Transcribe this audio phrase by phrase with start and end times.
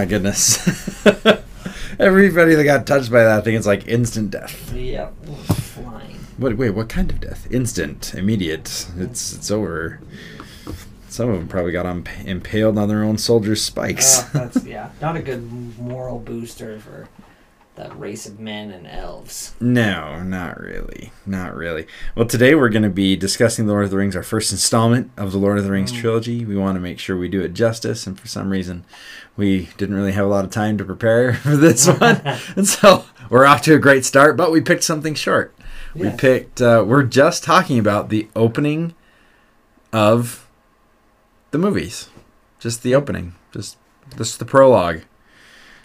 [0.00, 0.56] my goodness.
[1.98, 4.72] Everybody that got touched by that thing, it's like instant death.
[4.72, 5.10] Yeah,
[5.44, 6.16] flying.
[6.38, 6.56] What?
[6.56, 7.46] Wait, what kind of death?
[7.52, 8.86] Instant, immediate.
[8.96, 10.00] It's it's over.
[11.10, 11.84] Some of them probably got
[12.24, 14.20] impaled on their own soldiers' spikes.
[14.20, 17.06] Uh, that's yeah, not a good moral booster for
[17.80, 19.54] that race of men and elves.
[19.58, 21.86] no, not really, not really.
[22.14, 25.10] Well, today we're going to be discussing the Lord of the Rings, our first installment
[25.16, 25.98] of the Lord of the Rings Mm.
[26.00, 26.44] trilogy.
[26.44, 28.84] We want to make sure we do it justice, and for some reason,
[29.34, 32.20] we didn't really have a lot of time to prepare for this one,
[32.54, 34.36] and so we're off to a great start.
[34.36, 35.54] But we picked something short.
[35.94, 36.60] We picked.
[36.60, 38.94] Uh, we're just talking about the opening
[39.92, 40.46] of
[41.50, 42.10] the movies,
[42.58, 43.76] just the opening, just
[44.18, 45.00] just the prologue,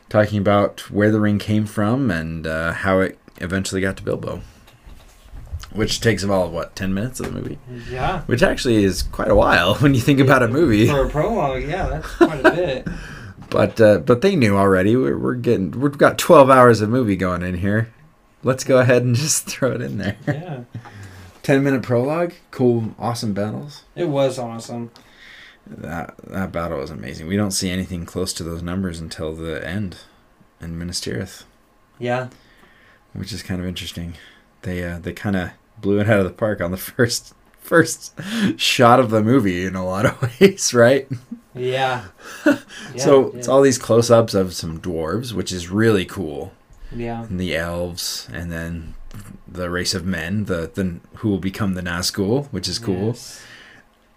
[0.10, 4.42] talking about where the ring came from and uh, how it eventually got to Bilbo,
[5.74, 7.58] which takes about what ten minutes of the movie,
[7.90, 8.22] Yeah.
[8.24, 10.88] which actually is quite a while when you think about a movie.
[10.88, 12.88] For a prologue, yeah, that's quite a bit.
[13.48, 14.96] But uh, but they knew already.
[14.96, 17.94] We're, we're getting we've got twelve hours of movie going in here.
[18.44, 20.18] Let's go ahead and just throw it in there.
[20.28, 20.64] Yeah.
[21.44, 24.90] 10 minute prologue cool awesome battles It was awesome.
[25.68, 29.66] That that battle was amazing we don't see anything close to those numbers until the
[29.68, 29.98] end
[30.62, 31.44] in Minas Tirith
[32.00, 32.30] Yeah.
[33.14, 34.16] which is kind of interesting
[34.62, 35.50] they uh, they kind of
[35.80, 38.14] blew it out of the park on the first first
[38.58, 41.08] shot of the movie in a lot of ways right
[41.56, 42.06] Yeah.
[42.46, 42.58] yeah
[42.98, 46.54] so yeah, it's all these close-ups of some dwarves which is really cool
[46.96, 47.24] Yeah.
[47.24, 48.94] and the elves and then
[49.48, 53.42] the race of men the, the who will become the Nazgul which is cool Yes.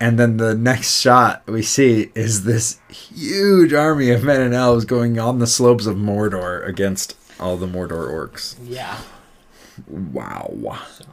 [0.00, 4.84] And then the next shot we see is this huge army of men and elves
[4.84, 8.54] going on the slopes of Mordor against all the Mordor orcs.
[8.64, 8.96] Yeah.
[9.88, 10.78] Wow.
[10.96, 11.04] So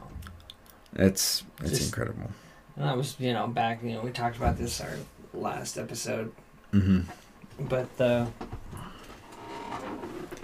[0.94, 2.30] It's it's Just- incredible.
[2.76, 4.96] and that was you know back you know we talked about this our
[5.34, 6.32] last episode,
[6.72, 7.00] hmm
[7.58, 8.26] but uh,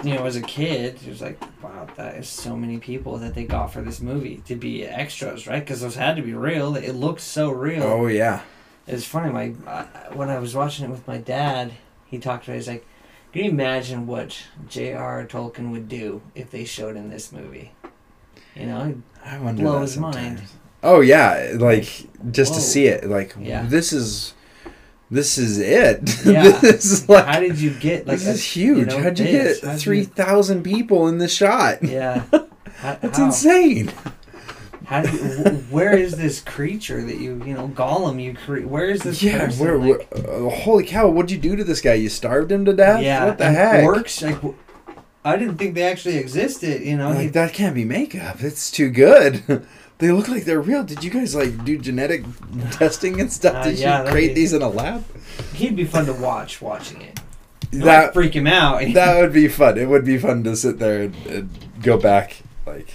[0.02, 3.34] you know as a kid it was like wow that is so many people that
[3.34, 6.74] they got for this movie to be extras right because those had to be real
[6.76, 7.82] it looked so real.
[7.82, 8.42] Oh yeah.
[8.86, 9.32] It's funny.
[9.32, 9.84] My uh,
[10.14, 11.72] when I was watching it with my dad,
[12.04, 12.54] he talked about.
[12.54, 12.84] It, he's like,
[13.32, 14.36] "Can you imagine what
[14.68, 15.24] J.R.
[15.24, 17.70] Tolkien would do if they showed in this movie?"
[18.56, 20.42] You know, I wonder Blow his mind.
[20.82, 21.84] Oh yeah, like
[22.32, 22.58] just Whoa.
[22.58, 23.64] to see it, like Yeah.
[23.66, 24.34] this is
[25.12, 26.00] this is it.
[26.26, 26.48] Yeah.
[26.60, 28.88] this is like how did you get like this a- is huge.
[28.88, 31.82] know, How'd you get you- three thousand people in the shot?
[31.82, 32.24] Yeah,
[32.76, 33.26] how, That's how?
[33.26, 33.92] insane.
[34.86, 35.24] How do you,
[35.70, 38.66] where is this creature that you you know Gollum you create?
[38.66, 39.22] Where is this?
[39.22, 39.64] Yeah, person?
[39.64, 41.94] where, like, where uh, holy cow, what'd you do to this guy?
[41.94, 43.00] You starved him to death?
[43.02, 43.84] yeah, What the heck?
[43.84, 44.54] Orcs like.
[45.24, 46.82] I didn't think they actually existed.
[46.82, 48.42] You know, Like He- that can't be makeup.
[48.42, 49.42] It's too good.
[50.02, 50.82] they look like they're real.
[50.82, 52.24] Did you guys like do genetic
[52.72, 53.54] testing and stuff?
[53.54, 55.04] Uh, Did yeah, you create be- these in a lab?
[55.54, 57.20] he'd be fun to watch watching it.
[57.70, 58.82] It might That freak him out.
[58.94, 59.78] that would be fun.
[59.78, 62.92] It would be fun to sit there and, and go back like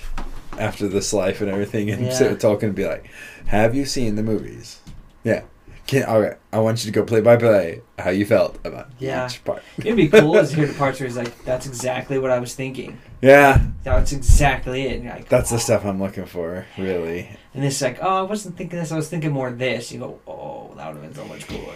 [0.60, 2.14] after this life and everything and Yeah.
[2.14, 3.10] sit with Tolkien and be like,
[3.48, 4.80] "Have you seen the movies?
[5.24, 5.44] Yeah.
[5.88, 6.38] Can all right.
[6.52, 9.26] I want you to go play by play how you felt about Yeah.
[9.28, 9.64] each part.
[9.78, 12.54] It'd be cool to hear the parts where he's like, "That's exactly what I was
[12.56, 12.98] thinking.
[13.22, 16.66] Yeah, That's exactly it." Like, that's the "Oh." stuff I'm looking for.
[16.78, 17.30] Really.
[17.54, 18.92] And it's like, "Oh, I wasn't thinking this.
[18.92, 21.76] I was thinking more this." You go, "Oh, that would have been so much cooler."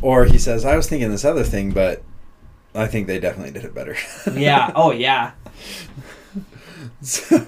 [0.00, 2.02] Or he says, I was thinking this other thing, but
[2.74, 3.96] I think they definitely did it better.
[4.32, 4.72] Yeah.
[4.74, 5.32] Oh, yeah.
[7.02, 7.46] So-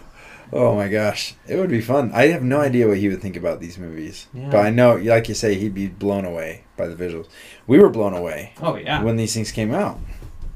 [0.52, 1.34] oh my gosh.
[1.48, 2.10] It would be fun.
[2.14, 4.26] I have no idea what he would think about these movies.
[4.34, 4.50] Yeah.
[4.50, 7.28] But I know, like you say, he'd be blown away by the visuals.
[7.66, 9.02] We were blown away Oh, yeah.
[9.02, 9.98] when these things came out.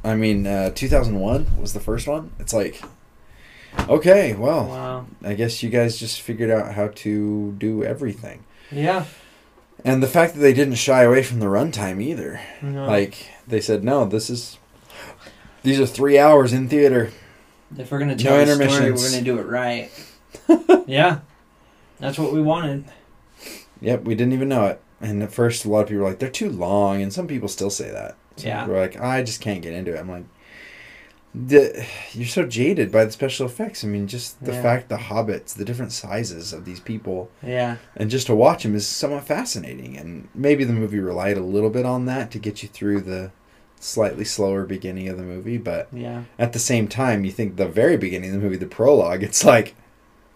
[0.04, 2.30] I mean, uh, 2001 was the first one.
[2.38, 2.80] It's like,
[3.88, 5.06] okay, well, Wow.
[5.24, 8.44] I guess you guys just figured out how to do everything.
[8.70, 9.04] Yeah.
[9.84, 12.40] And the fact that they didn't shy away from the runtime either.
[12.62, 12.86] No.
[12.86, 14.58] Like they said, no, this is
[15.62, 17.10] these are three hours in theater.
[17.78, 19.90] If we're gonna no tell the story, we're gonna do it right.
[20.86, 21.20] yeah.
[21.98, 22.84] That's what we wanted.
[23.80, 24.80] Yep, we didn't even know it.
[25.00, 27.48] And at first, a lot of people were like, "They're too long," and some people
[27.48, 28.16] still say that.
[28.36, 28.66] Some Yeah.
[28.66, 30.24] we're like, "I just can't get into it." I'm like,
[31.34, 33.84] the, "You're so jaded by the special effects.
[33.84, 34.62] I mean, just the Yeah.
[34.62, 37.76] fact the hobbits, the different sizes of these people, Yeah.
[37.96, 39.96] and just to watch them is somewhat fascinating.
[39.98, 43.32] And maybe the movie relied a little bit on that to get you through the
[43.80, 46.22] slightly slower beginning of the movie, but Yeah.
[46.38, 49.44] at the same time, you think the very beginning of the movie, the prologue, it's
[49.44, 49.74] like,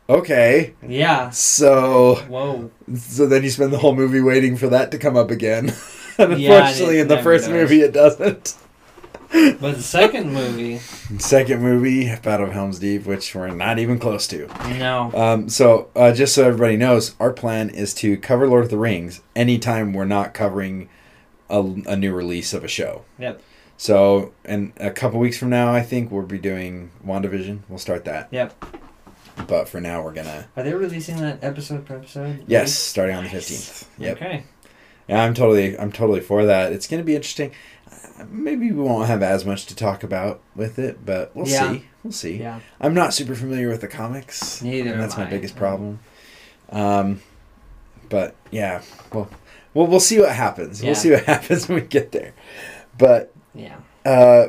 [0.08, 1.31] okay, Yeah.
[1.31, 2.70] so Whoa.
[2.96, 5.72] so then you spend the whole movie waiting for that to come up again.
[6.19, 7.52] and Yeah, unfortunately, it in the first does.
[7.54, 8.54] movie, it doesn't.
[9.32, 10.78] But the second movie,
[11.19, 14.48] Second movie, Battle of Helm's Deep, which we're not even close to.
[14.76, 15.12] no.
[15.14, 18.76] Um, so, uh, just so everybody knows, our plan is to cover Lord of the
[18.78, 20.88] Rings anytime we're not covering
[21.50, 21.61] a,
[21.93, 23.05] a new release of a show.
[23.19, 23.43] Yep.
[23.76, 27.61] So, and a couple weeks from now, I think we'll be doing WandaVision.
[27.69, 28.29] We'll start that.
[28.31, 28.55] Yep.
[29.47, 32.44] But for now, we're gonna Are they releasing that episode per episode?
[32.47, 33.88] yes, starting on the fifteenth.
[33.99, 34.17] Yep.
[34.19, 34.44] Okay.
[35.08, 36.73] Yeah, I'm totally, I'm totally for that.
[36.73, 37.53] It's gonna be interesting.
[37.91, 41.73] Uh, Maybe we won't have as much to talk about with it, but we'll Yeah.
[41.73, 41.85] see.
[42.05, 42.37] We'll see.
[42.37, 42.61] Yeah.
[42.81, 44.61] I'm not super familiar with the comics.
[44.62, 45.31] Neither and that's my I.
[45.31, 46.00] biggest problem.
[46.70, 47.20] Um,
[48.11, 48.82] but yeah,
[49.12, 49.31] well,
[49.75, 50.81] well, we'll see what happens.
[50.82, 50.88] Yeah.
[50.88, 52.32] We'll see what happens when we get there.
[52.99, 53.76] But Yeah.
[54.05, 54.49] uh,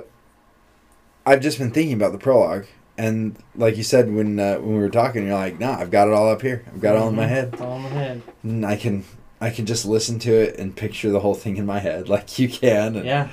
[1.25, 2.65] I've just been thinking about the prologue,
[2.97, 6.07] and like you said when uh, when we were talking, you're like, "Nah, I've got
[6.07, 6.63] it all up here.
[6.73, 7.29] I've got it all in my Mhm.
[7.29, 8.21] head." It's all in my head.
[8.43, 9.03] And I can
[9.39, 12.37] I can just listen to it and picture the whole thing in my head, like
[12.39, 13.29] you can, and, Yeah.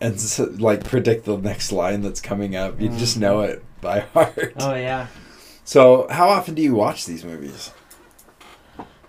[0.00, 2.80] and so, like predict the next line that's coming up.
[2.80, 3.20] You just Mhm.
[3.20, 4.54] know it by heart.
[4.58, 5.06] Oh yeah.
[5.64, 7.70] So, how often do you watch these movies?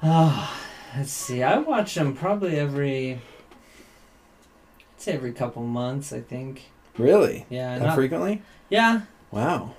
[0.03, 0.53] Oh,
[0.97, 1.43] let's see.
[1.43, 3.13] I watch them probably every.
[3.13, 3.19] I'd
[5.01, 6.11] say every couple months.
[6.13, 6.63] I think.
[6.97, 7.45] Really?
[7.49, 7.77] Yeah.
[7.77, 8.41] That Not, frequently?
[8.69, 9.01] yeah.
[9.31, 9.73] Wow.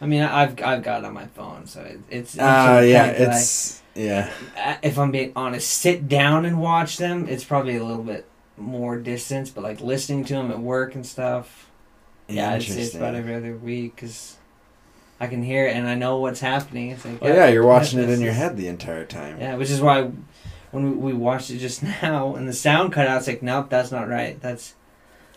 [0.00, 2.34] I mean, I've I've got it on my phone, so it, it's.
[2.34, 4.30] it Ah, can yeah, that I- it's yeah.
[4.56, 8.26] uh, if I'm being honest, sit down and watch them, it's probably a little bit
[8.56, 11.68] more distance, but like listening to them at work and stuff,
[12.28, 14.36] yeah, it's, it's about every other week because
[15.18, 16.90] I can hear it and I know what's happening.
[16.90, 19.38] It's like, Oh yeah, you're watching it in your head the entire time.
[19.40, 20.10] Yeah, which is why
[20.70, 23.68] when we, we watched it just now and the sound cut out, it's like, nope,
[23.70, 24.40] that's not right.
[24.40, 24.74] That's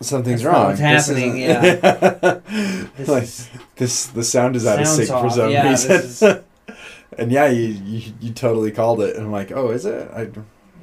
[0.00, 0.66] Something's That's wrong.
[0.66, 1.80] what's happening, isn't-
[2.96, 5.92] this like is this, the sound is out of sync for some Yeah, reason.
[5.92, 6.22] is-
[7.18, 10.10] and yeah, you, you you totally called it, and I'm like, oh, is it?
[10.12, 10.28] I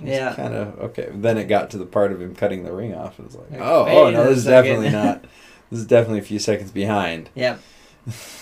[0.01, 0.33] Yeah.
[0.33, 1.09] kind of okay.
[1.13, 3.51] Then it got to the part of him cutting the ring off, and it's like,
[3.51, 5.25] Like, oh, oh no, this is definitely not.
[5.69, 7.57] This is definitely a few seconds behind, yeah,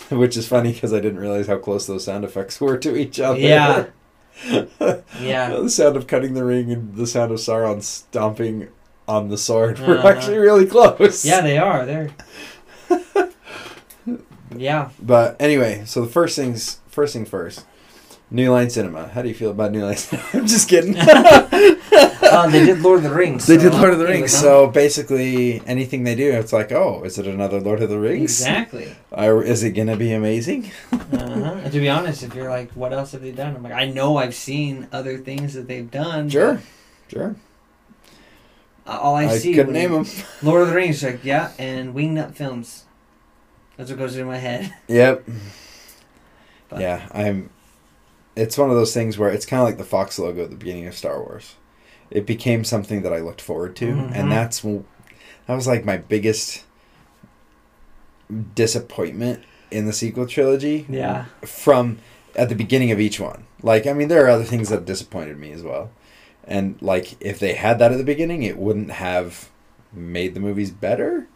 [0.09, 3.19] which is funny because I didn't realize how close those sound effects were to each
[3.19, 3.39] other.
[3.39, 3.85] Yeah.
[4.45, 5.49] Yeah.
[5.61, 8.67] the sound of cutting the ring and the sound of Sauron stomping
[9.07, 10.07] on the sword were Uh-huh.
[10.07, 11.25] actually really close.
[11.25, 11.85] Yeah, they are.
[11.85, 12.09] They're.
[14.55, 14.89] yeah.
[15.01, 17.65] But anyway, so the first things first thing first.
[18.31, 19.07] New Line Cinema.
[19.07, 20.27] How do you feel about New Line Cinema?
[20.33, 20.93] I'm just kidding.
[22.39, 23.47] Uh, they did Lord of the Rings.
[23.47, 27.01] they so did Lord of the Rings, so basically anything they do, it's like, oh,
[27.03, 28.39] is it another Lord of the Rings?
[28.41, 28.95] Exactly.
[29.11, 30.71] Or is it gonna be amazing?
[31.11, 31.69] Uh-huh.
[31.69, 33.55] To be honest, if you're like, what else have they done?
[33.55, 36.29] I'm like, I know I've seen other things that they've done.
[36.29, 36.61] Sure,
[37.07, 37.35] sure.
[38.85, 40.05] All I, I, see couldn't name them.
[40.43, 42.85] Lord of the Rings, like yeah, and Wingnut Films.
[43.77, 44.73] That's what goes through my head.
[44.87, 45.27] Yep.
[46.69, 47.49] But- yeah, I'm.
[48.35, 50.55] It's one of those things where it's kind of like the Fox logo at the
[50.55, 51.55] beginning of Star Wars.
[52.11, 54.11] It became something that I looked forward to, Mhm.
[54.15, 56.63] and that's that was like my biggest
[58.55, 60.85] disappointment in the sequel trilogy.
[60.89, 61.25] Yeah.
[61.45, 61.99] From
[62.35, 65.39] at the beginning of each one, like I mean, there are other things that disappointed
[65.39, 65.89] me as well,
[66.47, 69.49] and like if they had that at the beginning, it wouldn't have
[69.93, 71.27] made the movies better.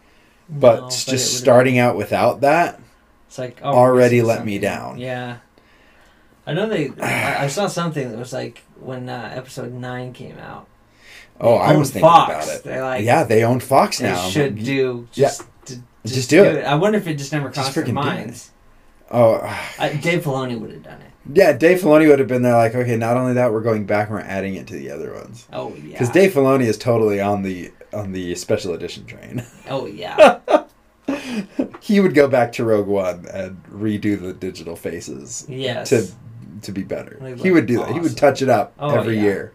[0.49, 2.79] But No, just would've- starting out without that,
[3.27, 4.97] it's like oh, already let me down.
[4.99, 5.37] Yeah.
[6.45, 6.91] I know they.
[7.01, 10.67] I, I saw something that was like when uh, episode nine came out.
[11.39, 12.31] Oh, I was thinking Fox.
[12.45, 12.63] about it.
[12.63, 14.29] They're like, yeah, they own Fox they now.
[14.29, 15.27] should do Yeah.
[15.29, 16.63] just, to, just, Just do it.
[16.63, 18.51] I wonder if it just never Just crossed their freaking minds.
[19.09, 19.35] Oh,
[19.79, 21.11] I, Dave Filoni would have done it.
[21.33, 21.53] yeah.
[21.53, 24.17] Dave Filoni would have been there, like, okay, not only that, we're going back and
[24.17, 25.91] we're adding it to the other ones Oh yeah.
[25.93, 29.43] because Dave Filoni is totally on the on the special edition train.
[29.69, 30.39] Oh yeah.
[31.81, 35.89] he would go back to Rogue One and redo the digital faces yes.
[35.89, 36.07] to
[36.63, 37.17] to be better.
[37.21, 37.91] They He would do that.
[37.91, 39.21] He would touch it up Oh, every yeah.
[39.23, 39.53] year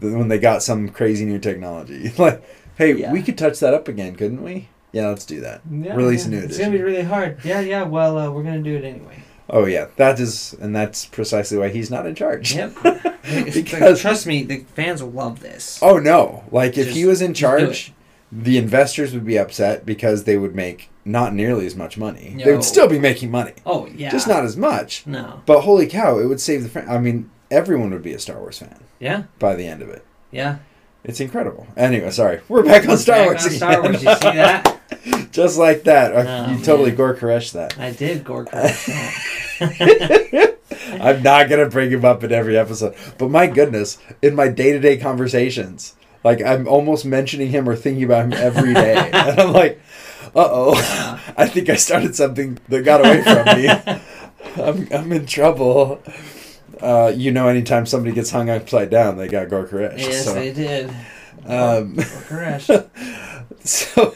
[0.00, 2.12] when they got some crazy new technology.
[2.18, 2.42] like,
[2.76, 3.12] hey, Yeah.
[3.12, 4.68] we could touch that up again, couldn't we?
[4.92, 5.60] Yeah, let's do that.
[5.70, 6.26] Yeah, Release yeah.
[6.26, 6.50] a new edition.
[6.50, 7.38] It's gonna be really hard.
[7.44, 7.82] Yeah, yeah.
[7.84, 9.22] Well, uh, we're gonna do it anyway.
[9.48, 12.54] Oh yeah, that is, and that's precisely why he's not in charge.
[12.54, 12.72] Yep.
[13.22, 15.78] It's like, Because- trust me, the fans will love this.
[15.82, 16.42] Oh no!
[16.50, 17.66] Like if he was in just do it.
[17.66, 17.92] charge,
[18.32, 22.36] the investors would be upset because they would make not nearly as much money.
[22.44, 24.10] They would still be making money, Oh yeah.
[24.10, 25.06] just not as much.
[25.06, 25.42] No.
[25.46, 26.68] But holy cow, it would save the.
[26.68, 29.24] Fran- I mean, everyone would be a Star Wars fan Yeah.
[29.38, 30.04] by the end of it.
[30.30, 30.58] Yeah.
[31.02, 31.66] It's incredible.
[31.78, 33.58] Anyway, sorry, we're back on Star Back Wars on again.
[33.58, 34.02] Star Wars.
[34.02, 35.30] You see that?
[35.32, 36.96] just like that, Oh, you totally man.
[36.96, 37.78] Gor Koresh that.
[37.78, 38.76] I did gore that.
[41.00, 44.72] I'm not gonna bring him up in every episode, but my goodness, in my day
[44.72, 49.40] to day conversations, like I'm almost mentioning him or thinking about him every day, and
[49.40, 49.80] I'm like,
[50.34, 50.74] oh,
[51.36, 53.68] I think I started something that got away from me.
[54.62, 56.02] I'm I'm in trouble.
[56.80, 59.98] Uh, you know, anytime somebody gets hung upside down, they got Gor Koresh.
[59.98, 60.88] yes, so, they did.
[61.46, 62.66] um, Gore crush.
[63.64, 64.14] so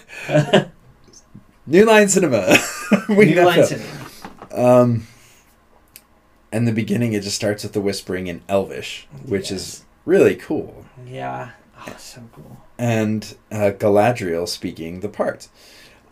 [1.66, 2.56] New Line Cinema.
[3.10, 4.06] we New line cinema.
[4.52, 5.06] Um,
[6.52, 9.60] and the beginning, it just starts with the whispering in Elvish, which Yes.
[9.60, 10.84] is really cool.
[11.06, 11.50] Yeah.
[11.86, 12.56] Oh, so cool.
[12.78, 15.48] and uh, Galadriel speaking the parts.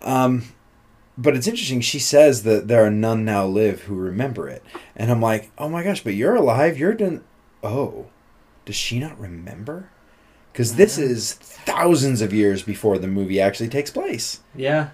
[0.04, 0.44] Um,
[1.18, 1.80] but it's interesting.
[1.80, 4.62] She says that there are none now live who remember it,
[4.97, 6.78] and I'm like, oh my gosh, but you're alive.
[6.78, 7.23] You're done.
[7.62, 8.06] Oh,
[8.64, 9.88] does she not remember?
[10.52, 14.40] Because this is thousands of years before the movie actually takes place.
[14.54, 14.90] Yeah.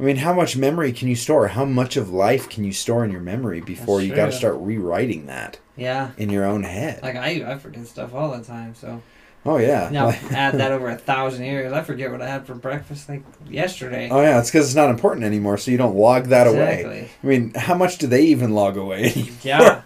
[0.00, 1.48] I mean, how much memory can you store?
[1.48, 4.30] How much of life can you store in your memory before That's you got to
[4.32, 4.38] true.
[4.38, 6.10] start rewriting that Yeah.
[6.18, 7.02] in your own head?
[7.02, 8.74] Like I, I forget stuff all the time.
[8.74, 9.00] So
[9.44, 9.88] oh yeah.
[9.92, 11.72] now add that over a thousand years.
[11.72, 14.08] I forget what I had for breakfast like yesterday.
[14.10, 16.80] oh yeah, it's because it's not important anymore, so you don't log that away.
[16.80, 17.10] exactly.
[17.22, 19.30] I mean, how much do they even log away?
[19.42, 19.82] Yeah.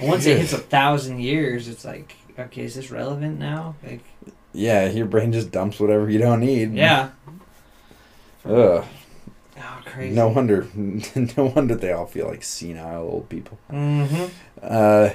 [0.00, 3.76] Once it hits a thousand years, it's like, okay, is this relevant now?
[3.84, 4.02] Like,
[4.52, 6.74] yeah, your brain just dumps whatever you don't need.
[6.74, 7.10] yeah.
[8.44, 8.84] Ugh.
[9.58, 10.14] Oh, crazy.
[10.16, 10.66] No wonder.
[10.74, 13.58] No wonder they all feel like senile old people.
[13.70, 14.24] Mm-hmm.
[14.60, 15.10] Uh,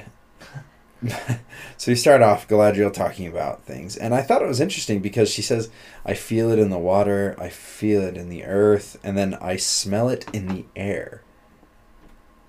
[1.76, 5.30] so you start off Galadriel talking about things, and I thought it was interesting because
[5.30, 5.70] she says,
[6.04, 9.56] "I feel it in the water, I feel it in the earth, and then I
[9.56, 11.22] smell it in the air."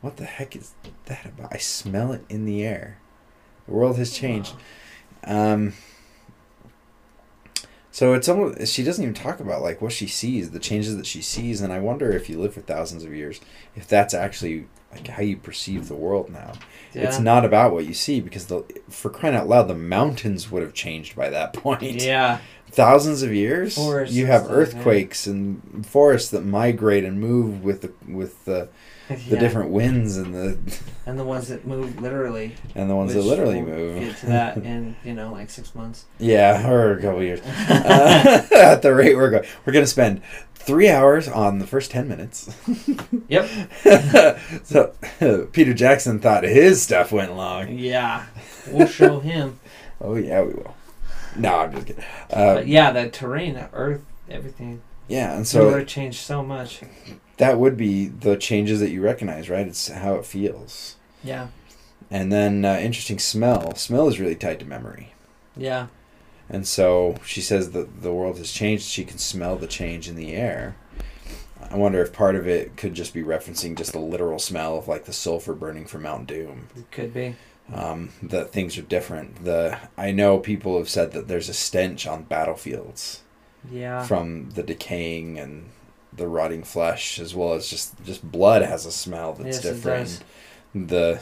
[0.02, 0.74] What the heck is
[1.06, 1.54] that about?
[1.54, 3.00] I smell it in the air.
[3.68, 4.56] The world has changed.
[5.26, 5.74] Um,
[7.92, 11.06] so it's almost she doesn't even talk about like what she sees, the changes that
[11.06, 13.42] she sees, and I wonder if you live for thousands of years,
[13.76, 16.54] if that's actually like how you perceive the world now.
[16.94, 17.04] Yeah.
[17.04, 20.64] It's not about what you see because the for crying out loud, the mountains would
[20.64, 22.04] have changed by that point.
[22.04, 22.40] Yeah.
[22.72, 27.94] Thousands of years, Forests you have earthquakes and forests that migrate and move with the
[28.08, 28.70] with the,
[29.18, 29.40] the Yeah.
[29.40, 30.58] different winds and the
[31.06, 32.56] And the ones that move literally.
[32.76, 34.00] and the ones that literally we'll move.
[34.00, 36.06] Get to that in you know like six months.
[36.20, 37.42] Yeah, or a couple years.
[37.70, 40.22] Uh, at the rate we're going, we're going to spend
[40.56, 42.54] three hours on the first ten minutes.
[43.28, 43.50] Yep.
[44.64, 44.94] so
[45.52, 47.70] Peter Jackson thought his stuff went long.
[47.78, 48.26] Yeah.
[48.70, 49.60] We'll show him.
[50.02, 50.76] Oh yeah, we will.
[51.36, 52.04] No, I'm just kidding.
[52.32, 54.82] Uh, but yeah, the terrain, the earth, everything.
[55.08, 56.82] yeah, and So it would so have changed so much.
[57.40, 59.68] That would be the changes that you recognize, right?
[59.68, 60.96] It's how it feels.
[61.24, 61.48] Yeah.
[62.12, 63.76] And then uh, interesting smell.
[63.76, 65.14] Smell is really tied to memory.
[65.58, 65.88] Yeah.
[66.50, 68.84] And so she says that the world has changed.
[68.86, 70.76] She can smell the change in the air.
[71.70, 74.88] I wonder if part of it could just be referencing just the literal smell of
[74.88, 76.68] like the sulfur burning from Mount Doom.
[76.76, 77.36] It could be.
[77.72, 79.44] Um, that things are different.
[79.46, 83.22] The I know people have said that there's a stench on battlefields
[83.72, 84.02] Yeah.
[84.04, 85.70] from the decaying and
[86.14, 90.24] the rotting flesh, as well as just just blood has a smell that's Yes, different.
[90.74, 91.22] The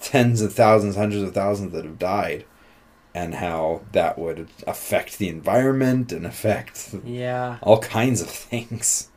[0.00, 2.44] tens of thousands, hundreds of thousands that have died,
[3.14, 7.58] and how that would affect the environment and affect Yeah.
[7.62, 9.08] all kinds of things.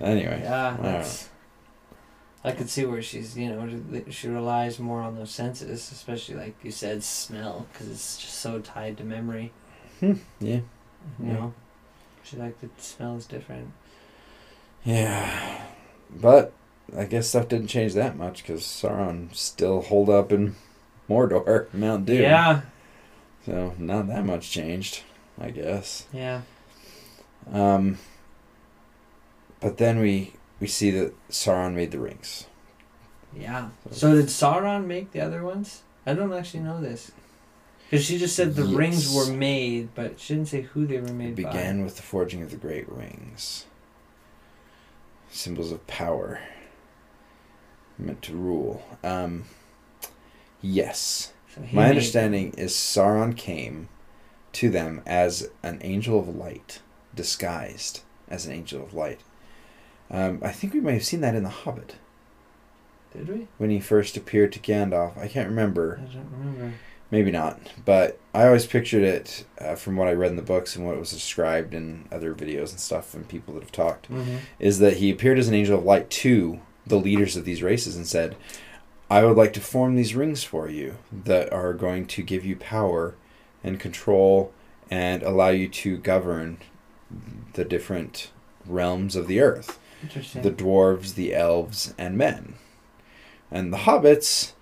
[0.00, 0.76] Anyway, Yeah.
[0.78, 1.28] I That's.
[2.42, 3.68] I could see where she's, you know,
[4.08, 8.60] she relies more on those senses, especially like you said, smell, because it's just so
[8.60, 9.52] tied to memory.
[10.00, 10.60] Hmm, yeah,
[11.18, 11.32] You Yeah.
[11.34, 11.54] know,
[12.22, 13.72] she like the smell is different.
[14.84, 15.64] Yeah,
[16.10, 16.52] but
[16.96, 20.56] I guess stuff didn't change that much because Sauron still holed up in
[21.08, 22.22] Mordor, Mount Doom.
[22.22, 22.62] Yeah.
[23.46, 25.02] So not that much changed,
[25.40, 26.06] I guess.
[26.12, 26.42] Yeah.
[27.52, 27.98] Um,
[29.60, 32.46] but then we we see that Sauron made the rings.
[33.34, 33.68] Yeah.
[33.90, 35.82] So did Sauron make the other ones?
[36.06, 37.12] I don't actually know this.
[37.88, 41.12] Because she just said the rings were made, but she didn't say who they were
[41.12, 43.66] made It made began with the forging of the great rings.
[45.30, 46.40] Symbols of power.
[47.98, 48.82] Meant to rule.
[49.04, 49.44] Um,
[50.60, 51.32] yes.
[51.54, 53.88] So My understanding is Sauron came
[54.52, 56.80] to them as an angel of light,
[57.14, 59.20] disguised as an angel of light.
[60.10, 61.96] Um, I think we may have seen that in The Hobbit
[63.12, 63.48] Did we?
[63.58, 65.16] when he first appeared to Gandalf.
[65.16, 66.00] I can't remember.
[66.02, 66.74] I don't remember.
[67.10, 70.76] Maybe not, but I always pictured it uh, from what I read in the books
[70.76, 74.08] and what was described in other videos and stuff and people that have talked.
[74.10, 74.36] Mm-hmm.
[74.60, 77.96] Is that he appeared as an angel of light to the leaders of these races
[77.96, 78.36] and said,
[79.10, 82.54] "I would like to form these rings for you that are going to give you
[82.54, 83.16] power
[83.64, 84.52] and control
[84.88, 86.58] and allow you to govern
[87.54, 88.30] the different
[88.64, 90.42] realms of the earth." Interesting.
[90.42, 92.54] the dwarves, the elves, and men.
[93.50, 94.52] And the hobbits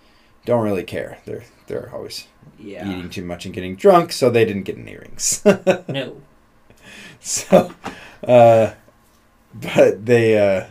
[0.44, 1.18] don't really care.
[1.26, 2.26] They're they're always
[2.58, 2.88] yeah.
[2.88, 5.42] eating too much and getting drunk, so they didn't get any rings.
[5.88, 6.20] No.
[7.20, 7.72] so,
[8.26, 8.72] uh,
[9.54, 10.66] but they, uh,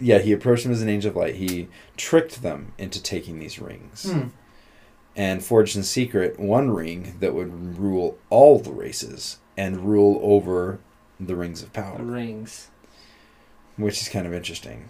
[0.00, 1.34] yeah, he approached them as an angel of light.
[1.36, 4.28] He tricked them into taking these rings Hmm.
[5.16, 10.78] and forged in secret one ring that would rule all the races and rule over
[11.20, 11.98] the rings of power.
[11.98, 12.68] The rings.
[13.76, 14.88] which is kind of interesting.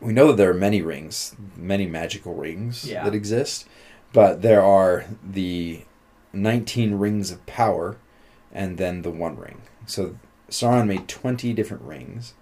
[0.00, 3.04] We know that there are many rings, many magical rings Yeah.
[3.04, 3.66] that exist,
[4.12, 5.82] but there are the
[6.32, 7.96] 19 rings of power
[8.52, 9.62] and then the One Ring.
[9.86, 10.16] So
[10.50, 12.34] Sauron made twenty different rings.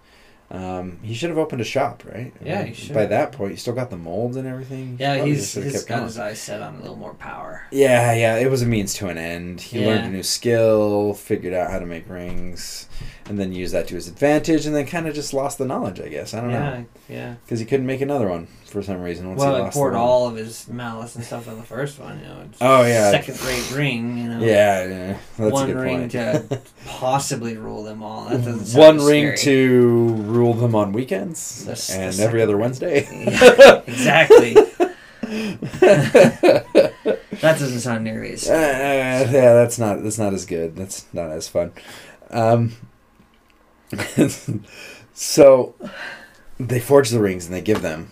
[0.51, 2.31] Um, he should have opened a shop, right?
[2.43, 2.93] Yeah, By- he should.
[2.93, 4.95] By that point, he still got the molds and everything.
[4.99, 7.15] Yeah, probably he's just should've he's kept got his eyes set on a little more
[7.15, 7.63] power.
[7.71, 9.59] Yeah, yeah, it was a means to an end.
[9.61, 12.87] He learned a new skill, figured out how to make rings,
[13.25, 15.99] and then used that to his advantage, and then kind of just lost the knowledge,
[15.99, 16.33] I guess.
[16.35, 16.59] I don't know.
[16.59, 17.35] Yeah, yeah.
[17.43, 19.29] Because he couldn't make another one for some reason.
[19.29, 20.01] Once Well, he he poured one.
[20.01, 22.19] all of his malice and stuff on the first one.
[22.19, 23.11] You know, it's Oh, yeah.
[23.11, 24.17] second rate ring.
[24.17, 26.11] You know, Yeah, yeah, that's one a good ring point.
[26.13, 28.25] to possibly rule them all.
[28.29, 29.37] That doesn't sound one ring scary.
[29.37, 32.57] to rule them on weekends and every other.
[32.57, 33.07] Wednesday.
[33.11, 34.55] Yeah, exactly.
[37.41, 38.49] That doesn't sound nearly as.
[38.49, 38.53] Uh,
[39.31, 40.75] yeah, that's not that's not as good.
[40.75, 41.73] That's not as fun.
[42.31, 42.73] Um,
[45.13, 45.75] so
[46.59, 48.11] they forge the rings and they give them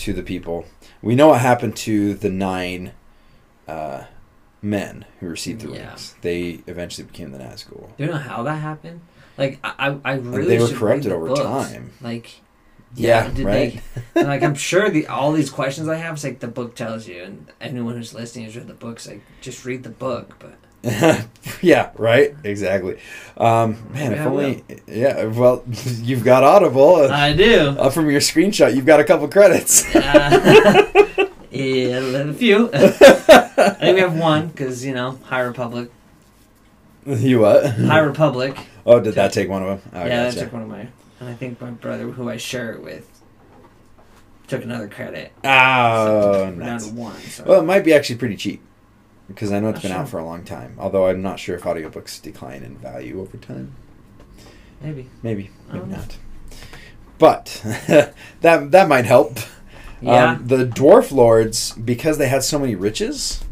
[0.00, 0.64] to the people.
[1.02, 2.92] We know what happened to the nine
[3.68, 4.04] uh,
[4.62, 5.88] men who received the Yeah.
[5.90, 6.14] rings.
[6.22, 7.96] They eventually became the Nazgul.
[7.96, 9.00] Do you know how that happened?
[9.38, 11.40] Like I, I really they were corrupted the over books.
[11.40, 11.92] time.
[12.00, 12.40] Like
[12.94, 13.80] Yeah, did right.
[14.14, 17.06] They, like I'm sure the all these questions I have, it's like the book tells
[17.08, 20.36] you, and anyone who's listening who's read the books, like just read the book.
[20.38, 20.54] But
[21.62, 22.34] yeah, right.
[22.42, 22.98] Exactly.
[23.36, 24.64] Um, man, Maybe if only.
[24.86, 25.24] Yeah.
[25.26, 27.04] Well, you've got Audible.
[27.04, 27.70] and I do.
[27.70, 29.84] Up from your screenshot, you've got a couple credits.
[29.94, 30.86] Uh,
[31.50, 32.70] yeah, a few.
[32.72, 35.90] I think we have one because you know High Republic.
[37.04, 37.70] you what?
[37.72, 38.56] High Republic.
[38.86, 39.90] Oh, did that take one of them?
[39.92, 40.88] Oh, yeah, that took one of my.
[41.18, 43.06] And I think my brother, who I share it with,
[44.48, 45.32] took another credit.
[45.44, 46.86] Oh, so nice.
[46.86, 47.20] one.
[47.20, 47.44] So.
[47.44, 48.62] Well, it might be actually pretty cheap
[49.30, 50.74] because I know it's Not been out for a long time.
[50.78, 53.74] Although I'm not sure if audiobooks decline in value over time.
[54.80, 55.08] maybe.
[55.22, 56.18] Maybe, maybe don't
[57.18, 57.60] But
[58.40, 59.38] that that might help.
[60.00, 60.32] Yeah.
[60.32, 63.44] Um, the dwarf lords, because they had so many riches,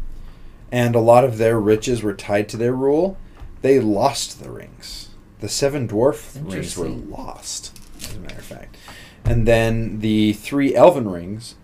[0.71, 3.17] and a lot of their riches were tied to their rule,
[3.61, 5.09] they lost the rings.
[5.39, 8.75] The seven dwarf rings were lost, as a matter of fact.
[9.23, 11.55] And then the three elven rings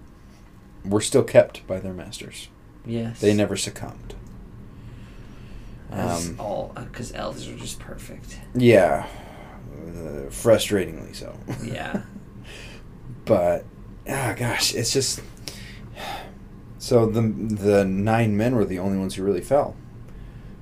[0.86, 2.48] were still kept by their masters.
[2.86, 3.20] Yes.
[3.20, 4.16] They never succumbed.
[5.92, 8.40] As Um, all because elves are just perfect.
[8.54, 9.08] yeah,
[9.74, 11.38] uh, frustratingly so.
[11.64, 12.02] Yeah.
[13.26, 13.66] but
[14.08, 15.20] ah gosh it's just
[16.78, 19.76] so the the nine men were the only ones who really fell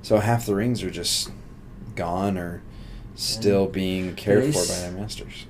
[0.01, 1.29] so half the rings are just
[1.95, 2.61] gone or
[3.15, 5.45] still being cared for by their masters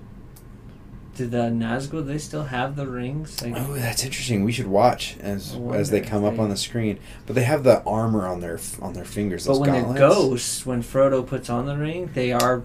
[1.16, 3.42] Did the Nazgul they still have the rings?
[3.42, 6.58] Like, oh that's interesting we should watch as as they come up they- on the
[6.58, 10.66] screen but they have the armor on their on their fingers but when they're ghosts,
[10.66, 12.64] when Frodo puts on the ring, they are.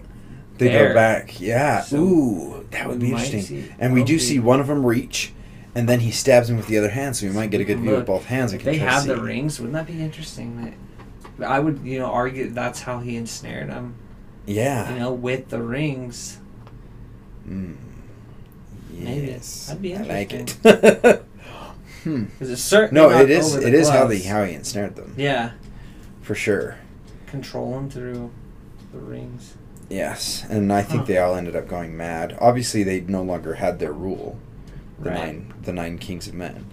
[0.57, 0.89] they there.
[0.89, 4.39] go back yeah So ooh that would be interesting see- and we do hopefully- see
[4.39, 5.31] one of them reach
[5.75, 7.79] and then he stabs him with the other hand so we might get a good
[7.79, 10.75] view Look, of both hands If they have the rings, wouldn't that be interesting?
[11.37, 13.93] That I would, you know, argue that's how he ensnared them.
[14.47, 16.39] yeah You know, with the rings.
[17.47, 17.75] Mm.
[18.89, 19.27] Maybe.
[19.27, 20.49] Yes, That'd be I like it.
[22.03, 22.23] hmm.
[22.25, 23.55] Because it's certainly No, it is.
[23.55, 25.51] It is how they how he ensnared them Yeah,
[26.21, 26.77] for sure.
[27.27, 28.31] control them through
[28.91, 29.55] the rings.
[29.89, 31.05] Yes, and I think Huh.
[31.07, 32.37] they all ended up going mad.
[32.39, 34.37] Obviously, they no longer had their rule,
[34.99, 35.17] the Right.
[35.19, 36.65] nine the nine kings of men,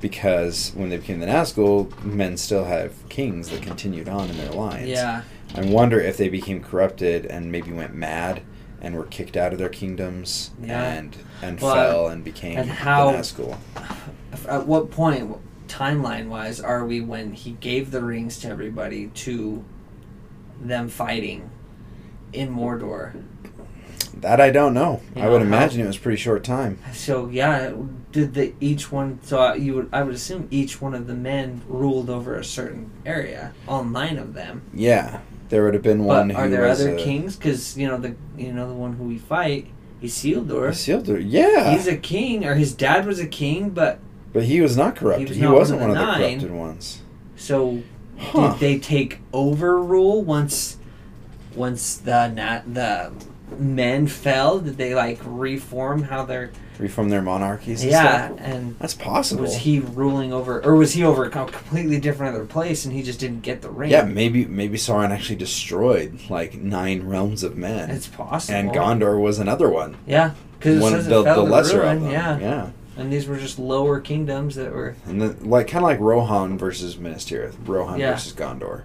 [0.00, 4.52] because when they became the Nazgul, men still have kings that continued on in their
[4.52, 4.88] lines.
[4.88, 5.22] Yeah,
[5.54, 8.40] I wonder if they became corrupted and maybe went mad
[8.82, 10.82] and were kicked out of their kingdoms Yeah.
[10.92, 13.56] and and Well, fell and became and how- the Nazgul.
[14.48, 15.36] At what point,
[15.68, 19.64] timeline wise, are we when he gave the rings to everybody to
[20.60, 21.48] them fighting
[22.32, 23.12] in Mordor?
[24.20, 25.00] That I don't know.
[25.16, 26.78] You I know, would how- imagine it was pretty short time.
[26.92, 27.72] So yeah,
[28.12, 29.18] did the each one?
[29.22, 32.44] So I- you would I would assume each one of the men ruled over a
[32.44, 33.52] certain area.
[33.66, 34.62] All nine of them.
[34.74, 35.20] Yeah,
[35.52, 37.36] there would have been one But are there was other kings?
[37.36, 39.66] Because you know the you know the one who we fight,
[40.02, 40.70] Isildur.
[40.70, 41.22] Isildur.
[41.24, 43.98] Yeah, He's a king, or his dad was a king, but
[44.32, 45.28] but he was not corrupted.
[45.28, 47.02] was He, not one wasn't of one of the corrupted ones.
[47.36, 47.82] so
[48.18, 48.52] Huh.
[48.52, 50.78] did they take over rule once
[51.54, 53.12] once the nat the
[53.60, 54.58] men fell?
[54.58, 57.82] Did they like reform how they're Reform their monarchies.
[57.82, 58.38] And yeah stuff?
[58.40, 59.42] and that's possible.
[59.42, 63.02] was he ruling over or was he over a completely different other place and he
[63.02, 63.90] just didn't get the ring?
[63.90, 68.58] Yeah, maybe maybe Sauron actually destroyed like nine realms of men, it's possible.
[68.58, 69.96] and Gondor was another one.
[70.06, 71.96] Yeah, because one says the, it fell the to lesser ruin.
[71.98, 72.10] of them.
[72.10, 72.38] Yeah.
[72.38, 72.70] yeah.
[72.96, 76.58] and these were just lower kingdoms that were And then, like kind of like Rohan
[76.58, 78.12] versus Minas Tirith, Rohan Yeah.
[78.12, 78.82] versus Gondor.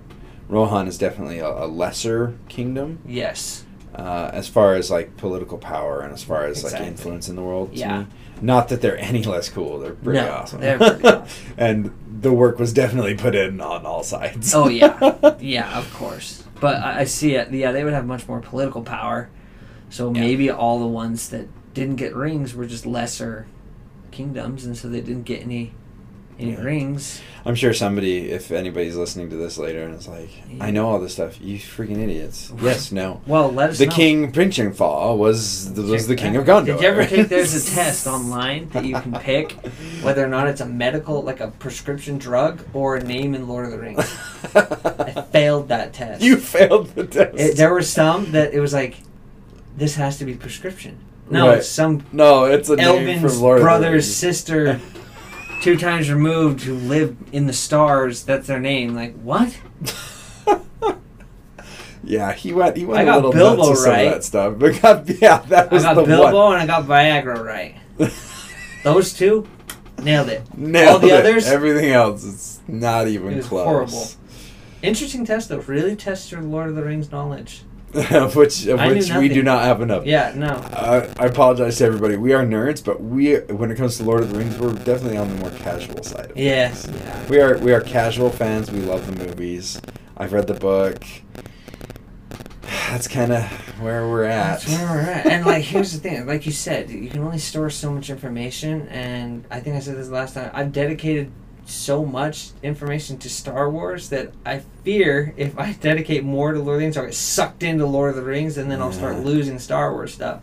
[0.49, 3.63] Rohan is definitely a, a lesser kingdom yes,
[3.97, 6.87] uh, as far as like political power and as far as like Exactly.
[6.87, 7.71] influence in the world.
[7.73, 8.01] Yeah.
[8.01, 8.07] me.
[8.41, 9.79] Not that they're any less cool.
[9.79, 10.61] They're pretty No, awesome.
[10.61, 11.27] they're pretty awesome.
[11.57, 14.53] and the work was definitely put in on all sides.
[14.53, 16.43] Oh yeah, yeah, of course.
[16.61, 17.51] But I, I see it.
[17.51, 19.29] Yeah, they would have much more political power.
[19.89, 20.21] So Yeah.
[20.21, 23.47] maybe all the ones that didn't get rings were just lesser
[24.11, 25.73] kingdoms, and so they didn't get any
[26.39, 26.61] any Yeah.
[26.61, 27.21] rings.
[27.45, 30.99] I'm sure somebody, if anybody's listening to this later, and is like, "I know all
[30.99, 31.39] this stuff.
[31.41, 33.21] You freaking idiots." yes, no.
[33.25, 33.93] Well, let us The know.
[33.93, 36.65] king Princhingfall was the, was the king of Gondor.
[36.65, 39.53] Did you ever take there's a test online that you can pick
[40.01, 43.65] whether or not it's a medical, like a prescription drug, or a name in Lord
[43.65, 43.99] of the Rings?
[44.53, 46.21] I failed that test.
[46.21, 47.37] you failed the test.
[47.39, 48.97] It, there were some that it was like,
[49.77, 50.97] this has to be prescription.
[51.29, 51.57] No, Right.
[51.59, 54.79] it's some no, it's a name Elvin's from Lord of the brother's sister,
[55.61, 58.23] two times removed, who lived in the stars.
[58.23, 58.95] That's their name.
[58.95, 59.57] Like what?
[62.03, 62.77] Yeah, he went.
[62.77, 64.07] He went I a got little Bilbo nuts with some right.
[64.07, 64.53] of that stuff.
[64.57, 66.53] But got, yeah, that was I got the Bilbo one.
[66.61, 67.75] and I got Viagra right.
[68.83, 69.45] Those two,
[70.01, 70.41] nailed it.
[70.57, 71.19] Nailed All the it.
[71.25, 71.47] others?
[71.47, 73.65] Everything else, it's not even It close.
[73.65, 74.07] horrible.
[74.81, 75.59] Interesting test though.
[75.59, 77.63] Really test your Lord of the Rings knowledge.
[77.93, 80.05] Of which of I which we do not have enough.
[80.05, 80.47] Yeah, no.
[80.47, 82.17] Uh, I apologize to everybody.
[82.17, 85.17] We are nerds, but we, when it comes to Lord of the Rings, we're definitely
[85.17, 86.31] on the more casual side.
[86.31, 87.27] Of Yeah, yeah.
[87.27, 88.71] We are we are casual fans.
[88.71, 89.81] We love the movies.
[90.17, 91.03] I've read the book.
[92.61, 93.43] That's kind of
[93.79, 94.61] where we're at.
[94.61, 95.25] That's where we're at.
[95.25, 96.25] And like, here's the thing.
[96.25, 98.87] Like you said, you can only store so much information.
[98.87, 100.51] And I think I said this last time.
[100.53, 101.31] I've dedicated
[101.67, 106.67] so much information to Star Wars that I fear if I dedicate more to Lord
[106.69, 109.17] of the Rings, I'll get sucked into Lord of the Rings, and then I'll start
[109.19, 110.41] losing Star Wars stuff.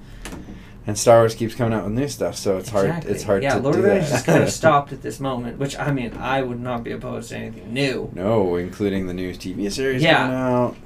[0.86, 3.06] And Star Wars keeps coming out with new stuff, so it's hard.
[3.06, 5.58] It's hard Yeah, to Lord of the Rings just kind of stopped at this moment.
[5.58, 8.10] Which I mean, I would not be opposed to anything new.
[8.14, 10.18] No, including the new TV series Yeah.
[10.18, 10.76] coming out.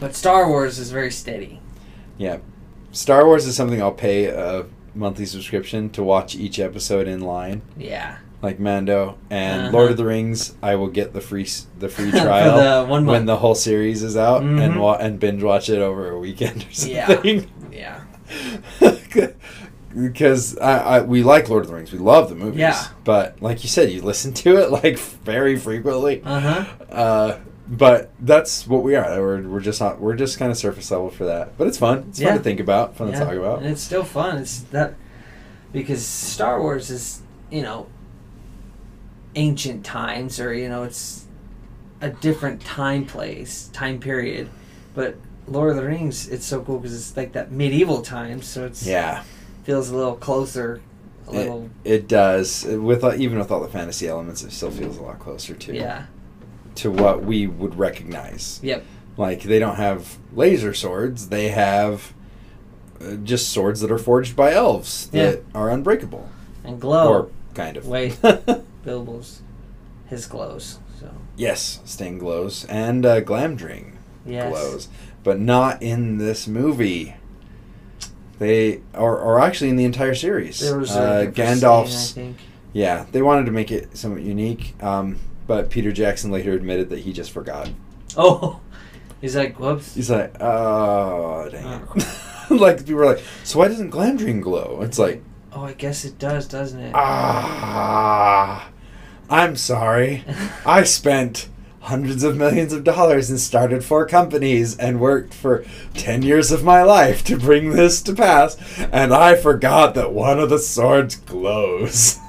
[0.00, 1.60] But Star Wars is very steady.
[2.16, 2.38] Yeah,
[2.92, 7.60] Star Wars is something I'll pay a monthly subscription to watch each episode in line,
[7.76, 8.16] Yeah.
[8.46, 9.18] Like Mando.
[9.28, 9.76] And Uh-huh.
[9.76, 11.46] Lord of the Rings, I will get the free
[11.78, 14.78] the free trial the when the whole series is out and Mhm.
[14.80, 17.06] wa- and binge watch it over a weekend or Yeah.
[17.08, 17.46] something.
[17.72, 18.00] Yeah.
[19.94, 22.60] because I, I we like Lord of the Rings, we love the movies.
[22.60, 22.82] Yeah.
[23.04, 26.22] But like you said, you listen to it like very frequently.
[26.24, 26.64] Uh huh.
[26.90, 29.20] Uh, but that's what we are.
[29.20, 30.00] We're, we're just not.
[30.00, 31.58] We're just kind of surface level for that.
[31.58, 32.06] But it's fun.
[32.10, 32.28] It's Yeah.
[32.28, 32.96] fun to think about.
[32.96, 33.58] Fun to talk about.
[33.58, 34.38] And it's still fun.
[34.38, 34.94] It's that
[35.72, 37.86] because Star Wars is, you know,
[39.36, 41.24] ancient times or, you know, it's
[42.00, 44.48] a different time place, time period.
[44.94, 48.64] But Lord of the Rings, it's so cool because it's like that medieval times, so
[48.66, 49.22] it's Yeah,
[49.64, 50.80] feels a little closer,
[51.28, 52.64] a It- little it does.
[52.64, 55.74] With uh, even with all the fantasy elements, it still feels a lot closer to
[55.74, 56.06] yeah.
[56.76, 58.58] to what we would recognize.
[58.62, 58.84] Yep.
[59.16, 62.12] Like they don't have laser swords; they have
[63.00, 65.30] uh, just swords that are forged by elves Yeah.
[65.30, 66.28] that are unbreakable,
[66.64, 67.08] And glow.
[67.08, 67.86] or kind of.
[67.86, 68.18] Wait.
[68.86, 69.42] Bilbo's
[70.06, 70.78] his glows.
[70.98, 74.48] So yes, Sting glows and uh, Glamdring yes.
[74.48, 74.88] glows,
[75.24, 77.16] but not in this movie.
[78.38, 80.60] They or or actually in the entire series.
[80.60, 82.12] There was uh, Gandalf's.
[82.12, 82.36] I think.
[82.72, 87.00] Yeah, they wanted to make it somewhat unique, um, but Peter Jackson later admitted that
[87.00, 87.70] he just forgot.
[88.16, 88.60] Oh,
[89.20, 89.94] he's like, whoops.
[89.94, 92.50] He's like, oh, dang it.
[92.50, 94.80] like, people were like, so why doesn't Glamdring glow?
[94.82, 95.22] It's like,
[95.56, 96.92] Oh, I guess it does, doesn't it?
[96.94, 98.68] ah,
[99.28, 100.24] I'm sorry.
[100.66, 101.48] I spent
[101.80, 106.64] hundreds of millions of dollars and started four companies and worked for 10 years of
[106.64, 108.56] my life to bring this to pass,
[108.92, 112.18] and I forgot that one of the swords glows.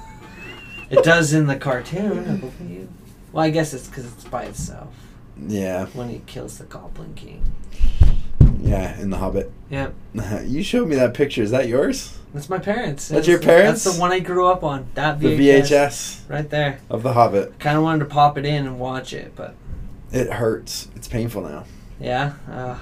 [0.90, 2.88] It does in the cartoon, I believe.
[3.30, 4.88] Well, I guess it's because it's by itself
[5.36, 7.44] Yeah, when he kills the Goblin King.
[8.68, 9.50] Yeah, in The Hobbit.
[9.70, 9.94] Yep,
[10.46, 11.42] You showed me that picture.
[11.42, 12.14] Is that yours?
[12.34, 13.08] that's my parents.
[13.08, 13.84] That's your parents?
[13.84, 14.86] That's the one I grew up on.
[14.94, 16.78] That The VHS, VHS right there.
[16.90, 17.58] of The Hobbit.
[17.58, 19.54] Kind of wanted to pop it in and watch it, but
[20.12, 20.88] It hurts.
[20.94, 21.64] It's painful now.
[21.98, 22.78] yeah, uh,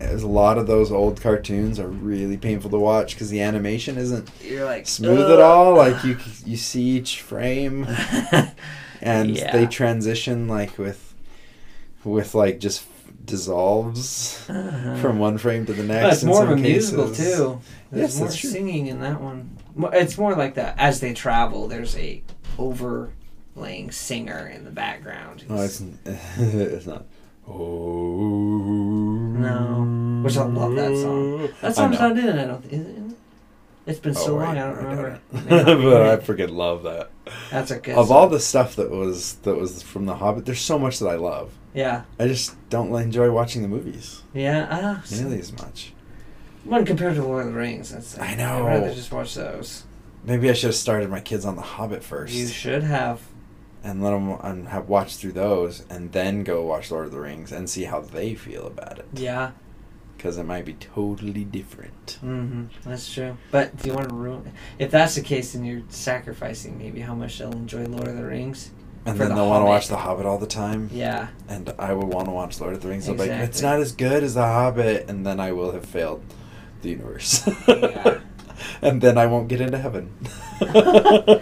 [0.00, 3.96] As a lot of those old cartoons are really painful to watch because the animation
[3.98, 5.74] isn't you're like smooth "Ugh." at all.
[5.76, 7.86] Like you, you see each frame,
[9.00, 9.52] and Yeah.
[9.52, 11.14] they transition like with,
[12.04, 12.82] with like just
[13.24, 14.96] dissolves Uh-huh.
[14.96, 16.02] from one frame to the next.
[16.04, 17.36] But it's in more of a musical cases.
[17.36, 17.60] too.
[17.90, 19.56] There's Yes, more singing in that one.
[19.92, 20.74] It's more like that.
[20.78, 22.22] As they travel, there's a
[22.58, 25.44] overlaying singer in the background.
[25.48, 25.82] Oh, it's
[26.36, 27.04] it's not.
[27.48, 28.18] Oh
[29.38, 30.22] No.
[30.24, 31.48] Which I love that song.
[31.60, 32.38] That song's not in it.
[32.38, 32.64] I don't.
[32.66, 33.16] Is it in it?
[33.84, 34.42] It's been so Oh, long.
[34.44, 35.20] right, I don't remember.
[35.32, 35.64] Maybe not.
[35.82, 37.10] but I freaking love that.
[37.50, 37.96] That's a good.
[37.96, 41.08] Of all the stuff that was that was from The Hobbit, there's so much that
[41.08, 41.50] I love.
[41.74, 42.02] Yeah.
[42.18, 44.66] I just don't enjoy watching the movies Yeah.
[44.70, 45.04] Ah.
[45.10, 45.92] nearly as much.
[46.64, 48.18] When compared to Lord of the Rings, that's.
[48.18, 48.66] I know.
[48.66, 49.84] I'd rather just watch those.
[50.24, 52.32] Maybe I should have started my kids on The Hobbit first.
[52.34, 53.20] You should have.
[53.82, 57.18] and let them and have watch through those, and then go watch Lord of the
[57.20, 59.08] Rings and see how they feel about it.
[59.14, 59.50] Yeah.
[60.16, 62.20] Because it might be totally different.
[62.22, 62.66] Mm-hmm.
[62.88, 63.36] That's true.
[63.50, 64.52] But do you want to ruin?
[64.78, 68.24] If that's the case, then you're sacrificing maybe how much they'll enjoy Lord of the
[68.24, 68.70] Rings.
[69.04, 70.88] And then the they'll want to watch The Hobbit all the time.
[70.92, 71.28] Yeah.
[71.48, 73.06] And I would want to watch Lord of the Rings.
[73.08, 75.08] Be like, it's not as good as The Hobbit.
[75.08, 76.22] And then I will have failed
[76.82, 77.48] the universe.
[77.66, 78.20] Yeah.
[78.82, 80.12] and then I won't get into heaven.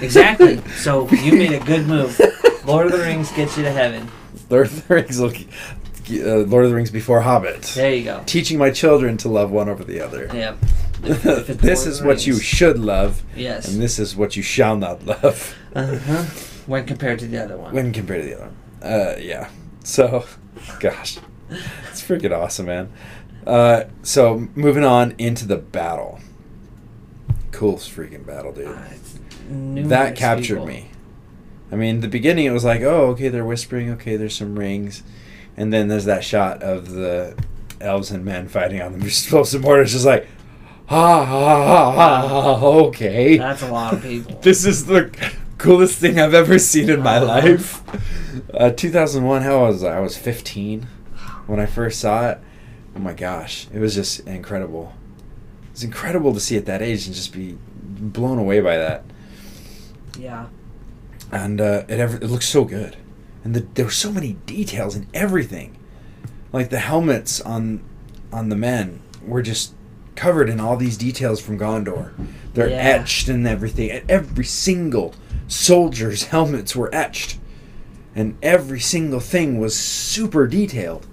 [0.00, 0.58] Exactly.
[0.76, 2.18] So you made a good move.
[2.64, 4.08] Lord of the Rings gets you to heaven.
[4.48, 7.62] Lord of the Rings will, uh, Lord of the Rings before Hobbit.
[7.74, 8.22] There you go.
[8.26, 10.30] Teaching my children to love one over the other.
[10.32, 10.58] Yep.
[11.02, 13.68] If- if this Lord is what you should love, Yes.
[13.72, 16.24] and this is what you shall not love Uh-huh.
[16.66, 17.74] When compared to the other one.
[17.74, 18.56] when compared to the other one.
[18.82, 19.50] Uh, yeah.
[19.84, 20.24] So,
[20.80, 21.18] gosh,
[21.50, 22.92] it's freaking awesome, man.
[23.46, 26.20] Uh, so moving on into the battle.
[27.50, 28.68] Cool freaking battle, dude.
[28.68, 30.66] Uh, that captured people.
[30.66, 30.90] me.
[31.70, 33.90] I mean, the beginning it was like, oh, okay, they're whispering.
[33.92, 35.02] Okay, there's some rings,
[35.56, 37.36] and then there's that shot of the
[37.80, 39.82] elves and men fighting on the explosive Mordor.
[39.82, 40.26] It's just like,
[40.86, 42.56] ha ha ha.
[42.56, 44.38] ha, Okay, That's a lot of people.
[44.42, 45.10] this is the
[45.58, 47.82] coolest thing I've ever seen in my life.
[48.52, 49.42] Uh, 2001.
[49.42, 49.96] How was I?
[49.98, 50.86] I was 15
[51.46, 52.38] when I first saw it.
[52.96, 54.92] Oh my gosh, it was just incredible.
[55.72, 59.04] It's incredible to see at that age and just be blown away by that
[60.18, 60.46] Yeah.
[61.32, 62.96] and uh, it ever it looks so good,
[63.42, 65.76] and the, there were so many details in everything,
[66.52, 67.82] like the helmets on
[68.32, 69.74] on the men were just
[70.14, 72.12] covered in all these details from Gondor.
[72.54, 72.76] They're Yeah.
[72.76, 75.14] etched and everything, and every single
[75.48, 77.38] soldier's helmets were etched,
[78.14, 81.06] and every single thing was super detailed.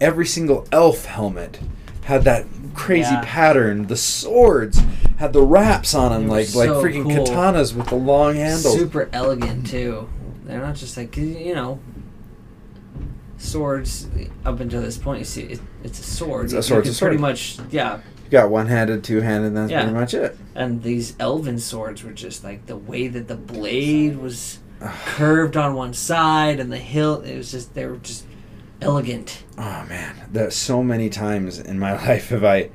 [0.00, 1.58] Every single elf helmet
[2.04, 3.22] had that crazy Yeah.
[3.24, 3.86] pattern.
[3.86, 4.80] The swords
[5.16, 7.26] had the wraps on them, They were like like freaking cool.
[7.26, 8.76] katanas with the long handles.
[8.78, 10.08] Super elegant too.
[10.46, 11.80] They're not just like you know.
[13.40, 14.08] Swords
[14.44, 16.46] up until this point, you see, it, it's a sword.
[16.46, 17.10] It's a sword, a sword.
[17.10, 18.00] Pretty much, yeah.
[18.28, 19.82] You got one handed, two handed, that's Yeah.
[19.84, 20.36] pretty much it.
[20.54, 24.58] And these elven swords were just like the way that the blade was
[25.06, 27.24] curved on one side and the hilt.
[27.24, 28.24] It was just they were just
[28.82, 29.44] elegant.
[29.56, 32.68] Oh man, that so many times in my life have I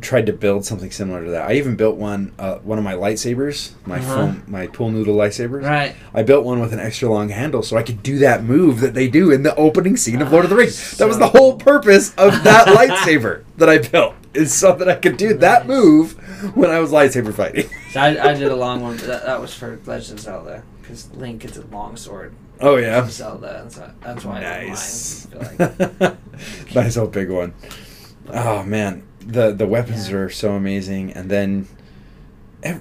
[0.00, 1.48] tried to build something similar to that.
[1.48, 4.14] I even built one, uh, one of my lightsabers, my Uh-huh.
[4.16, 5.62] foam, my pool noodle lightsabers.
[5.62, 5.94] Right.
[6.12, 8.92] I built one with an extra long handle so I could do that move that
[8.94, 10.96] they do in the opening scene of Lord of the Rings.
[10.98, 14.96] That was the whole purpose of that lightsaber that I built, is so that I
[14.96, 16.12] could do that move
[16.56, 17.68] when I was lightsaber fighting.
[17.94, 20.62] So I, I did a long one, but that, that was for Legend of Zelda
[20.82, 22.34] because Link gets a long sword.
[22.60, 23.06] Oh yeah.
[23.08, 25.28] Zelda, and so that's why Nice.
[25.32, 25.88] I did mine.
[26.00, 26.16] I like
[26.74, 27.54] nice old big one.
[28.30, 30.16] Oh man, the the weapons Yeah.
[30.16, 31.68] are so amazing, and then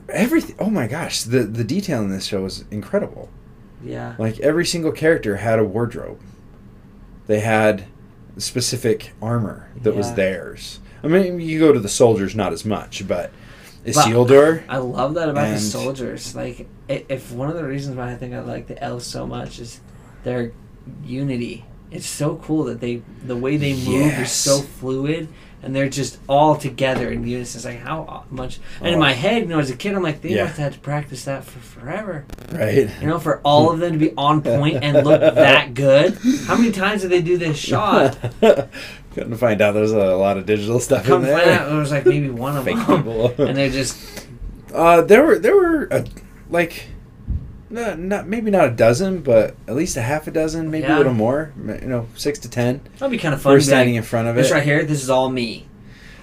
[0.10, 0.56] everything.
[0.60, 3.30] Oh my gosh, the the detail in this show is incredible.
[3.84, 6.20] yeah, Like every single character had a wardrobe.
[7.28, 7.86] They had
[8.38, 10.16] specific armor that was Yeah.
[10.16, 10.80] theirs.
[11.04, 13.32] I mean, you go to the soldiers, not as much, but
[13.86, 14.64] Isildur.
[14.70, 16.36] I love that about the soldiers.
[16.36, 19.60] Like, if one of the reasons why I think I like the elves so much
[19.60, 19.82] is
[20.24, 20.52] their
[21.04, 21.66] unity.
[21.92, 24.32] It's so cool that they the way they move is Yes.
[24.34, 25.28] so fluid.
[25.62, 27.60] And they're just all together in unison.
[27.60, 28.60] It's like how much.
[28.80, 29.00] And in Oh.
[29.00, 30.44] my head, you know, as a kid, I'm like, they Yeah.
[30.44, 32.26] must have had to practice that for forever.
[32.52, 32.90] right?
[33.00, 36.18] You know, for all of them to be on point and look that good.
[36.48, 38.18] How many times did they do this shot?
[39.14, 41.60] Couldn't find out there's a lot of digital stuff Come in find there.
[41.60, 43.28] out, it was like maybe one of Fake them, people.
[43.48, 44.28] and they're just
[44.74, 46.04] Uh, there were there were uh,
[46.50, 46.88] like,
[47.70, 50.96] not, not maybe not a dozen, but at least a half a dozen, maybe Yeah.
[50.96, 51.54] a little more.
[51.58, 52.82] You know, six to ten.
[52.98, 53.54] that'd be kind of fun.
[53.54, 54.50] We're standing like, in front of This it.
[54.50, 55.68] This right here, this is all me.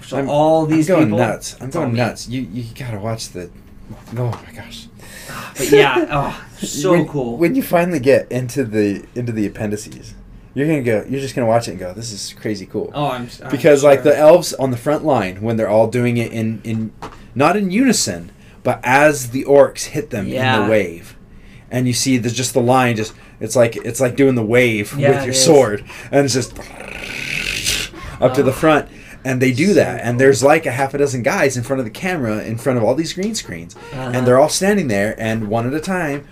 [0.05, 1.55] So I'm- all these I'm going people, nuts.
[1.61, 1.97] I'm going me.
[1.99, 2.27] nuts.
[2.27, 3.49] You you gotta watch the.
[4.17, 4.87] Oh my gosh.
[5.57, 7.37] But yeah, oh, so when, cool.
[7.37, 10.13] When you finally get into the into the appendices,
[10.53, 11.05] you're gonna go.
[11.07, 13.83] You're just gonna watch it and go, "This is crazy cool." oh, I'm I'm because
[13.83, 14.11] like sure.
[14.11, 16.91] the elves on the front line when they're all doing it in in
[17.35, 18.31] not in unison
[18.63, 21.17] but as the orcs hit them in the wave
[21.71, 24.93] and you see there's just the line just it's like it's like doing the wave
[24.97, 28.25] Yeah, with your sword and it's just oh.
[28.25, 28.53] up to the Oh.
[28.53, 28.89] front
[29.23, 31.79] and they do So that and there's like a half a dozen guys in front
[31.79, 34.11] of the camera in front of all these green screens Uh-huh.
[34.13, 36.27] and they're all standing there and one at a time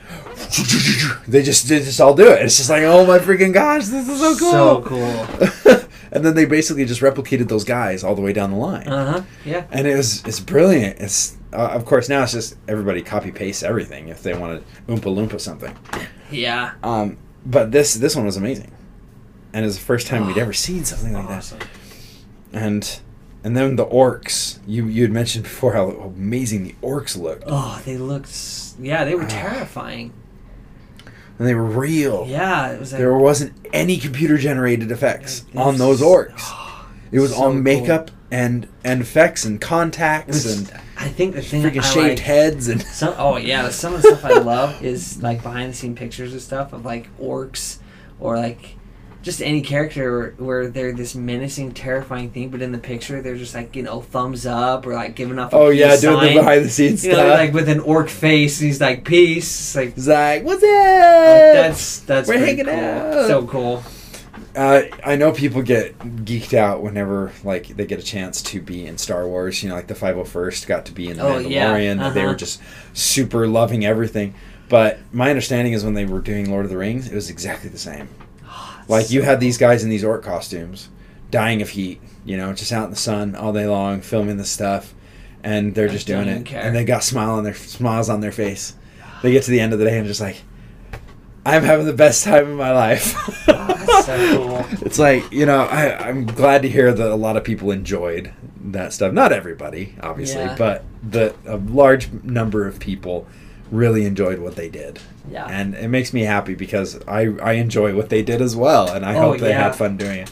[1.28, 4.08] they just they just all do it it's just like oh my freaking gosh this
[4.08, 5.80] is so cool So cool.
[6.12, 8.88] and then they basically just replicated those guys all the way down the line.
[8.88, 9.22] Uh huh.
[9.46, 9.66] Yeah.
[9.72, 11.00] and it was it's brilliant.
[11.00, 14.92] It's uh, of course now it's just everybody copy paste everything if they want to
[14.92, 15.76] oompa loompa something.
[16.32, 16.74] Yeah.
[16.82, 18.72] Um, but this this one was amazing,
[19.54, 21.68] and it was the first time we'd Oh, ever seen something like that.
[22.54, 23.00] And
[23.44, 24.60] and then the orcs.
[24.68, 27.44] You you had mentioned before how amazing the orcs looked.
[27.48, 28.32] Oh, they looked.
[28.80, 29.28] Yeah, they were Ah.
[29.28, 30.14] terrifying.
[31.38, 32.26] and they were real.
[32.28, 36.42] Yeah, it was like There wasn't any computer generated effects on those orcs.
[37.14, 37.62] It was So all cool.
[37.62, 42.10] makeup and and effects and contacts was- and I think the thing freaking I shaved
[42.10, 45.72] like, heads and Some oh yeah, some of the stuff I love is like behind
[45.72, 47.78] the scene pictures and stuff of like orcs
[48.20, 48.76] or like
[49.22, 53.36] just any character where, where they're this menacing, terrifying thing, but in the picture they're
[53.36, 55.52] just like you know thumbs up or like giving off.
[55.54, 56.28] A oh yeah, doing sign.
[56.36, 59.48] the behind the scenes You know, like with an orc face, and he's like peace.
[59.48, 60.70] It's like It's like, what's up?
[60.70, 62.74] that's that's We're hanging cool.
[62.74, 63.28] out.
[63.28, 63.84] So cool.
[64.56, 68.86] Uh, I know people get geeked out whenever like they get a chance to be
[68.88, 69.62] in Star Wars.
[69.62, 71.72] You know, like the 501st got to be in the Oh, yeah.
[71.74, 72.14] Mandalorian.
[72.14, 72.38] They were Uh-huh.
[72.38, 72.62] just
[72.94, 74.34] super loving everything.
[74.68, 77.70] But my understanding is when they were doing Lord of the Rings, it was exactly
[77.70, 78.08] the same.
[78.90, 80.90] Like you had these guys in these orc costumes,
[81.32, 82.02] dying of heat.
[82.26, 84.94] You know, just out in the sun all day long, filming the stuff,
[85.44, 86.62] and they're I just doing it, care.
[86.62, 88.76] and they got smile on their smiles on their face.
[89.24, 90.42] They get to the end of the day and just like,
[91.46, 93.16] I'm having the best time of my life.
[93.62, 94.66] Oh, that's so cool.
[94.86, 98.32] It's like you know, I, I'm glad to hear that a lot of people enjoyed
[98.66, 99.14] that stuff.
[99.14, 100.56] Not everybody, obviously, Yeah.
[100.58, 103.28] but the a large number of people
[103.72, 105.00] really enjoyed what they did,
[105.32, 105.46] Yeah.
[105.46, 109.06] and it makes me happy because I I enjoy what they did as well, and
[109.06, 109.64] I Oh, hope they yeah.
[109.64, 110.32] had fun doing it.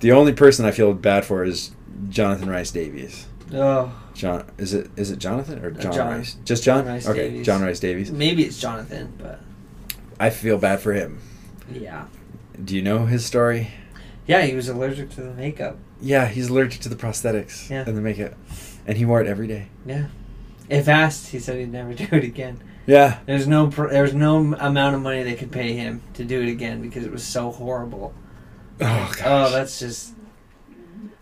[0.00, 1.70] The only person I feel bad for is
[2.08, 3.26] Jonathan Rhys Davies.
[3.54, 6.18] oh, John, is it is it Jonathan or uh, John, John.
[6.18, 6.36] Rhys?
[6.44, 6.84] Just John.
[6.84, 7.46] John Rhys okay, Davies.
[7.46, 8.10] John Rhys Davies.
[8.12, 9.40] maybe it's Jonathan, but
[10.20, 11.20] I feel bad for him.
[11.72, 12.04] yeah.
[12.64, 13.68] Do you know his story?
[14.26, 15.76] Yeah, he was allergic to the makeup.
[16.00, 17.84] Yeah, he's allergic to the prosthetics Yeah.
[17.86, 18.32] and the makeup,
[18.86, 19.66] and he wore it every day.
[19.84, 20.06] Yeah.
[20.68, 22.58] If asked, he said he'd never do it again.
[22.86, 26.48] Yeah, There's no there's no amount of money they could pay him to do it
[26.48, 28.14] again because it was so horrible.
[28.80, 29.22] Oh gosh.
[29.24, 30.12] Oh, that's just.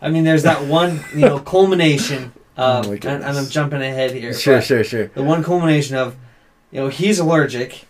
[0.01, 3.81] I mean, there's that one you know culmination of, Oh, my and, and I'm jumping
[3.81, 4.33] ahead here.
[4.33, 5.07] sure, sure, sure.
[5.07, 6.15] The one culmination of,
[6.71, 7.85] you know, he's allergic.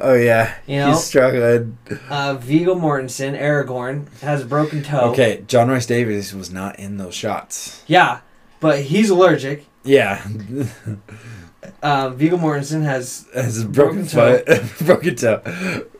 [0.00, 0.88] Oh yeah, You know?
[0.88, 1.78] he's struggling.
[2.08, 5.10] Uh, Viggo Mortensen, Aragorn, has a broken toe.
[5.12, 7.84] Okay, John Rhys Davies was not in those shots.
[7.86, 8.20] Yeah,
[8.58, 9.66] but he's allergic.
[9.84, 10.24] Yeah,
[11.82, 15.42] Uh, Viggo Mortensen has has a broken, Broken foot, broken toe.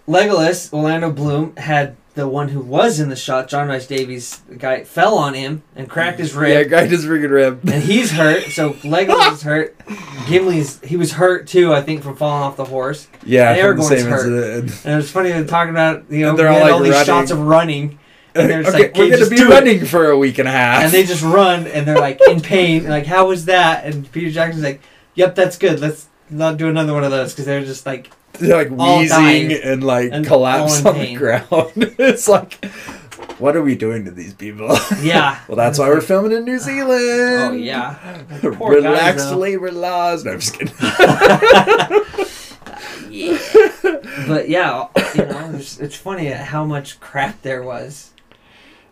[0.08, 4.56] Legolas, Orlando Bloom, had the one who was in the shot, John Rhys Davies, the
[4.56, 6.50] guy fell on him and cracked his rib.
[6.50, 7.60] Yeah, guy just freaking rib.
[7.66, 9.78] and he's hurt, so Legolas is hurt.
[10.26, 13.06] Gimli's he was hurt too, I think, from falling off the horse.
[13.24, 14.26] Yeah, and from the Aragorn's same hurt.
[14.26, 14.84] incident.
[14.84, 16.92] And it was funny they're talking about you know And they're all, like, all these
[16.92, 17.06] running.
[17.06, 17.98] shots of running,
[18.34, 20.52] and they're okay, like, we're gonna be do it." running for a week and a
[20.52, 20.82] half.
[20.82, 22.88] and they just run and they're like in pain.
[22.88, 23.84] Like how was that?
[23.86, 24.82] And Peter Jackson's like,
[25.14, 25.80] "Yep, that's good.
[25.80, 29.52] Let's not do another one of those because they're just like They're like all wheezing
[29.52, 31.46] and like and collapse on the ground.
[31.98, 32.64] it's like,
[33.38, 34.76] what are we doing to these people?
[35.02, 35.38] Yeah.
[35.48, 36.90] well, that's why we're filming in New oh, Zealand.
[36.90, 38.22] Oh yeah.
[38.40, 39.36] Poor guys, Relax though.
[39.36, 40.24] labor laws.
[40.24, 40.74] No, I'm just kidding.
[40.80, 42.00] Uh,
[43.10, 43.38] yeah.
[44.26, 48.10] But yeah, you know, it's, it's funny how much crap there was.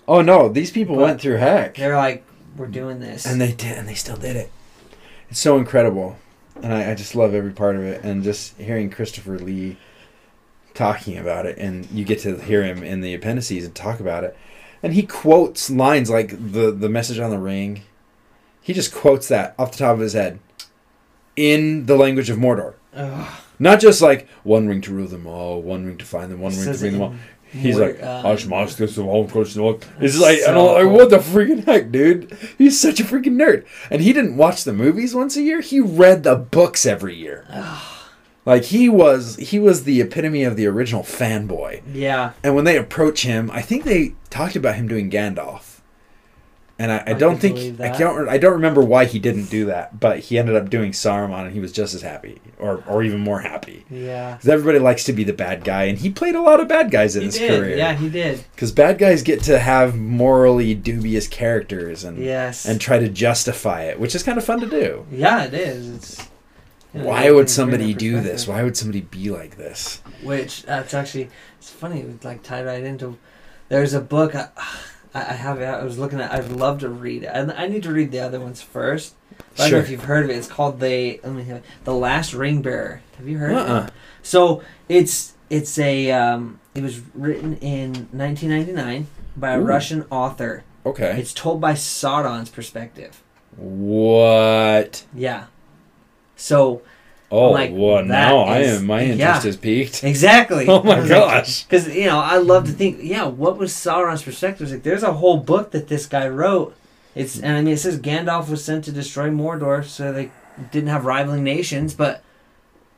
[0.09, 2.25] oh no, these people But went through heck, They're like,
[2.57, 3.25] we're doing this.
[3.27, 4.51] and they did, and they still did it.
[5.31, 6.17] It's so incredible,
[6.63, 8.05] and I, I just love every part of it.
[8.05, 9.77] And just hearing Christopher Lee
[10.75, 14.25] talking about it, and you get to hear him in the appendices and talk about
[14.25, 14.37] it,
[14.83, 17.83] and he quotes lines like the the message on the ring.
[18.61, 20.41] He just quotes that off the top of his head,
[21.37, 22.75] in the language of Mordor.
[22.95, 23.41] Ugh.
[23.59, 26.55] Not just like one ring to rule them all, one ring to find them, one
[26.57, 27.15] ring to bring them all.
[27.53, 30.87] He's like, uh, "Hush, mouse, this is all close to all." It's like, and I'm
[30.87, 32.37] like, what the freaking heck, dude?
[32.59, 33.65] He's such a freaking nerd.
[33.91, 35.61] And he didn't watch the movies once a year.
[35.61, 37.47] He read the books every year.
[38.47, 41.83] Like he was, he was the epitome of the original fanboy.
[41.93, 42.33] Yeah.
[42.43, 45.70] And when they approach him, I think they talked about him doing Gandalf.
[46.81, 47.99] And I, I, I don't could think I that.
[47.99, 51.45] don't I don't remember why he didn't do that, but he ended up doing Saruman,
[51.45, 53.85] and he was just as happy, or or even more happy.
[53.91, 54.37] Yeah.
[54.37, 56.91] Because everybody likes to be the bad guy, and he played a lot of bad
[56.91, 57.61] guys in He his did.
[57.61, 57.77] career.
[57.77, 58.43] Yeah, he did.
[58.55, 62.65] Because bad guys get to have morally dubious characters and Yes.
[62.65, 65.05] and try to justify it, which is kind of fun to do.
[65.13, 65.89] yeah, it is.
[65.97, 66.29] It's.
[66.95, 68.49] you know, Why would somebody do this?
[68.49, 70.01] Why would somebody be like this?
[70.23, 72.01] Which that's actually it's funny.
[72.01, 73.19] It would like tie right into.
[73.69, 74.49] There's a book I,
[75.15, 75.61] I I have.
[75.61, 75.65] it.
[75.65, 76.33] I was looking at.
[76.33, 77.29] I'd love to read it.
[77.29, 79.15] I, I need to read the other ones first.
[79.57, 80.37] But I don't know if you've heard of it.
[80.37, 83.03] It's called the let me have, it, the Last Ring Bearer.
[83.19, 83.85] Have you heard of Uh-uh.
[83.87, 83.93] it?
[84.23, 89.07] So it's it's a um, it was written in 1999
[89.37, 89.65] by a Ooh.
[89.65, 90.65] Russian author.
[90.87, 91.19] Okay.
[91.19, 93.23] It's told by Sauron's perspective.
[93.57, 95.05] What?
[95.15, 95.47] Yeah.
[96.37, 96.83] So
[97.33, 98.87] Oh, Like, well, now I is- am.
[98.87, 99.49] My interest yeah.
[99.49, 100.03] is piqued.
[100.05, 100.67] exactly.
[100.67, 101.65] Oh my gosh.
[101.65, 104.71] Because you know, I love to think, yeah, what was Sauron's perspective?
[104.71, 106.75] Like there's a whole book that this guy wrote.
[107.15, 110.31] It's and I mean, it says Gandalf was sent to destroy Mordor, so they
[110.71, 111.95] didn't have rivaling nations.
[111.95, 112.23] But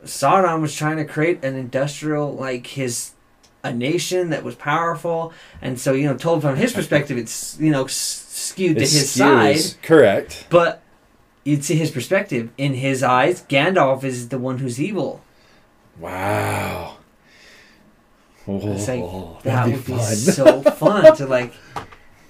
[0.05, 3.12] Sauron was trying to create an industrial like his
[3.64, 7.70] a nation that was powerful, and so you know, told from his perspective, it's you
[7.70, 9.57] know skewed to his skews.
[9.59, 9.83] side.
[9.83, 10.47] Correct.
[10.51, 10.82] But
[11.45, 12.51] you'd see his perspective.
[12.59, 15.22] In his eyes, Gandalf is the one who's evil.
[15.99, 16.97] Wow.
[18.47, 21.53] It's like, Oh, that that'd would be be so fun to like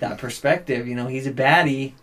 [0.00, 0.86] that perspective.
[0.86, 1.94] You know, he's a baddie,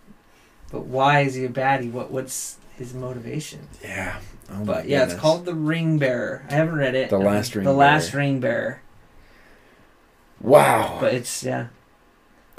[0.71, 1.91] but why is he a baddie?
[1.91, 3.67] What what's his motivation?
[3.83, 4.19] yeah.
[4.51, 6.43] Oh but yeah, it's called the Ring Bearer.
[6.49, 7.11] I haven't read it.
[7.11, 8.13] The Last Ring The Last.
[8.15, 8.81] Ring Bearer.
[10.41, 10.97] Wow.
[10.99, 11.67] But it's yeah.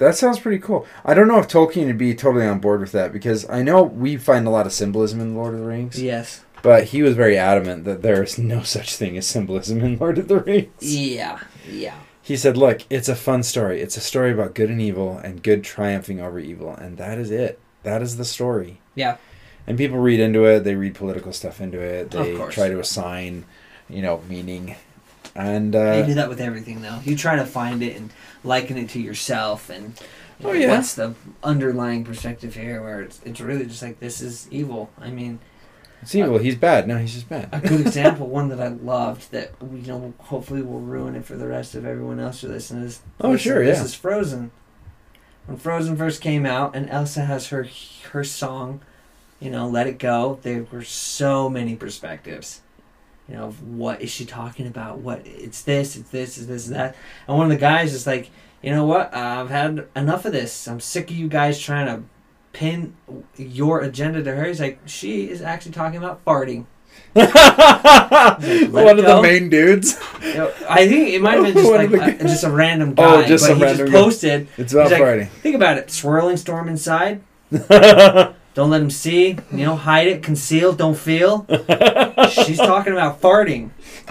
[0.00, 0.86] That sounds pretty cool.
[1.04, 3.82] I don't know if Tolkien would be totally on board with that because I know
[3.82, 6.42] we find a lot of symbolism in Lord of the Rings, Yes.
[6.62, 10.16] but he was very adamant that there is no such thing as symbolism in Lord
[10.18, 10.68] of the Rings.
[10.80, 11.38] Yeah.
[11.70, 11.94] Yeah.
[12.22, 13.80] He said, "Look, it's a fun story.
[13.82, 17.30] It's a story about good and evil and good triumphing over evil, and that is
[17.30, 17.58] it.
[17.82, 19.16] That is the story." Yeah.
[19.66, 20.60] And people read into it.
[20.60, 22.10] They read political stuff into it.
[22.10, 23.44] They try to assign,
[23.88, 24.76] you know, meaning.
[25.34, 26.98] And you uh, do that with everything though.
[27.04, 28.10] You try to find it and
[28.44, 29.94] liken it to yourself and
[30.40, 30.68] you Oh, yeah.
[30.70, 31.14] what's the
[31.44, 34.90] underlying perspective here where it's it's really just like this is evil.
[35.00, 35.38] I mean
[36.02, 36.38] it's evil.
[36.38, 36.88] He's bad.
[36.88, 37.50] No, he's just bad.
[37.52, 41.24] a good example, one that I loved that we you know hopefully will ruin it
[41.26, 43.02] for the rest of everyone else who listens.
[43.20, 43.84] Oh, listen, sure, This yeah.
[43.84, 44.50] is Frozen.
[45.46, 47.68] When Frozen first came out and Elsa has her
[48.12, 48.80] her song,
[49.40, 52.62] you know, Let It Go, there were so many perspectives.
[53.30, 54.98] You know, what is she talking about?
[54.98, 56.96] What it's this, it's this, it's this, and that.
[57.28, 58.28] And one of the guys is like,
[58.60, 59.14] you know what?
[59.14, 60.66] I've had enough of this.
[60.66, 62.02] I'm sick of you guys trying to
[62.52, 62.94] pin
[63.36, 64.44] your agenda to her.
[64.46, 66.66] He's like, she is actually talking about farting.
[67.14, 69.16] Let One of go.
[69.16, 69.96] the main dudes.
[70.22, 73.24] You know, I think it might have been just like a, just a random Oh,
[73.24, 74.00] just but he random just guy.
[74.02, 74.48] posted.
[74.56, 75.24] It's about like, Friday.
[75.40, 77.22] Think about it: swirling storm inside.
[78.60, 79.38] Don't let him see.
[79.50, 81.46] You know, hide it, conceal, don't feel.
[82.28, 83.70] She's talking about farting,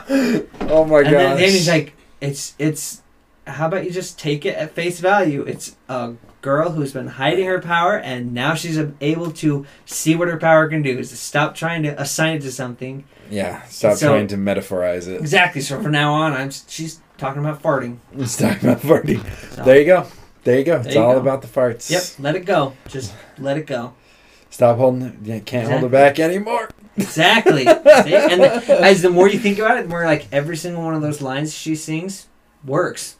[0.09, 1.05] oh my god.
[1.05, 1.11] and gosh.
[1.11, 3.03] then, then he's like, "It's it's.
[3.45, 5.43] How about you just take it at face value?
[5.43, 10.27] It's a girl who's been hiding her power, and now she's able to see what
[10.27, 10.97] her power can do.
[10.97, 13.03] Is to stop trying to assign it to something.
[13.29, 15.21] yeah, stop So- trying to metaphorize it.
[15.21, 15.61] Exactly.
[15.61, 17.97] So from now on, I'm she's talking about farting.
[18.15, 19.21] Let's talk about farting.
[19.53, 20.07] So, There you go.
[20.43, 20.77] There you go.
[20.83, 21.19] It's you all go.
[21.19, 21.91] about the farts.
[21.91, 22.03] Yep.
[22.17, 22.73] Let it go.
[22.87, 23.93] Just let it go.
[24.49, 25.13] Stop holding it.
[25.23, 26.69] You can't hold it back anymore.
[26.97, 27.63] Exactly.
[27.65, 27.69] See?
[28.15, 30.95] And the, as the more you think about it, the more like every single one
[30.95, 32.27] of those lines she sings
[32.65, 33.15] works.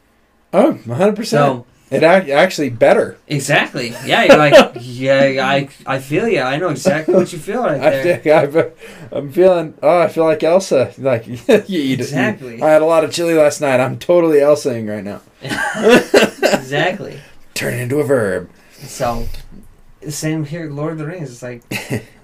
[0.51, 1.25] Oh, 100%.
[1.25, 3.17] So it ac- actually better.
[3.27, 4.23] exactly, yeah.
[4.23, 6.41] You're like, yeah, I I feel you.
[6.41, 8.17] I know exactly what you feel right I there.
[8.17, 10.91] think I've, I'm feeling, oh, I feel like Elsa.
[10.97, 12.01] Like, you eat it.
[12.01, 12.61] Exactly.
[12.61, 13.80] I had a lot of chili last night.
[13.80, 15.21] I'm totally Elsaing right now.
[16.53, 17.19] exactly.
[17.53, 18.49] Turn it into a verb.
[18.73, 19.27] So
[20.08, 20.70] same here.
[20.70, 21.32] Lord of the Rings.
[21.32, 21.64] It's like,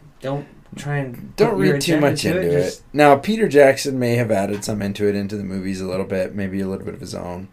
[0.21, 2.63] don't try and Don't read too much to into it.
[2.63, 6.05] just- Now, Peter Jackson may have added some into it into the movies a little
[6.05, 7.49] bit, maybe a little bit of his own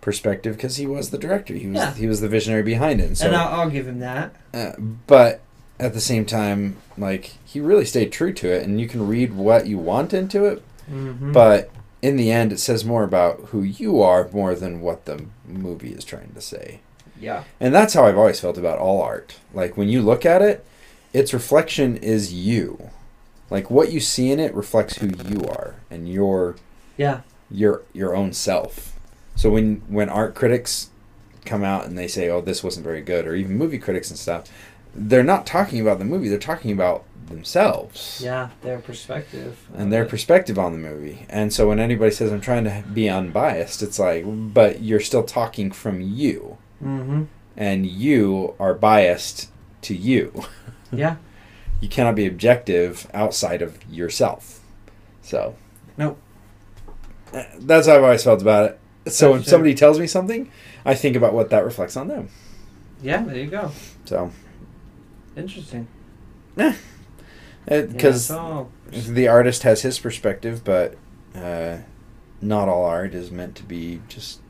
[0.00, 1.54] perspective because he was the director.
[1.54, 1.94] He was Yeah.
[1.94, 3.16] he was the visionary behind it.
[3.16, 4.34] So, and I'll, I'll give him that.
[4.52, 4.72] uh,
[5.06, 5.40] but
[5.80, 9.34] at the same time, like he really stayed true to it, and you can read
[9.34, 11.32] what you want into it, Mm-hmm.
[11.32, 11.70] but
[12.02, 15.92] in the end, it says more about who you are more than what the movie
[15.92, 16.80] is trying to say.
[17.20, 19.38] Yeah, And that's how I've always felt about all art.
[19.52, 20.64] Like when you look at it,
[21.12, 22.90] its reflection is you.
[23.50, 26.56] Like what you see in it reflects who you are and your
[26.96, 28.98] yeah, your your own self.
[29.36, 30.90] So when when art critics
[31.44, 34.18] come out and they say, "Oh, this wasn't very good," or even movie critics and
[34.18, 34.50] stuff,
[34.94, 36.28] they're not talking about the movie.
[36.28, 38.50] They're talking about themselves yeah.
[38.62, 40.08] Their perspective and their it.
[40.08, 41.26] perspective on the movie.
[41.28, 45.22] And so when anybody says, "I'm trying to be unbiased," it's like, but you're still
[45.22, 47.26] talking from you, Mhm.
[47.56, 49.50] and you are biased
[49.82, 50.44] to you.
[50.92, 51.16] Yeah.
[51.80, 54.60] You cannot be objective outside of yourself.
[55.22, 55.56] So,
[55.96, 56.18] Nope.
[57.32, 58.70] Uh, That's how I've always felt about
[59.04, 59.12] it.
[59.12, 59.50] So when Sure.
[59.50, 60.50] somebody tells me something,
[60.84, 62.28] I think about what that reflects on them.
[63.02, 63.22] Yeah.
[63.24, 63.70] There you go.
[64.04, 64.30] So,
[65.36, 65.88] Interesting.
[66.54, 70.94] because yeah, so- the artist has his perspective, but
[71.34, 71.78] uh,
[72.40, 74.40] not all art is meant to be just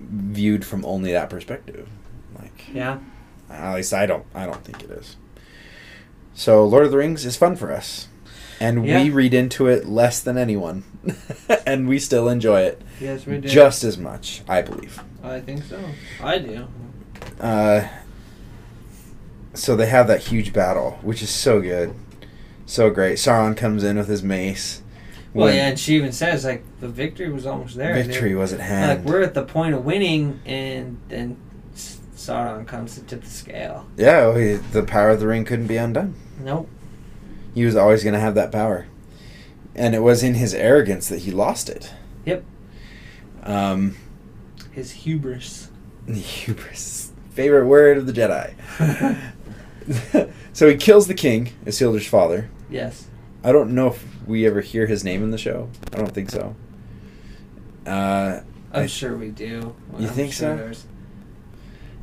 [0.00, 1.88] viewed from only that perspective.
[2.38, 2.98] Like, yeah.
[3.50, 4.26] at least I don't.
[4.34, 5.16] I don't think it is.
[6.34, 8.08] So, Lord of the Rings is fun for us,
[8.60, 9.02] and Yeah.
[9.02, 10.82] we read into it less than anyone,
[11.66, 13.48] and we still enjoy it Yes, we do.
[13.48, 14.42] just as much.
[14.48, 15.00] I believe.
[15.22, 15.80] I think so.
[16.22, 16.66] I do.
[17.40, 17.88] Uh,
[19.54, 21.94] so they have that huge battle, which is so good,
[22.66, 23.18] so great.
[23.18, 24.82] Sauron comes in with his mace.
[25.34, 27.94] Well, When yeah, and she even says like the victory was almost there.
[28.02, 29.00] victory was at hand.
[29.04, 31.36] Like we're at the point of winning, and then
[31.74, 33.86] Sauron comes to tip the scale.
[33.96, 36.14] yeah, well, he, the power of the ring couldn't be undone.
[36.40, 36.68] Nope.
[37.54, 38.86] He was always going to have that power.
[39.74, 41.92] and it was in his arrogance that he lost it.
[42.24, 42.44] Yep.
[43.42, 43.96] Um,
[44.70, 45.68] His hubris.
[46.08, 48.54] hubris, favorite word of the Jedi.
[50.52, 52.48] so he kills the king, Isildur's father.
[52.70, 53.08] yes.
[53.44, 55.68] I don't know if we ever hear his name in the show.
[55.92, 56.56] I don't think so.
[57.86, 58.40] Uh,
[58.72, 59.74] I'm I- sure we do.
[59.98, 60.56] You I'm think sure so?
[60.56, 60.86] there's-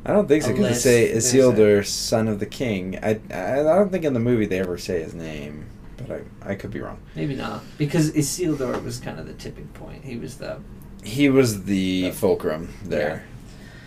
[0.04, 2.98] I don't think so because they say Isildur, son of the king.
[3.02, 5.66] I, I I don't think in the movie they ever say his name,
[5.96, 6.98] but I I could be wrong.
[7.14, 7.62] Maybe not.
[7.78, 10.04] Because Isildur was kind of the tipping point.
[10.04, 10.58] He was the.
[11.04, 12.10] He was the Yeah.
[12.12, 13.24] fulcrum there.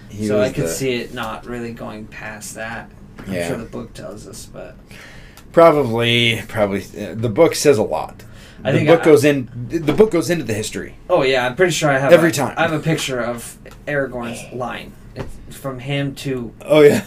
[0.10, 2.90] He so I could the- see it not really going past that.
[3.20, 3.48] I'm Yeah.
[3.50, 4.76] sure the book tells us, but.
[5.56, 6.82] Probably, probably.
[7.02, 8.26] uh, the book says a lot.
[8.62, 9.50] I the think book I- goes in.
[9.70, 10.96] The book goes into the history.
[11.10, 12.12] Oh, yeah, I'm pretty sure I have.
[12.12, 12.56] Every a- time.
[12.58, 14.92] I have a picture of Aragorn's line.
[15.16, 17.06] It's from him to Oh yeah.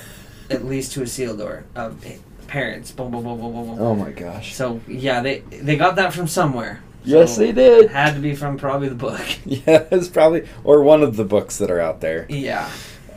[0.48, 2.02] at least to Isildur of
[2.46, 2.90] parents.
[2.90, 3.80] Boom, boom, boom, boom, boom, boom.
[3.82, 4.54] Oh my gosh.
[4.54, 6.80] So yeah, they they got that from somewhere.
[7.04, 7.90] Yes, So they It did.
[7.90, 9.20] had to be from probably the book.
[9.44, 12.24] Yeah, it's probably or one of the books that are out there.
[12.30, 12.66] Yeah.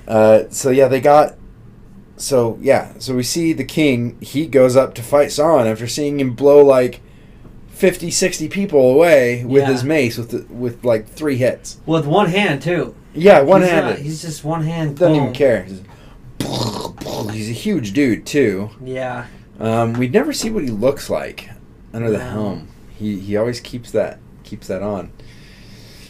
[0.06, 1.36] Uh, so yeah, they got.
[2.22, 4.18] So yeah, so we see the king.
[4.22, 7.02] He goes up to fight Sauron after seeing him blow like
[7.70, 9.72] 50, 60 people away with Yeah.
[9.72, 11.80] his mace with the, with like three hits.
[11.88, 12.94] With one hand too.
[13.16, 14.98] Yeah, one He's not- He's just one hand.
[14.98, 15.64] Doesn't even care.
[15.64, 15.82] He's,
[17.34, 18.70] he's a huge dude too.
[18.84, 19.26] Yeah.
[19.60, 21.50] Um, we'd never see what he looks like
[21.94, 22.68] under the helm.
[22.98, 25.12] He he always keeps that keeps that on.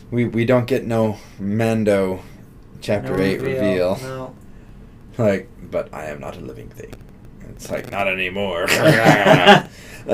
[0.09, 2.21] We we don't get no Mando
[2.81, 3.97] chapter No eight reveal.
[4.01, 4.35] No.
[5.21, 6.93] Like, but I am not a living thing.
[7.49, 8.67] It's like not anymore.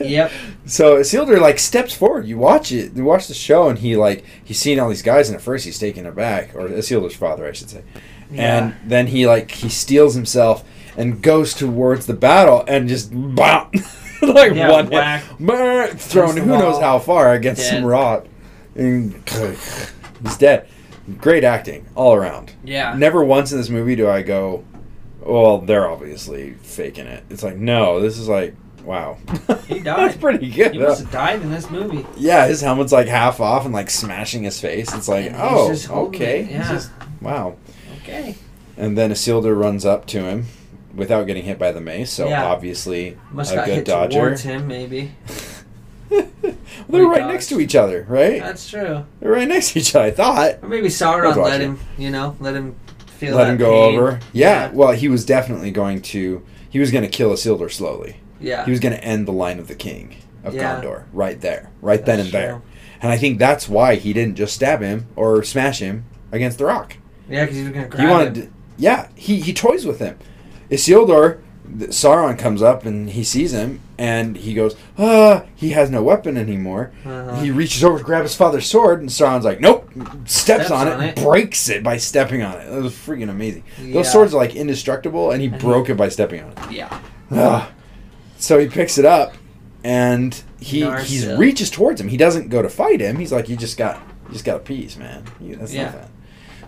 [0.00, 0.32] Yep.
[0.66, 2.26] So Isildur like steps forward.
[2.26, 2.94] You watch it.
[2.94, 5.64] You watch the show, and he like he's seeing all these guys, and at first
[5.64, 7.82] he's taken aback, or uh, Isildur's father, I should say.
[8.30, 8.58] Yeah.
[8.80, 10.64] And then he like he steels himself
[10.96, 13.70] and goes towards the battle and just bam,
[14.22, 15.22] like Yeah, one whack.
[15.24, 17.70] hit, brr, thrown who knows how far against Dead.
[17.74, 18.26] some rock,
[18.74, 19.14] and
[20.22, 20.68] he's dead.
[21.18, 22.52] Great acting all around.
[22.64, 22.94] Yeah.
[22.94, 24.64] Never once in this movie do I go,
[25.20, 27.24] well, they're obviously faking it.
[27.30, 28.54] It's like no, this is like
[28.84, 29.16] wow.
[29.68, 29.98] He died.
[30.10, 30.72] That's pretty good.
[30.72, 30.88] He though.
[30.88, 32.04] must have died in this movie.
[32.16, 34.92] Yeah, his helmet's like half off and like smashing his face.
[34.94, 35.72] It's like, oh,
[36.08, 36.40] okay.
[36.40, 36.72] it, He's yeah.
[36.72, 36.90] just-
[37.20, 37.56] wow.
[38.02, 38.34] Okay.
[38.76, 40.46] And then Isildur runs up to him
[40.94, 42.44] without getting hit by the mace, so Yeah.
[42.46, 44.18] obviously Must a got good hit dodger.
[44.18, 45.12] towards him, maybe.
[46.88, 48.40] They're oh right next to each other, right?
[48.40, 49.04] That's true.
[49.20, 50.04] They're right next to each other.
[50.06, 50.58] I thought.
[50.62, 53.98] Or maybe Sauron let him, you know, let him feel Let him go pain.
[53.98, 54.20] over.
[54.32, 56.44] Yeah, well, he was definitely going to.
[56.68, 58.16] He was going to kill Isildur slowly.
[58.40, 58.64] Yeah.
[58.64, 60.80] He was going to end the line of the king of Yeah.
[60.80, 62.62] Gondor right there, right then That's and there.
[63.00, 66.64] And I think that's why he didn't just stab him or smash him against the
[66.64, 66.96] rock.
[67.28, 68.46] Yeah, because he was gonna grab he wanted him.
[68.46, 70.18] to, yeah he he toys with him
[70.70, 76.02] Isildur Sauron comes up and he sees him and he goes ah he has no
[76.02, 77.36] weapon anymore Uh-huh.
[77.40, 79.88] he reaches over to grab his father's sword and Sauron's like nope
[80.26, 81.24] steps, Steps on, it, on and it.
[81.24, 83.94] breaks it by stepping on it it was freaking amazing Yeah.
[83.94, 86.58] those swords are like indestructible and he And he- broke it by stepping on it
[86.72, 87.00] Yeah.
[87.30, 87.70] Ah.
[88.38, 89.34] so he picks it up
[89.84, 93.56] and he he reaches towards him he doesn't go to fight him he's like you
[93.56, 93.96] just got
[94.26, 95.84] you just got a piece man you, that's Yeah.
[95.84, 96.08] nothing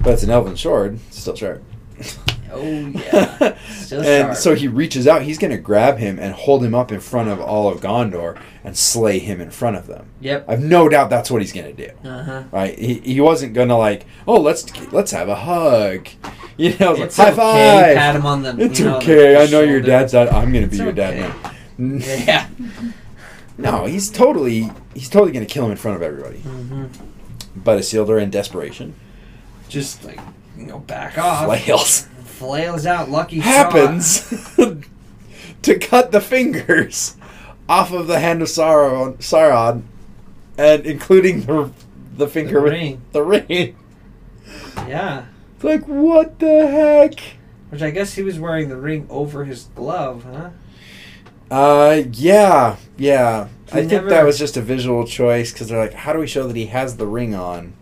[0.01, 1.63] but it's an elven sword it's still sharp
[2.55, 3.57] Oh yeah.
[3.69, 4.37] Still and sharp.
[4.37, 5.23] so he reaches out.
[5.23, 8.41] He's going to grab him and hold him up in front of all of Gondor
[8.63, 10.09] and slay him in front of them.
[10.21, 10.47] Yep.
[10.49, 12.09] I've no doubt that's what he's going to do.
[12.09, 12.43] Uh huh.
[12.53, 12.79] Right?
[12.79, 16.09] He, he wasn't going to like, oh, let's let's have a hug.
[16.57, 17.37] You know, It's high okay.
[17.37, 17.97] five.
[17.97, 18.57] Pat him on the.
[18.61, 19.33] it's know, okay.
[19.33, 20.29] the I know your dad's dad.
[20.29, 21.35] I'm going to be It's your dad
[21.79, 21.99] now.
[21.99, 22.49] Yeah.
[23.59, 26.39] No, he's totally he's totally going to kill him in front of everybody.
[26.39, 26.87] hmm
[27.57, 28.95] But Isildur, in desperation,
[29.69, 30.21] Just like
[30.57, 31.47] you know, back off.
[31.47, 32.07] flails.
[32.45, 33.11] Flails out.
[33.11, 34.29] Lucky happens
[35.63, 37.17] to cut the fingers
[37.69, 39.83] off of the hand of Sauron, Sauron
[40.59, 41.71] and including the
[42.17, 43.03] the finger The with ring.
[43.13, 43.77] the ring.
[44.87, 45.25] Yeah.
[45.57, 47.15] It's like what the heck?
[47.71, 50.51] Which I guess he was wearing the ring over his glove, huh?
[51.51, 53.49] Uh, yeah, yeah.
[53.73, 56.27] He I think that was just a visual choice because they're like, how do we
[56.27, 57.73] show that he has the ring on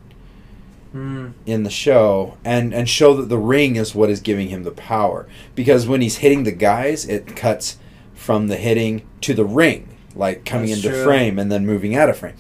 [0.93, 1.29] Hmm.
[1.47, 4.71] in the show, and and show that the ring is what is giving him the
[4.71, 5.27] power?
[5.55, 7.79] Because when he's hitting the guys, it cuts
[8.15, 11.05] from the hitting to the ring, like coming That's into true.
[11.05, 12.35] frame and then moving out of frame,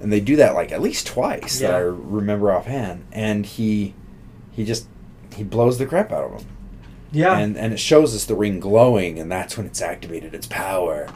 [0.00, 3.04] and they do that like at least twice that I remember offhand.
[3.12, 3.94] And he
[4.50, 4.86] he just
[5.36, 6.48] he blows the crap out of him.
[7.12, 7.36] Yeah.
[7.38, 11.06] and and it shows us the ring glowing, and that's when it's activated its power.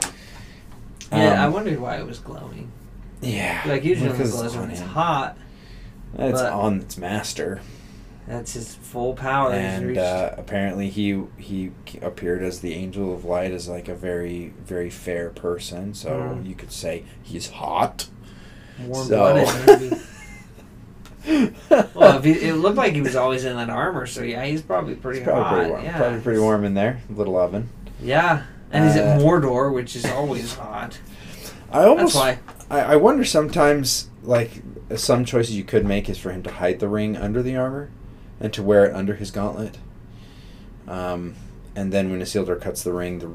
[1.11, 1.43] yeah.
[1.43, 2.71] I Um, wondered why it was glowing.
[3.23, 5.39] yeah, Like usually it glows when it's hot.
[6.19, 7.61] It's but- on its master.
[8.27, 9.51] That's his full power.
[9.53, 13.87] He's and reached- uh, apparently he he appeared as the angel of light as like
[13.89, 15.93] a very very fair person.
[15.93, 16.47] So Mm.
[16.49, 18.09] you could say he's hot.
[18.81, 19.97] warm so- blooded, maybe.
[21.95, 24.63] well, if he, it looked like he was always in that armor, so yeah, he's
[24.63, 25.55] probably pretty It's probably hot.
[25.55, 25.85] pretty warm.
[25.85, 25.97] Yeah.
[25.99, 27.01] Probably pretty warm in there.
[27.11, 27.69] Little oven.
[28.03, 30.99] Yeah, and he's Uh, at Mordor, which is always hot.
[31.71, 32.39] I That's almost why.
[32.71, 34.63] I, I wonder sometimes like
[34.97, 37.91] some choices you could make is for him to hide the ring under the armor
[38.41, 39.79] and to wear it under his gauntlet.
[40.87, 41.35] Um,
[41.75, 43.31] and then when Isildur cuts the ring, the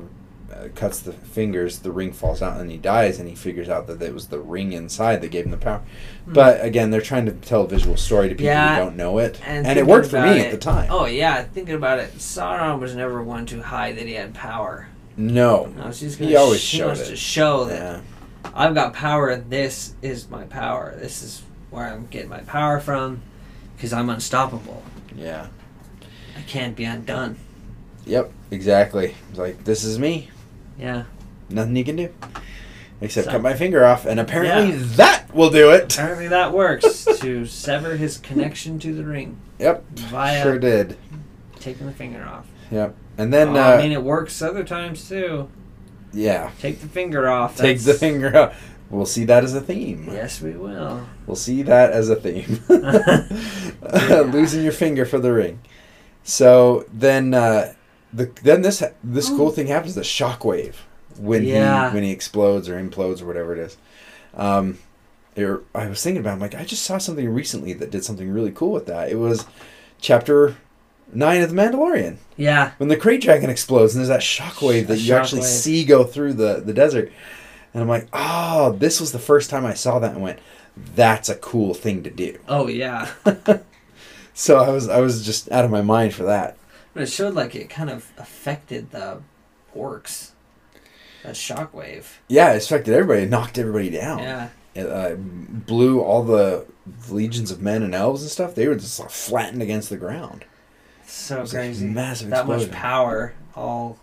[0.55, 3.85] uh, cuts the fingers, the ring falls out and he dies, and he figures out
[3.87, 5.81] that it was the ring inside that gave him the power.
[6.25, 6.33] Hmm.
[6.33, 9.17] But again, they're trying to tell a visual story to people Yeah, who don't know
[9.19, 10.87] it, and, it worked for me it- at the time.
[10.91, 14.87] Oh yeah, thinking about it, Sauron was never one to hide that he had power.
[15.17, 17.07] No, No, she's He always showed wants it.
[17.09, 18.01] to show that yeah,
[18.53, 19.35] I've got power.
[19.35, 20.95] This is my power.
[20.97, 23.21] This is where I'm getting my power from,
[23.75, 24.83] because I'm unstoppable.
[25.15, 25.47] yeah,
[26.37, 27.37] I can't be undone.
[28.05, 29.15] yep, exactly.
[29.29, 30.29] It's like this is me.
[30.79, 31.03] Yeah.
[31.49, 32.13] Nothing you can do.
[33.01, 34.83] Except So- cut my finger off, and apparently Yeah.
[34.97, 35.93] that will do it.
[35.93, 40.97] Apparently that works to sever his connection to the ring Yep, via sure did.
[41.59, 42.45] taking the finger off.
[42.71, 45.49] Yep, and then Oh, uh, I mean, it works other times too.
[46.13, 47.55] Yeah, Take the finger off.
[47.57, 48.65] take the finger off.
[48.89, 50.07] We'll see that as a theme.
[50.11, 51.05] Yes, we will.
[51.27, 52.59] We'll see that as a theme.
[54.31, 55.59] Losing your finger for the ring.
[56.23, 57.73] So then, uh,
[58.13, 59.95] the then this this cool thing happens.
[59.95, 60.75] The shockwave
[61.17, 61.89] when Yeah.
[61.89, 63.77] he when he explodes or implodes or whatever it is.
[64.35, 64.79] Um,
[65.35, 66.31] there- I was thinking about.
[66.31, 69.09] it, I'm like, I just saw something recently that did something really cool with that.
[69.09, 69.45] It was
[70.01, 70.55] chapter
[71.13, 72.71] nine of the Mandalorian Yeah.
[72.77, 76.33] when the krayt dragon explodes and there's that shockwave that you actually see go through
[76.33, 77.11] the the desert.
[77.73, 80.39] And I'm like, oh, this was the first time I saw that and went,
[80.95, 82.39] that's a cool thing to do.
[82.47, 83.09] Oh yeah.
[84.33, 86.57] So I was I was just out of my mind for that.
[86.93, 89.21] But it showed like it kind of affected the
[89.75, 90.31] orcs.
[91.23, 92.05] That shockwave.
[92.29, 93.23] Yeah, it affected everybody.
[93.23, 94.19] It knocked everybody down.
[94.19, 94.49] Yeah.
[94.73, 96.65] It uh, blew all the
[97.09, 98.55] legions of men and elves and stuff.
[98.55, 100.45] They were just like, flattened against the ground.
[101.09, 101.85] So It was a crazy.
[101.87, 103.33] massive that much power.
[103.55, 103.97] All.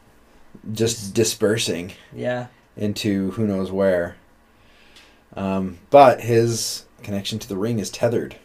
[0.73, 2.47] Just dispersing Yeah.
[2.77, 4.17] into who knows where.
[5.37, 8.37] Um, but his connection to the ring is tethered.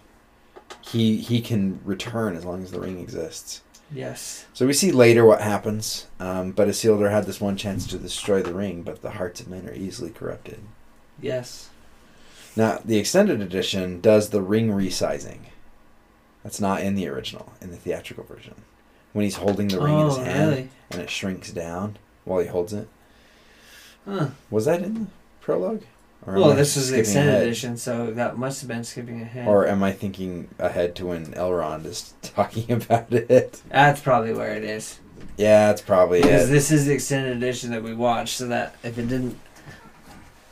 [0.82, 3.62] He he can return as long as the ring exists.
[3.94, 4.46] Yes.
[4.54, 6.08] So we see later what happens.
[6.20, 9.48] Um, but Isildur had this one chance to destroy the ring, but the hearts of
[9.50, 10.60] men are easily corrupted.
[11.22, 11.70] Yes.
[12.56, 15.40] Now, the extended edition does the ring resizing.
[16.44, 18.56] That's not in the original, in the theatrical version.
[19.14, 20.70] When he's holding the ring in his oh hand really?
[20.92, 22.88] and it shrinks down while he holds it.
[24.06, 24.30] Huh.
[24.50, 25.08] Was that in the
[25.42, 25.84] prologue?
[26.26, 27.44] Or am Well, I this is the skipping extended ahead?
[27.48, 29.48] edition, so that must have been skipping ahead.
[29.48, 33.62] Or am I thinking ahead to when Elrond is talking about it?
[33.70, 35.00] That's probably where it is.
[35.38, 36.52] Yeah, that's probably Because it.
[36.52, 39.38] this is the extended edition that we watched, so that if it didn't,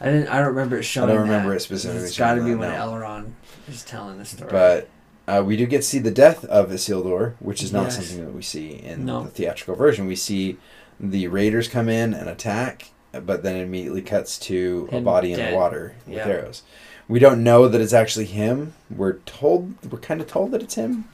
[0.02, 1.10] I didn't, I don't remember it showing.
[1.10, 1.58] I don't remember that.
[1.58, 2.08] it specifically.
[2.08, 3.00] It's got to showing be that, when no.
[3.06, 3.32] Elrond
[3.68, 4.50] is telling the story.
[4.52, 4.90] But
[5.38, 7.96] uh, we do get to see the death of Isildur, which is not Yes.
[7.96, 9.24] something that we see in No.
[9.24, 10.08] the theatrical version.
[10.08, 10.58] We see
[11.00, 15.34] the raiders come in and attack, but then it immediately cuts to a Him body
[15.34, 16.28] in the water with Yeah.
[16.28, 16.64] arrows.
[17.08, 18.74] We don't know that it's actually him.
[18.96, 21.06] We're told we're kind of told that it's him.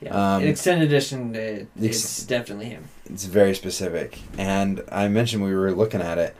[0.00, 2.84] yeah, um, in extended edition, it, ex- it's definitely him.
[3.08, 6.34] It's very specific, and I mentioned we were looking at it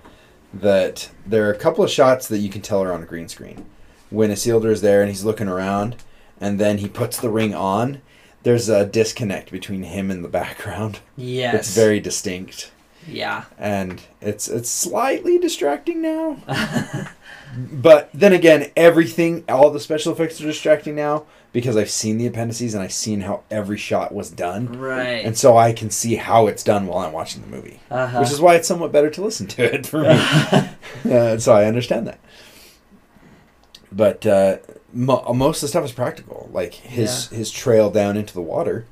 [0.52, 3.28] that there are a couple of shots that you can tell are on a green
[3.28, 3.64] screen.
[4.10, 5.96] When Isildur is there and he's looking around,
[6.42, 8.02] and then he puts the ring on.
[8.42, 10.98] There's a disconnect between him and the background.
[11.16, 11.54] Yes.
[11.54, 12.72] It's very distinct,
[13.06, 13.44] Yeah.
[13.58, 16.36] and it's it's slightly distracting now.
[17.54, 22.26] But then again, everything, all the special effects are distracting now because I've seen the
[22.26, 25.22] appendices and I've seen how every shot was done, right.
[25.22, 27.78] and so I can see how it's done while I'm watching the movie.
[27.90, 28.20] uh-huh.
[28.20, 30.08] which is why it's somewhat better to listen to it for me.
[31.14, 32.18] uh, so I understand that.
[33.94, 34.58] But uh,
[34.92, 36.48] mo- most of the stuff is practical.
[36.52, 38.86] Like his his trail down into the water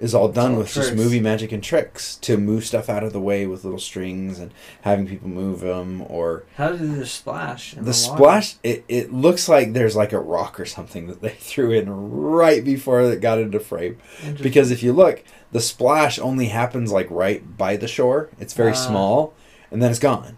[0.00, 3.12] is all done all with just movie magic and tricks to move stuff out of
[3.12, 4.52] the way with little strings and
[4.82, 7.72] having people move them or How did the splash?
[7.74, 7.92] the water?
[7.92, 8.56] splash.
[8.64, 12.64] It, it looks like there's like a rock or something that they threw in right
[12.64, 13.98] before it got into frame.
[14.42, 15.22] Because if you look,
[15.52, 18.30] the splash only happens like right by the shore.
[18.40, 18.74] It's very Ah.
[18.74, 19.32] small,
[19.70, 20.36] and then it's gone.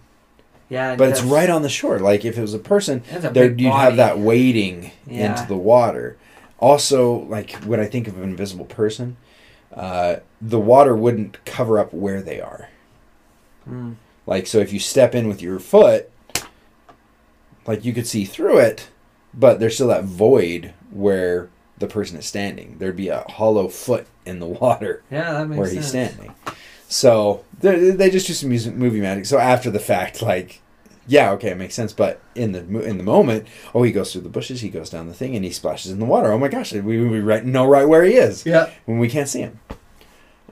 [0.69, 1.99] Yeah, But it's right on the shore.
[1.99, 3.69] Like if it was a person, a there you'd body.
[3.71, 5.31] have that wading Yeah.
[5.37, 6.17] into the water.
[6.59, 9.17] Also, like when I think of an invisible person,
[9.75, 12.69] uh, the water wouldn't cover up where they are.
[13.69, 13.97] Mm.
[14.27, 16.11] Like so, if you step in with your foot,
[17.67, 18.89] like you could see through it,
[19.35, 21.49] but there's still that void where
[21.79, 22.77] the person is standing.
[22.79, 25.77] There'd be a hollow foot in the water Yeah, that makes where sense.
[25.79, 26.35] he's standing.
[26.89, 29.27] So they they just do some music, movie magic.
[29.27, 30.61] So after the fact, like,
[31.07, 31.93] yeah, okay, it makes sense.
[31.93, 35.09] But in the in the moment, oh, he goes through the bushes, he goes down
[35.09, 36.31] the thing, and he splashes in the water.
[36.33, 38.71] Oh my gosh, we, we right, know right where he is Yeah.
[38.85, 39.59] when we can't see him.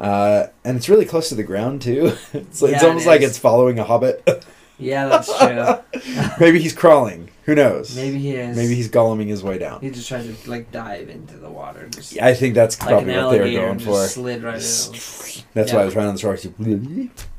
[0.01, 2.07] Uh, and it's really close to the ground too.
[2.33, 4.23] it's, it's Yeah, it almost like it's following a hobbit.
[4.79, 6.23] Yeah, that's true.
[6.41, 7.31] Maybe he's crawling.
[7.45, 7.95] Who knows?
[7.95, 8.57] Maybe he is.
[8.57, 9.81] Maybe he's golluming his way down.
[9.83, 11.89] He just tried to like dive into the water.
[11.89, 13.93] Just, I think that's like probably what they were going for.
[14.03, 14.61] just slid right in.
[14.61, 15.77] That's Yeah.
[15.77, 16.39] why I was right on the shore.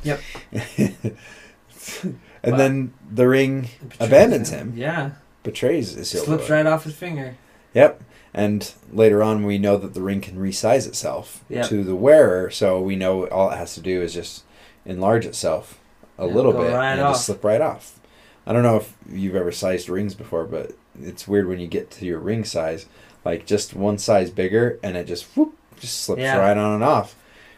[0.03, 0.21] Yep.
[0.77, 3.69] and But- then the ring
[3.99, 5.11] abandons him, Yeah.
[5.43, 6.25] betrays Isildur.
[6.25, 7.35] Slips right off his finger.
[7.73, 8.01] Yep.
[8.33, 11.67] And later on, we know that the ring can resize itself Yep.
[11.69, 14.43] to the wearer, so we know all it has to do is just
[14.85, 15.79] enlarge itself
[16.17, 17.99] a little bit right and just slip right off.
[18.47, 21.89] I don't know if you've ever sized rings before, but it's weird when you get
[21.91, 22.85] to your ring size,
[23.23, 26.37] like just one size bigger, and it just whoop, just slips Yeah.
[26.37, 27.15] right on and off.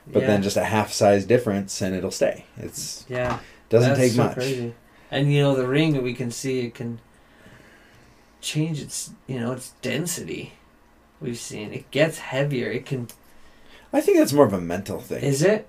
[0.07, 0.27] But yeah.
[0.27, 2.45] then just a half size difference, and it'll stay.
[2.57, 3.39] It's yeah.
[3.69, 4.35] doesn't That's take so much.
[4.35, 4.73] Crazy.
[5.11, 6.99] And you know the ring we can see it can
[8.41, 10.53] change its you know its density.
[11.19, 12.69] We've seen it gets heavier.
[12.69, 13.07] It can
[13.91, 15.23] I think that's more of a mental thing.
[15.23, 15.67] is it?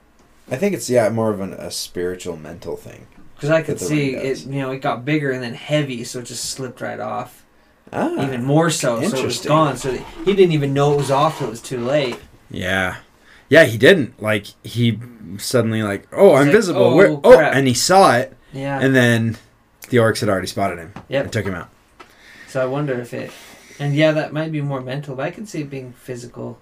[0.51, 3.07] I think it's yeah more of an, a spiritual mental thing.
[3.34, 4.46] Because I could see it.
[4.46, 7.44] You know it got bigger and then heavy, so it just slipped right off.
[7.92, 9.76] Ah, Even more so, so it was gone.
[9.76, 12.18] So he didn't even know it was off till it was too late.
[12.51, 12.96] Yeah.
[13.49, 14.20] Yeah, he didn't.
[14.22, 14.99] Like he
[15.38, 16.82] suddenly like, oh, I'm like, visible.
[16.82, 17.09] "Oh, Where?
[17.11, 18.78] Oh, crap." and he saw it, Yeah.
[18.80, 19.36] and then
[19.88, 21.24] the orcs had already spotted him Yep.
[21.24, 21.70] and took him out.
[22.49, 23.30] So I wonder if it,
[23.78, 26.59] and yeah, that might be more mental, but I could see it being physical.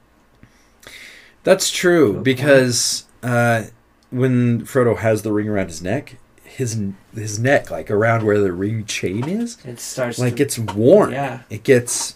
[1.43, 3.65] That's true Good because uh,
[4.11, 6.81] when Frodo has the ring around his neck, his
[7.15, 11.13] his neck, like around where the ring chain is, It starts like to, it's worn.
[11.13, 12.15] yeah, It gets,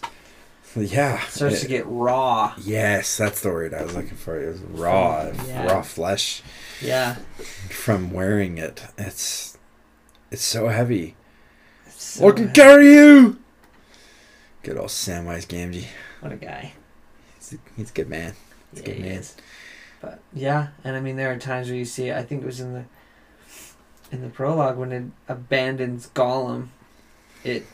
[0.75, 1.21] yeah.
[1.23, 2.53] it starts it- to get raw.
[2.61, 4.41] Yes, that's the word I was looking for.
[4.41, 5.65] It was raw, Yeah.
[5.65, 6.41] raw flesh
[6.81, 7.15] Yeah,
[7.69, 8.81] from wearing it.
[8.97, 9.57] It's
[10.31, 11.15] it's so heavy.
[11.85, 12.53] It's so I can heavy.
[12.53, 13.37] carry you.
[14.63, 15.87] Good old Samwise Gamgee.
[16.21, 16.73] what a guy.
[17.37, 18.33] He's a, he's a good man.
[18.71, 19.11] He's a good man.
[19.11, 19.35] is.
[20.01, 22.11] But yeah, and I mean there are times where you see.
[22.11, 22.83] I think it was in the
[24.11, 26.67] in the prologue when it abandons Gollum.
[27.43, 27.65] It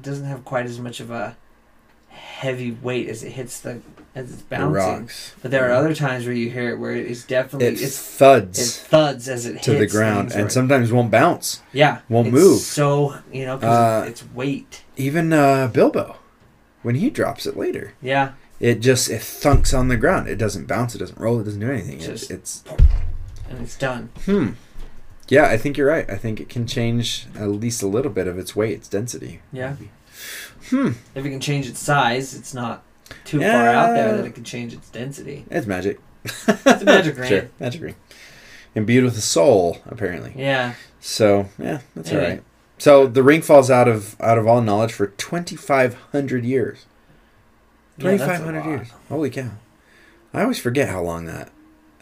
[0.00, 1.36] doesn't have quite as much of a
[2.08, 3.80] heavy weight as it hits the
[4.14, 4.72] as it's The bouncing.
[4.74, 5.34] rocks.
[5.40, 8.58] But there are other times where you hear it where it's definitely It it's thuds
[8.58, 11.62] it thuds as it to the ground and where- sometimes won't bounce.
[11.72, 12.60] yeah won't it's move.
[12.60, 14.82] So you know because Uh, it's weight.
[14.96, 16.16] Even uh, Bilbo,
[16.82, 20.28] when he drops it later, Yeah, it just it thunks on the ground.
[20.28, 20.94] It doesn't bounce.
[20.94, 21.40] It doesn't roll.
[21.40, 21.96] It doesn't do anything.
[21.96, 22.64] It's, Just- it's
[23.48, 24.10] and it's done.
[24.26, 24.50] hmm.
[25.28, 26.08] Yeah, I think you're right.
[26.10, 29.40] I think it can change at least a little bit of its weight, its density.
[29.52, 29.74] Yeah.
[29.78, 29.90] maybe.
[30.70, 30.88] Hmm.
[31.14, 32.82] If it can change its size, it's not
[33.24, 35.44] too far out there that it can change its density.
[35.50, 36.00] It's magic.
[36.24, 37.28] It's a magic ring.
[37.28, 37.94] Sure, magic ring.
[38.74, 40.32] Imbued with a soul, apparently.
[40.36, 42.34] Yeah, So yeah, that's all Anyway.
[42.34, 42.42] right.
[42.78, 46.86] So the ring falls out of out of all knowledge for twenty five hundred years.
[48.00, 48.68] Yeah, Twenty that's a five hundred lot.
[48.68, 48.88] years.
[49.08, 49.50] Holy cow!
[50.34, 51.50] I always forget how long that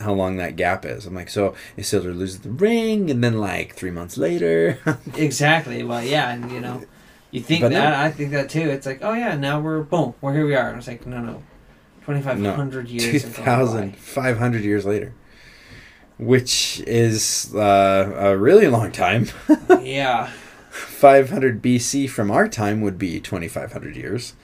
[0.01, 1.07] how long that gap is.
[1.07, 4.79] I'm like, so Isildur loses the ring, and then like three months later,
[5.17, 5.83] Exactly.
[5.83, 6.85] Well, yeah, and you know,
[7.33, 7.79] you think But no.
[7.81, 8.71] that I think that too.
[8.71, 10.69] It's like, oh yeah, now we're boom, we're here we are.
[10.69, 11.43] And it's like, no, no,
[12.05, 13.23] twenty five hundred two years.
[13.25, 15.15] gone thousand five hundred years later,
[16.19, 19.27] which is uh, a really long time.
[19.83, 20.31] yeah,
[20.71, 24.35] 500 BC from our time would be 2,500 years.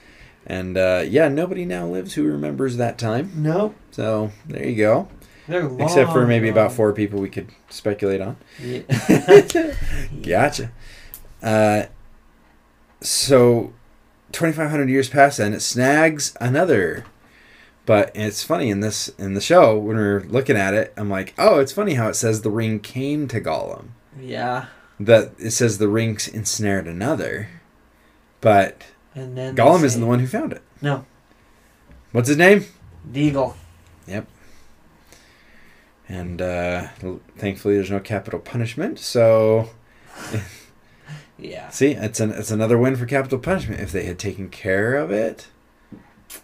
[0.47, 3.31] And uh, yeah, nobody now lives who remembers that time.
[3.35, 5.07] no, So there you go.
[5.47, 5.81] long.
[5.81, 8.37] Except for maybe about four people we could speculate on.
[8.61, 8.81] Yeah.
[10.23, 10.71] Gotcha.
[11.41, 11.83] Uh,
[13.01, 13.73] so
[14.31, 17.05] 2,500 years pass and it snags another.
[17.85, 21.35] But it's funny in this in the show when we're looking at it, I'm like,
[21.37, 23.89] oh, it's funny how it says the ring came to Gollum.
[24.19, 24.65] Yeah,
[24.99, 27.49] That it says the ring ensnared another,
[28.41, 28.81] but
[29.15, 30.61] and then Gollum isn't the one who found it.
[30.81, 31.05] No,
[32.11, 32.65] What's his name?
[33.11, 33.55] Déagol.
[34.07, 34.27] Yep.
[36.07, 36.87] And uh,
[37.37, 38.99] thankfully, there's no capital punishment.
[38.99, 39.69] So,
[41.37, 43.81] Yeah, see, it's an it's another win for capital punishment.
[43.81, 45.47] If they had taken care of it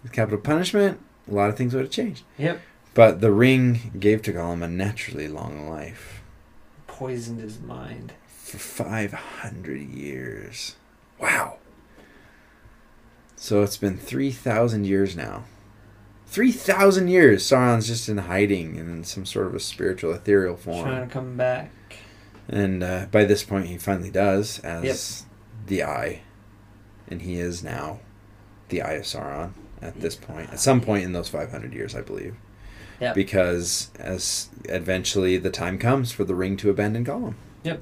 [0.03, 0.99] with capital punishment,
[1.29, 2.23] a lot of things would have changed.
[2.37, 2.59] Yep.
[2.93, 6.21] But the ring gave to Gollum a naturally long life
[6.87, 8.11] poisoned his mind.
[8.27, 10.75] for 500 years.
[11.19, 11.57] Wow.
[13.41, 15.45] So it's been 3,000 years now.
[16.27, 20.83] 3,000 years Sauron's just in hiding in some sort of a spiritual, ethereal form.
[20.83, 21.71] Trying to come back.
[22.47, 25.25] And uh, by this point, he finally does as
[25.65, 26.21] the Eye.
[27.07, 28.01] And he is now
[28.69, 30.51] the Eye of Sauron at this point.
[30.51, 32.35] At some point in those 500 years, I believe.
[32.99, 33.15] Yep.
[33.15, 37.33] Because as eventually the time comes for the ring to abandon Gollum.
[37.63, 37.81] Yep.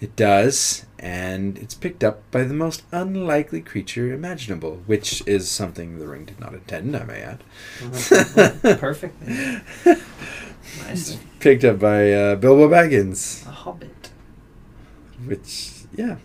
[0.00, 5.98] It does, and it's picked up by the most unlikely creature imaginable, which is something
[5.98, 7.44] the ring did not intend, I may add.
[8.80, 9.20] Perfect.
[10.86, 11.18] nice.
[11.38, 14.10] Picked up by uh, Bilbo Baggins, A hobbit.
[15.26, 16.16] which, yeah.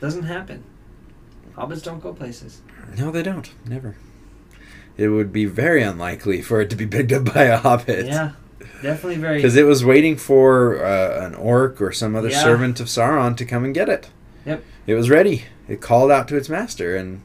[0.00, 0.64] Doesn't happen.
[1.56, 2.62] Hobbits don't go places.
[2.98, 3.48] No, they don't.
[3.64, 3.94] Never.
[4.96, 8.06] It would be very unlikely for it to be picked up by a hobbit.
[8.06, 8.32] Yeah.
[8.84, 9.36] Definitely very.
[9.38, 12.42] Because it was waiting for uh, an orc or some other Yeah.
[12.42, 14.10] servant of Sauron to come and get it.
[14.46, 14.62] Yep.
[14.86, 15.44] It was ready.
[15.68, 17.22] It called out to its master, and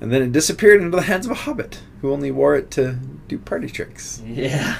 [0.00, 2.98] and then it disappeared into the hands of a hobbit who only wore it to
[3.28, 4.76] do party tricks Yeah.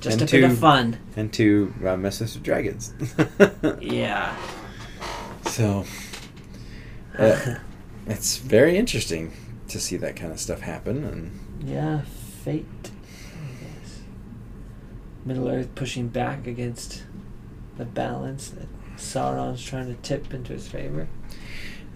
[0.00, 0.98] Just And a bit to- of fun.
[1.16, 2.92] and to uh, mess with dragons.
[3.80, 4.36] Yeah.
[5.46, 5.84] so
[7.18, 7.54] uh,
[8.06, 9.32] it's very interesting
[9.68, 11.30] to see that kind of stuff happen, and
[11.68, 12.00] Yeah,
[12.44, 12.83] fate.
[15.24, 17.04] Middle Earth pushing back against
[17.76, 21.08] the balance that Sauron's trying to tip into his favor.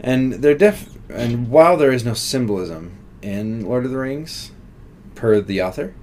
[0.01, 4.53] And they're def and while there is no symbolism in Lord of the Rings,
[5.14, 5.95] per the author,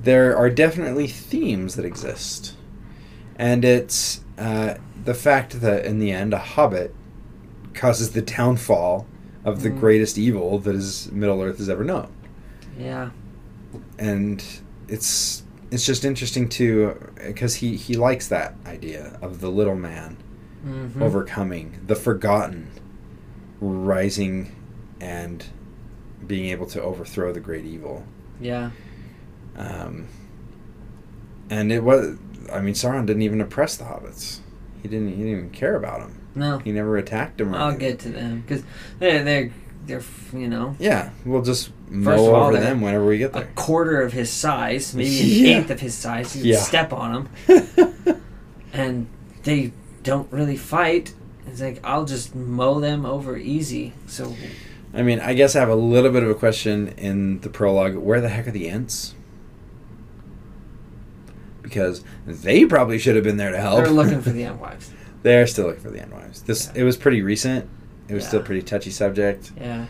[0.00, 2.54] there are definitely themes that exist.
[3.36, 4.74] And it's uh,
[5.04, 6.94] the fact that in the end a hobbit
[7.72, 9.06] causes the downfall
[9.44, 9.80] of the Mm.
[9.80, 12.08] greatest evil that is Middle Earth has ever known.
[12.78, 13.10] Yeah.
[13.98, 14.44] And
[14.88, 15.43] it's
[15.74, 20.16] it's just interesting to because he he likes that idea of the little man
[20.66, 21.02] Mm-hmm.
[21.02, 22.70] overcoming the forgotten
[23.60, 24.54] rising
[25.00, 25.44] and
[26.26, 28.04] being able to overthrow the great evil
[28.40, 28.70] Yeah.
[29.56, 30.08] um,
[31.50, 32.16] and it was
[32.52, 34.38] i mean sauron didn't even oppress the hobbits
[34.82, 36.58] he didn't he didn't even care about them No.
[36.58, 37.88] he never attacked them or I'll anything.
[37.90, 38.62] get to them because
[38.98, 39.52] they're they're
[39.86, 40.02] they're
[40.32, 43.42] you know yeah we'll just mow First of all, over them whenever we get there.
[43.42, 45.58] a quarter of his size, maybe an Yeah.
[45.58, 46.34] eighth of his size.
[46.36, 46.58] You can Yeah.
[46.58, 48.20] step on them,
[48.72, 49.06] and
[49.44, 49.72] they
[50.02, 51.14] don't really fight.
[51.46, 53.92] It's like I'll just mow them over easy.
[54.06, 54.34] So
[54.96, 57.96] i mean i guess i have a little bit of a question in the prologue
[57.96, 59.12] where the heck are the ents
[61.62, 64.90] because they probably should have been there to help they're looking for the Entwives.
[65.22, 66.44] They're still looking for the Entwives.
[66.44, 66.82] This Yeah.
[66.82, 67.68] it was pretty recent.
[68.08, 68.46] It was still Yeah.
[68.46, 69.86] pretty touchy subject, Yeah.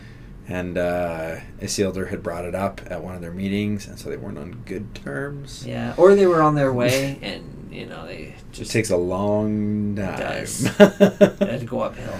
[0.47, 4.17] And uh, Isildur had brought it up at one of their meetings, and so they
[4.17, 5.65] weren't on good terms.
[5.65, 5.93] Yeah.
[5.97, 9.95] Or they were on their way, and you know they It just takes a long
[9.95, 10.45] time.
[10.77, 12.19] they had to go uphill.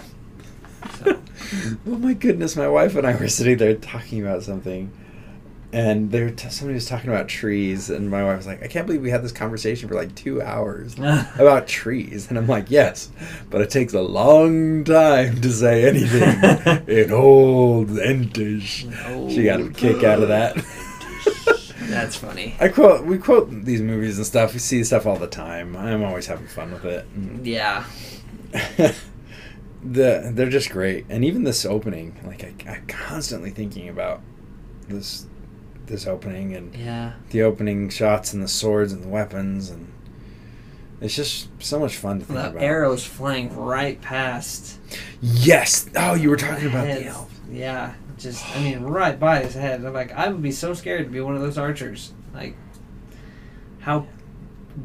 [1.00, 1.20] So
[1.88, 4.92] oh my goodness, my wife and I were sitting there talking about something,
[5.74, 8.68] and they were t- somebody was talking about trees, and my wife was like, "I
[8.68, 12.70] can't believe we had this conversation for like two hours about trees," and I'm like,
[12.72, 13.10] "Yes,
[13.50, 19.70] but it takes a long time to say anything in old Entish." She got a
[19.70, 20.56] kick out of that.
[21.90, 22.56] That's funny.
[22.60, 24.54] I quote we quote these movies and stuff.
[24.54, 25.76] We see stuff all the time.
[25.76, 27.06] I'm always having fun with it.
[27.18, 27.46] Mm.
[27.46, 27.86] Yeah.
[29.84, 34.22] the they're just great, and even this opening, like I, I'm constantly thinking about
[34.88, 35.28] this
[35.88, 37.14] this opening and Yeah.
[37.30, 39.92] the opening shots and the swords and the weapons and
[41.02, 42.64] it's just so much fun to think The about.
[42.64, 44.80] arrows flying right past.
[45.22, 45.88] Yes.
[45.96, 47.32] Oh, you were talking about the elf.
[47.52, 49.84] Yeah, just I mean, right by his head.
[49.84, 52.14] I'm like, I would be so scared to be one of those archers.
[52.34, 52.56] Like,
[53.80, 54.08] how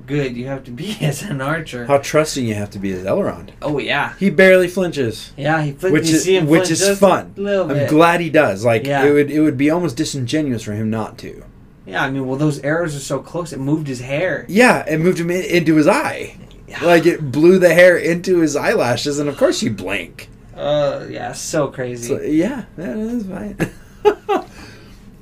[0.06, 1.86] good you have to be as an archer.
[1.86, 3.50] How trusting you have to be as Elrond.
[3.62, 5.32] oh yeah, He barely flinches.
[5.36, 5.62] yeah.
[5.62, 5.92] He flinches.
[5.92, 7.34] Which is- see him which is fun.
[7.38, 8.64] I'm glad he does.
[8.64, 9.04] Like Yeah.
[9.04, 11.44] it would it would be almost disingenuous for him not to.
[11.86, 13.52] Yeah, I mean, well, those arrows are so close.
[13.52, 14.44] It moved his hair.
[14.48, 16.36] Yeah, it moved him in, into his eye.
[16.68, 16.84] Yeah.
[16.84, 20.28] Like it blew the hair into his eyelashes, and of course you blink.
[20.54, 22.06] Uh, yeah, so crazy.
[22.08, 23.56] So, yeah, that is fine.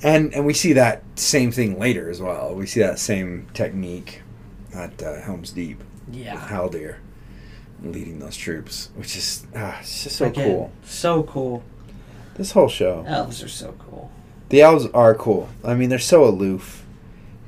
[0.02, 2.54] and and we see that same thing later as well.
[2.54, 4.22] We see that same technique
[4.74, 6.34] at uh, Helm's Deep Yeah.
[6.34, 6.42] with.
[6.44, 6.96] Haldir
[7.82, 10.72] leading those troops, which is ah, it's just so Again, cool.
[10.84, 11.62] So cool.
[12.36, 14.10] This whole show, Elves are so cool.
[14.48, 15.48] the elves are cool.
[15.64, 16.84] I mean, they're so aloof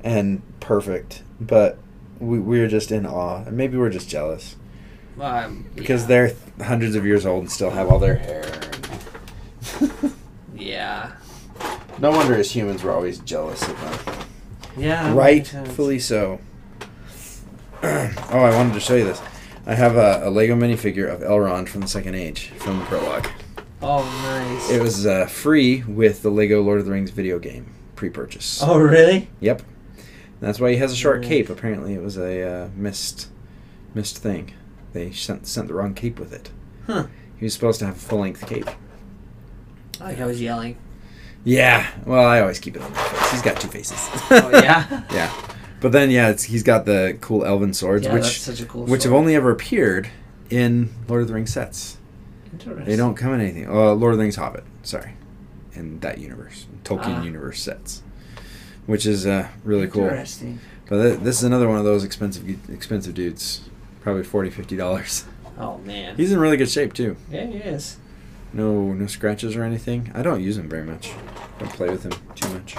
[0.04, 1.78] and perfect, but
[2.18, 4.56] we we're just in awe, and maybe we're just jealous
[5.20, 6.06] Um, because yeah.
[6.08, 6.32] they're
[6.66, 8.44] hundreds of years old and still have all their hair.
[9.80, 10.12] and-
[10.56, 11.12] Yeah.
[11.98, 14.26] no wonder as humans we're always jealous of them.
[14.76, 15.12] Yeah.
[15.14, 15.66] that makes sense.
[15.68, 16.38] Rightfully so.
[17.82, 19.20] oh, I wanted to show you this.
[19.66, 23.28] I have a, a Lego minifigure of Elrond from the Second Age from the prologue.
[23.82, 24.70] Oh, nice.
[24.70, 28.62] It was uh, free with the Lego Lord of the Rings video game pre-purchase.
[28.62, 29.28] Oh, really?
[29.40, 29.60] Yep.
[29.60, 31.28] And that's why he has a short Nice.
[31.28, 31.50] cape.
[31.50, 33.28] Apparently, it was a uh, missed
[33.94, 34.54] missed thing.
[34.92, 36.50] They sent sent the wrong cape with it.
[36.86, 37.06] Huh.
[37.36, 38.68] He was supposed to have a full length cape.
[40.00, 40.78] Like I was yelling.
[41.44, 41.86] Yeah.
[42.06, 43.30] Well, I always keep it on my face.
[43.32, 43.98] He's got two faces.
[44.30, 45.02] Oh yeah.
[45.12, 45.30] yeah.
[45.80, 48.84] But then yeah, it's, he's got the cool elven swords, yeah, which cool.
[48.84, 50.08] which have only ever appeared
[50.50, 51.96] in Lord of the Rings sets.
[52.52, 52.84] Interesting.
[52.84, 53.68] They don't come in anything.
[53.68, 55.12] Uh, Lord of the Rings Hobbit, sorry,
[55.72, 57.22] in that universe, Tolkien Ah.
[57.22, 58.02] universe sets,
[58.86, 60.02] which is uh, really cool.
[60.04, 60.58] Interesting.
[60.88, 63.62] But th- this is another one of those expensive expensive dudes,
[64.02, 65.24] probably 40 50 dollars.
[65.58, 66.16] Oh man.
[66.16, 67.16] He's in really good shape too.
[67.30, 67.96] yeah, he is.
[68.52, 70.10] No no scratches or anything.
[70.14, 71.12] I don't use him very much.
[71.58, 72.74] Don't play with him too much.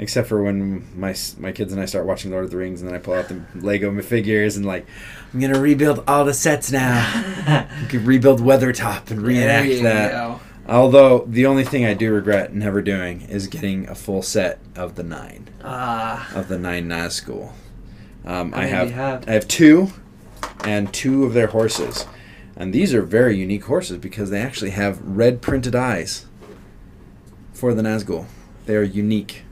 [0.00, 2.88] Except for when my my kids and I start watching Lord of the Rings, and
[2.88, 4.86] then I pull out the Lego figures and like,
[5.34, 7.66] I'm gonna rebuild all the sets now.
[7.82, 10.40] You could rebuild Weathertop and reenact you that.
[10.68, 14.96] Although the only thing I do regret never doing is getting a full set of
[14.96, 16.28] the nine Ah.
[16.34, 17.52] of the nine Nazgul.
[18.26, 19.28] Um, I have, have?
[19.28, 19.88] I have two,
[20.64, 22.04] and two of their horses,
[22.56, 26.26] and these are very unique horses because they actually have red printed eyes.
[27.54, 28.26] For the Nazgul,
[28.66, 29.42] they are unique,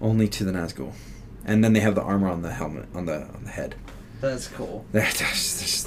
[0.00, 0.92] only to the Nazgul,
[1.44, 3.74] and then they have the armor on the helmet on the on the head.
[4.20, 4.84] That's cool.
[4.92, 5.28] They're, they're,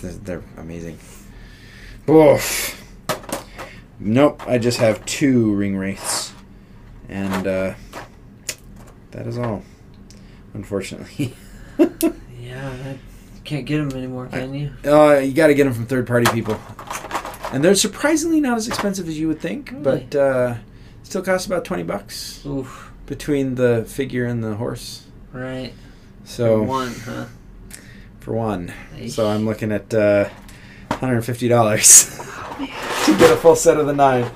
[0.01, 0.97] they're, they're amazing.
[2.09, 2.79] Oof.
[3.99, 6.33] Nope, I just have two ring wraiths.
[7.07, 7.73] And uh,
[9.11, 9.61] that is all.
[10.53, 11.33] Unfortunately.
[12.39, 12.97] Yeah, that,
[13.45, 14.71] can't get them anymore, can you?
[14.85, 16.59] uh, you got to get them from third party people.
[17.51, 19.81] And they're surprisingly not as expensive as you would think, Really?
[20.09, 20.55] but uh,
[21.03, 22.91] still cost about 20 bucks Oof.
[23.05, 25.05] Between the figure and the horse.
[25.31, 25.73] Right.
[26.23, 27.25] So, for one, huh?
[28.19, 28.73] for one.
[28.95, 29.11] Eesh.
[29.11, 30.29] So I'm looking at uh,
[30.89, 34.29] $150 to get a full set of the nine.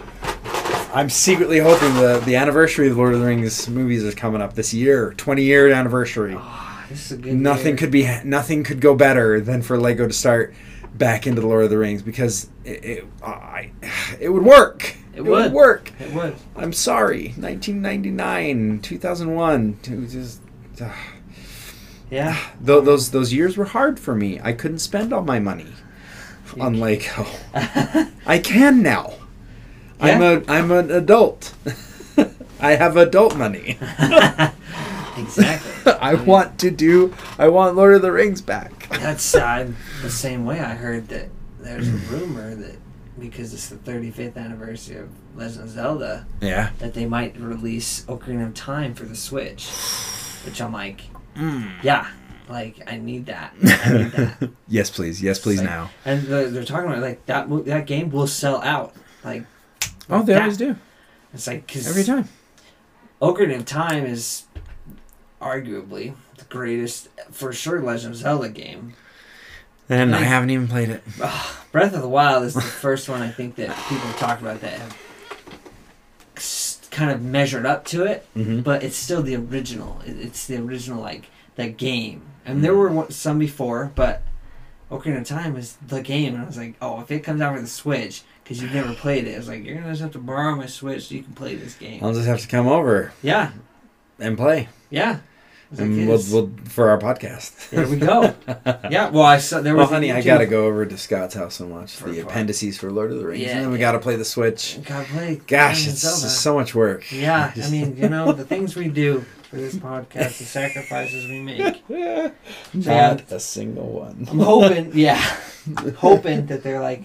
[0.94, 4.56] I'm secretly hoping the the anniversary of Lord of the Rings movies is coming up
[4.56, 6.36] this year, 20 year anniversary.
[6.38, 7.36] Oh, this is a good.
[7.36, 7.78] Nothing year.
[7.78, 10.54] could be nothing could go better than for Lego to start
[10.96, 13.72] back into the Lord of the Rings because it it, I,
[14.20, 14.96] it would work.
[15.18, 15.52] It would.
[15.52, 15.92] work.
[16.00, 16.36] It would.
[16.56, 17.34] I'm sorry.
[17.38, 20.42] 1999, 2001, to just.
[20.80, 20.90] Uh,
[22.10, 22.38] Yeah.
[22.62, 24.40] Tho- those those years were hard for me.
[24.42, 25.74] I couldn't spend all my money
[26.56, 27.26] You on Lego.
[27.54, 29.14] I can now.
[30.00, 31.54] I'm a I'm an adult.
[32.60, 33.78] I have adult money.
[35.18, 35.92] exactly.
[35.94, 37.14] I want to do.
[37.38, 38.88] I want Lord of the Rings back.
[38.90, 39.70] That's uh,
[40.02, 40.60] the same way.
[40.60, 42.78] I heard that there's a rumor that
[43.20, 46.70] because it's the 35th anniversary of Legend of Zelda, Yeah.
[46.80, 49.68] that they might release Ocarina of Time for the Switch.
[50.46, 51.02] Which I'm like,
[51.36, 51.70] Mm.
[51.84, 52.08] yeah,
[52.50, 53.54] like I need that.
[53.62, 53.64] I
[53.94, 54.50] need that.
[54.68, 55.22] yes, please.
[55.22, 55.60] Yes, please.
[55.60, 55.90] Like, now.
[56.06, 57.48] And they're, they're talking about like that.
[57.66, 58.96] That game will sell out.
[59.24, 59.44] Like
[60.10, 60.42] Oh, they that.
[60.44, 60.76] always do.
[61.34, 62.30] It's like cause Every time.
[63.22, 64.46] Ocarina of Time is
[65.42, 68.94] arguably the greatest, for sure, Legend of Zelda game.
[69.90, 71.04] And I Like- haven't even played it.
[71.22, 74.62] Ah, Breath of the Wild is the first one I think that people talk about
[74.62, 74.98] that have
[76.92, 78.62] kind of measured up to it, Mm-hmm.
[78.62, 80.02] but it's still the original.
[80.06, 81.26] It's the original like
[81.56, 84.24] that game, and there were some before, but
[84.92, 87.56] Ocarina of Time is the game, and I was like, oh, if it comes out
[87.56, 90.12] for the Switch, because you've never played it, I was like, you're gonna just have
[90.14, 92.04] to borrow my Switch so you can play this game.
[92.04, 93.52] I'll just have to come over yeah,
[94.20, 95.20] and play, yeah.
[95.68, 97.70] I was like, and we'll, we'll for our podcast.
[97.72, 98.34] There we go.
[98.90, 99.88] Yeah, well, I saw there was.
[99.90, 102.90] Well, honey, I gotta go over to Scott's house and watch For the appendices for
[102.90, 103.92] Lord of the Rings, Yeah, and then we yeah.
[103.92, 104.80] gotta play the Switch.
[104.86, 105.42] Gotta play.
[105.46, 107.12] Gosh, it's so much work.
[107.12, 111.42] Yeah, I mean, you know, the things we do for this podcast, the sacrifices we
[111.42, 111.84] make.
[112.74, 114.26] Not a single one.
[114.30, 115.22] I'm hoping, yeah,
[115.98, 117.04] hoping that they're like,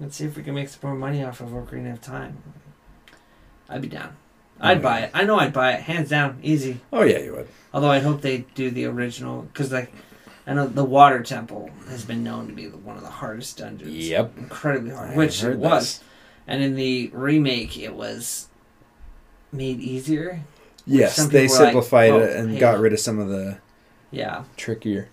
[0.00, 2.38] let's see if we can make some more money off of Ocarina of Time.
[3.68, 4.16] I'd be down.
[4.60, 5.10] I'd Oh, buy it.
[5.14, 6.80] I know I'd buy it, hands down, easy.
[6.92, 7.48] Oh yeah, you would.
[7.72, 9.92] Although I hope they do the original, because like,
[10.46, 13.58] I know the Water Temple has been known to be the- one of the hardest
[13.58, 13.90] dungeons.
[13.92, 14.32] Yep.
[14.38, 15.98] Incredibly hard, I which it was.
[15.98, 16.04] this.
[16.46, 18.48] And in the remake, it was
[19.52, 20.40] made easier.
[20.86, 23.58] Yes, they like, simplified "Oh, it and hey." got rid of some of the
[24.10, 24.44] Yeah.
[24.56, 25.08] trickier.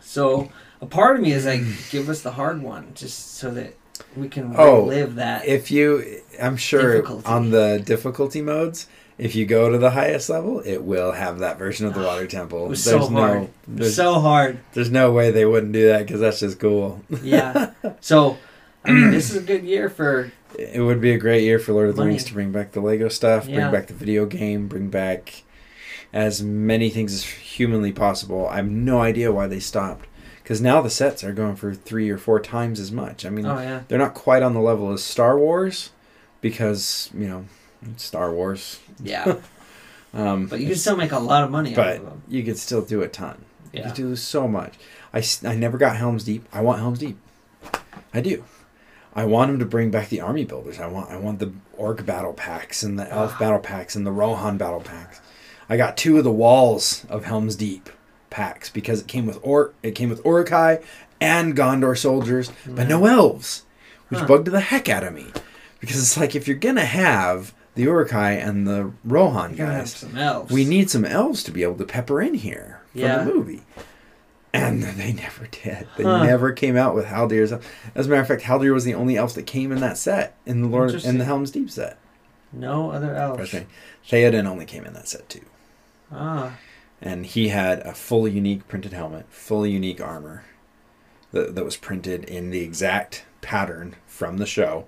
[0.00, 3.74] So a part of me is like, give us the hard one, just so that
[4.14, 5.46] we can Oh, relive that.
[5.46, 7.26] If you, I'm sure Difficulty.
[7.26, 8.86] on the difficulty modes,
[9.18, 12.26] if you go to the highest level, it will have that version of the water
[12.38, 12.66] temple.
[12.66, 13.40] It was there's so hard.
[13.40, 14.58] no, there's, so hard.
[14.74, 17.02] there's no way they wouldn't do that because that's just cool.
[17.22, 17.70] Yeah.
[18.00, 18.36] So,
[18.84, 20.30] I mean, this is a good year for.
[20.58, 22.80] it would be a great year for Lord of the Rings to bring back the
[22.80, 23.60] Lego stuff, Yeah.
[23.68, 25.42] bring back the video game, bring back
[26.12, 28.46] as many things as humanly possible.
[28.48, 30.06] I have no idea why they stopped
[30.42, 33.26] because now the sets are going for three or four times as much.
[33.26, 33.82] I mean, Oh yeah.
[33.88, 35.90] they're not quite on the level as Star Wars
[36.40, 37.44] because you know
[37.96, 38.80] Star Wars.
[39.02, 39.36] Yeah.
[40.14, 42.22] Um, But you can still make a lot of money out but of them.
[42.26, 43.44] you could still do a ton.
[43.74, 44.72] You could do so much.
[45.12, 46.46] I, I never got Helm's Deep.
[46.54, 47.18] I want Helm's Deep.
[48.14, 48.44] I do.
[49.14, 50.78] I want him to bring back the army builders.
[50.80, 53.38] I want I want the orc battle packs and the elf Ah.
[53.38, 55.20] battle packs and the Rohan battle packs.
[55.68, 57.90] I got two of the walls of Helm's Deep
[58.30, 60.78] packs because it came with or it came with Uruk-hai
[61.20, 63.64] and Gondor soldiers, but no elves,
[64.08, 64.26] which Huh.
[64.28, 65.26] bugged the heck out of me.
[65.86, 69.80] Because it's like if you're gonna have the Uruk-hai and the Rohan You gotta have
[69.82, 70.50] guys, some elves.
[70.52, 73.18] we need some elves to be able to pepper in here for Yeah.
[73.18, 73.62] the movie.
[74.52, 75.86] And they never did.
[75.96, 76.24] They Huh.
[76.24, 77.52] never came out with Haldir's.
[77.94, 80.34] As a matter of fact, Haldir was the only elf that came in that set
[80.46, 81.98] in the Lord in the Helm's Deep set.
[82.52, 83.54] no other elves.
[84.08, 85.44] Theoden only came in that set too,
[86.10, 86.52] Ah,
[87.02, 90.44] and he had a fully unique printed helmet, fully unique armor
[91.32, 94.86] that, that was printed in the exact pattern from the show,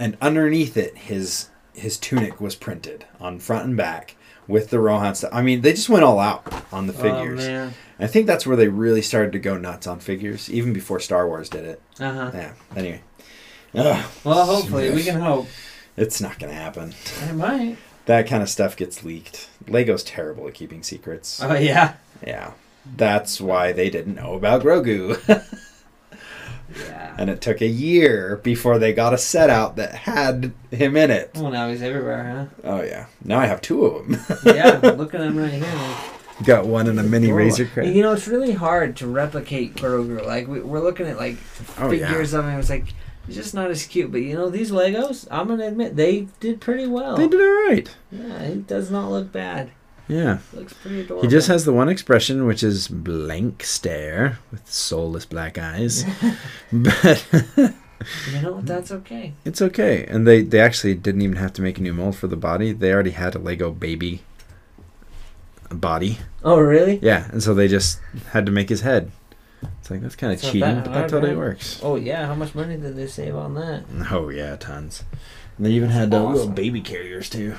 [0.00, 4.16] and underneath it, his his tunic was printed on front and back
[4.48, 5.30] with the Rohan stuff.
[5.32, 6.42] I mean, they just went all out
[6.72, 7.46] on the figures.
[7.46, 7.70] Oh.
[8.00, 11.26] I think that's where they really started to go nuts on figures, even before Star
[11.28, 11.80] Wars did it.
[12.00, 12.30] Uh huh.
[12.34, 12.52] Yeah.
[12.74, 13.02] Anyway,
[13.74, 15.46] Ugh, Well, hopefully we can hope.
[15.96, 16.94] it's not gonna happen.
[17.28, 17.76] It might.
[18.06, 19.48] That kind of stuff gets leaked.
[19.68, 21.40] Lego's terrible at keeping secrets.
[21.42, 21.94] Oh yeah.
[22.26, 22.52] Yeah,
[22.96, 25.16] that's why they didn't know about Grogu,
[26.78, 27.14] Yeah.
[27.18, 31.10] and it took a year before they got a set out that had him in
[31.10, 31.32] it.
[31.34, 32.68] Well, now he's everywhere, huh?
[32.68, 34.38] Oh yeah, now I have two of them.
[34.44, 34.78] Yeah.
[34.96, 35.96] Look at him right here.
[36.44, 37.36] Got one in a mini Cool.
[37.36, 37.90] razor crest.
[37.92, 40.24] You know, it's really hard to replicate Grogu.
[40.24, 41.36] Like we, we're looking at like
[41.78, 42.08] Oh, yeah.
[42.08, 42.58] figures of him.
[42.58, 42.94] It's like
[43.26, 44.10] he's just not as cute.
[44.10, 47.16] But you know, these Legos, I'm gonna admit they did pretty well.
[47.16, 47.94] They did all right.
[48.10, 49.70] Yeah, he does not look bad.
[50.10, 50.38] Yeah.
[50.52, 51.22] Looks pretty adorable.
[51.22, 56.04] He just has the one expression, which is blank stare with soulless black eyes.
[56.72, 57.24] but
[58.34, 59.34] You know, that's okay.
[59.44, 60.04] it's okay.
[60.06, 62.72] And they, they actually didn't even have to make a new mold for the body.
[62.72, 64.22] They already had a Lego baby
[65.70, 66.18] body.
[66.42, 66.98] Oh, really?
[67.02, 68.00] Yeah, and so they just
[68.32, 69.12] had to make his head.
[69.80, 71.38] It's like that's kind of cheating, that but that totally right?
[71.38, 71.80] works.
[71.82, 72.26] Oh yeah.
[72.26, 73.84] How much money did they save on that?
[74.10, 75.04] Oh yeah, tons.
[75.58, 77.56] And they even had uh, little baby carriers too.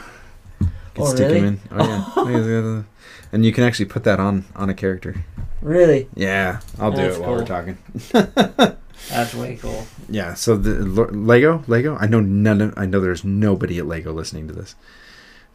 [0.95, 1.47] Could Oh, stick 'em really?
[1.47, 1.59] in.
[1.71, 2.83] Oh, oh yeah.
[3.31, 5.15] and you can actually put that on on a character.
[5.61, 6.07] Really?
[6.15, 7.77] Yeah, I'll do That's it while we're talking.
[9.09, 9.85] That's way cool.
[10.09, 11.95] Yeah, so the Lego, Lego.
[11.97, 12.61] I know none.
[12.61, 14.75] Of, I know there's nobody at Lego listening to this,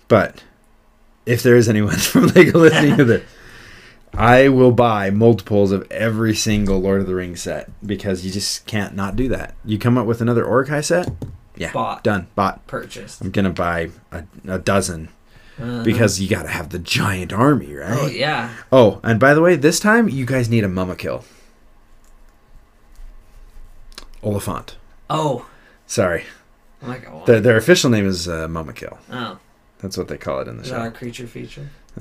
[0.09, 0.43] but
[1.27, 3.25] if there is anyone from Lego listening to this,
[4.15, 8.67] I will buy multiples of every single Lord of the Rings set because you just
[8.67, 9.55] can't not do that.
[9.65, 11.11] You come up with another Uruk-hai set,
[11.57, 12.03] yeah, Bought.
[12.05, 12.67] done, bought.
[12.67, 13.21] Purchased.
[13.23, 15.09] I'm gonna buy a, a dozen
[15.59, 15.83] Uh-huh.
[15.85, 17.99] because you got to have the giant army, right?
[17.99, 18.53] Oh yeah.
[18.71, 21.25] Oh, and by the way, this time you guys need a Mûmakil.
[24.23, 24.77] Oliphant.
[25.09, 25.47] Oh.
[25.87, 26.25] Sorry.
[26.83, 27.23] Oh.
[27.27, 28.99] Their, their official name is uh, Mûmakil.
[29.13, 29.39] oh.
[29.79, 30.91] That's what they call it in the Is that show.
[30.91, 31.69] creature feature?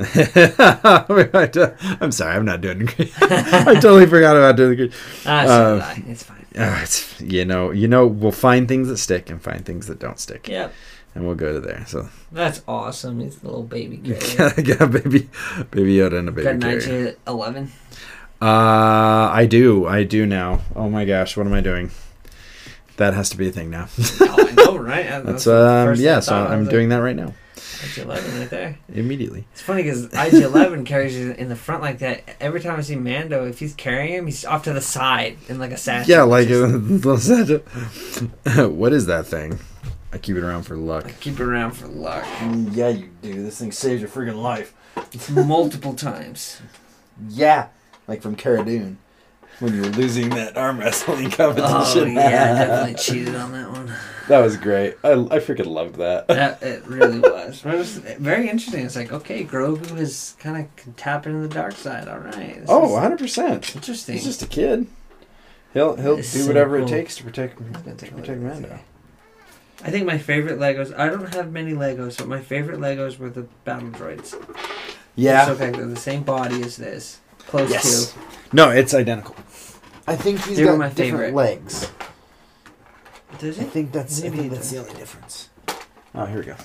[2.01, 2.87] I'm sorry, I'm not doing.
[3.21, 4.93] I totally forgot about doing the.
[5.25, 5.95] Ah, so Uh.
[6.07, 6.45] It's fine.
[6.57, 9.99] Uh, it's you know you know we'll find things that stick and find things that
[9.99, 10.73] don't stick, Yep.
[11.15, 11.83] And we'll go to there.
[11.87, 13.19] So That's awesome.
[13.21, 14.53] He's a little baby carrier.
[14.57, 15.29] yeah, baby,
[15.71, 17.15] baby Yoda and a baby Got carrier.
[17.25, 17.71] 1911.
[18.41, 18.45] Uh,
[19.31, 20.61] I do, I do now.
[20.75, 21.89] Oh my gosh, what am I doing?
[22.97, 23.87] That has to be a thing now.
[24.21, 25.05] oh, I know, right?
[25.25, 25.55] That's the
[25.89, 26.17] um yeah.
[26.17, 26.49] I So thought.
[26.51, 27.33] I I'm doing like, that right now
[27.83, 28.77] IG-11 right there.
[28.93, 29.45] immediately.
[29.51, 32.23] It's funny because IG-11 carries you in the front like that.
[32.39, 35.59] Every time I see Mando, if he's carrying him, he's off to the side in
[35.59, 36.09] like a satchel.
[36.09, 37.59] Yeah, like a little satchel.
[38.69, 39.59] what is that thing?
[40.15, 41.05] I keep it around for luck.
[41.05, 42.25] I keep it around for luck.
[42.71, 43.43] Yeah, you do.
[43.43, 44.73] This thing saves your freaking life.
[45.29, 46.61] Multiple times.
[47.29, 47.67] Yeah,
[48.07, 48.97] like from Cara Dune
[49.59, 52.17] when you were losing that arm wrestling competition.
[52.17, 53.91] Oh yeah, I definitely cheated on that one.
[54.29, 54.95] that was great.
[55.03, 56.29] I, I freaking loved that.
[56.29, 57.65] That it really was.
[57.65, 58.85] It was very interesting.
[58.85, 62.07] It's like okay, Grogu is kind of tapping into the dark side.
[62.07, 62.55] All right.
[62.61, 63.75] This Oh, 100 percent.
[63.75, 64.15] interesting.
[64.15, 64.87] He's just a kid.
[65.73, 66.87] He'll he'll It's do so whatever cool.
[66.87, 68.79] it takes to protect I'm gonna to take a look protect at Mando.
[69.77, 69.87] This.
[69.87, 70.97] I think my favorite Legos.
[70.97, 74.33] I don't have many Legos, but my favorite Legos were the battle droids.
[75.15, 75.41] Yeah.
[75.51, 75.71] It's okay.
[75.71, 77.19] They're the same body as this.
[77.39, 78.13] Close Yes.
[78.13, 78.19] to.
[78.53, 79.35] No, it's identical.
[80.07, 81.33] I think he's They got my different favorite.
[81.33, 81.91] legs.
[83.39, 85.49] Does I think that's I Maybe think that's the only difference.
[86.13, 86.55] Oh, here we go.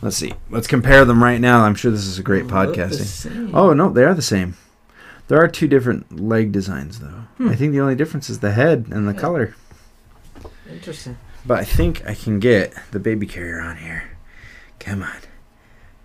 [0.00, 0.34] Let's see.
[0.50, 1.60] Let's compare them right now.
[1.64, 3.04] I'm sure this is a great They look the podcasting.
[3.04, 3.54] same.
[3.54, 4.56] Oh no, they are the same.
[5.28, 7.24] There are two different leg designs though.
[7.38, 7.48] Hmm.
[7.50, 9.20] I think the only difference is the head and the Yeah.
[9.20, 9.54] color.
[10.70, 11.16] Interesting.
[11.44, 14.04] But I think I can get the baby carrier on here.
[14.78, 15.16] Come on.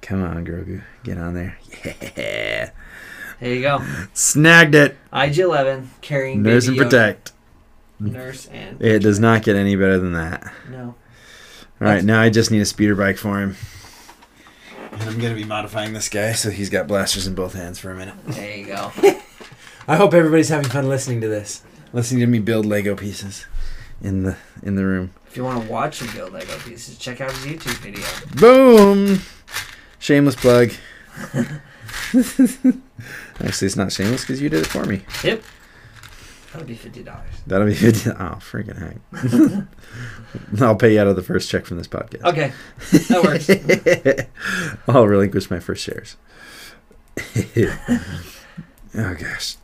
[0.01, 0.83] Come on, Grogu.
[1.03, 1.57] Get on there.
[2.17, 2.71] Yeah.
[3.39, 3.85] There you go.
[4.15, 4.97] Snagged it.
[5.13, 6.89] IG-11 carrying Nurse and Baby Yoda.
[6.89, 7.31] protect.
[7.99, 10.51] Nurse and It does not get any better than that.
[10.71, 10.79] no.
[10.79, 10.95] All
[11.79, 13.55] right, That's- now I just need a speeder bike for him.
[14.91, 17.77] And I'm going to be modifying this guy so he's got blasters in both hands
[17.77, 18.15] for a minute.
[18.25, 18.91] There you go.
[19.87, 21.61] I hope everybody's having fun listening to this.
[21.93, 23.45] Listening to me build Lego pieces.
[24.01, 25.11] in the in the room.
[25.37, 28.03] You want to watch him build Lego pieces, check out his YouTube video.
[28.41, 29.19] Boom!
[29.99, 30.71] Shameless plug.
[33.39, 35.03] Actually, it's not shameless because you did it for me.
[35.23, 35.43] Yep.
[36.51, 37.35] That'll be fifty dollars.
[37.45, 38.09] That'll be fifty.
[38.09, 38.97] Oh, freaking heck!
[40.59, 42.23] I'll pay you out of the first check from this podcast.
[42.23, 42.51] Okay,
[43.09, 44.81] that works.
[44.87, 46.17] I'll relinquish my first shares.
[48.95, 49.57] oh gosh.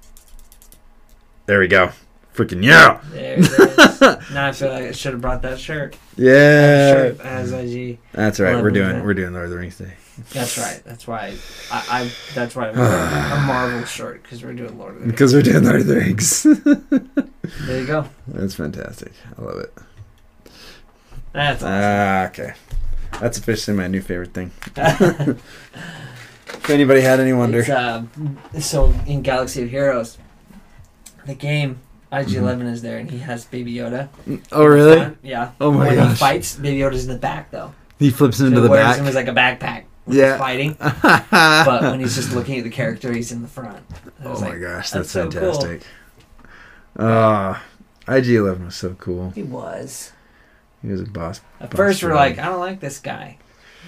[1.47, 1.93] There we go.
[2.34, 2.99] Freaking yeah.
[3.11, 4.01] There it is.
[4.34, 5.95] now I feel like I should have brought that shirt.
[6.18, 6.31] Yeah.
[6.31, 7.99] That shirt as IG.
[8.11, 8.61] That's right.
[8.61, 9.93] We're doing we're doing Lord of the Rings Day.
[10.31, 10.81] That's right.
[10.84, 11.35] That's why
[11.72, 15.01] I, I that's why I'm wearing a Marvel shirt because we're doing Lord of the
[15.01, 15.11] Rings.
[15.11, 16.43] Because we're doing Lord of the Rings.
[17.68, 18.10] there you go.
[18.27, 19.11] That's fantastic.
[19.38, 19.73] I love it.
[21.34, 21.69] That's awesome.
[21.72, 22.53] Ah, okay.
[23.19, 24.51] That's officially my new favorite thing.
[24.76, 27.64] if anybody had any wonder.
[27.64, 28.03] Uh,
[28.60, 30.18] so in Galaxy of Heroes,
[31.26, 31.80] the game
[32.14, 32.68] IG11 mm-hmm.
[32.68, 34.07] is there, and he has Baby Yoda.
[34.52, 35.15] Oh really?
[35.23, 35.52] Yeah.
[35.60, 36.10] Oh my when gosh.
[36.11, 37.73] he fights, Baby Yoda's in the back though.
[37.98, 38.98] He flips him so into the back.
[38.98, 40.38] Him as like a backpack yeah.
[40.38, 40.76] fighting.
[40.80, 43.84] but when he's just looking at the character, he's in the front.
[44.23, 45.84] Oh my gosh, that's, that's fantastic.
[45.84, 46.48] So
[46.98, 47.07] cool.
[47.07, 47.60] Uh,
[48.06, 49.31] IG11 was so cool.
[49.31, 50.11] He was.
[50.81, 51.41] He was a boss.
[51.60, 53.38] At boss first, we're like, I don't like this guy.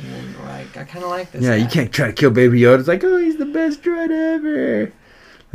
[0.01, 1.43] And we're like, I kind of like this.
[1.43, 1.55] Yeah, guy.
[1.57, 2.79] you can't try to kill Baby Yoda.
[2.79, 4.91] It's like, oh, he's the best droid ever.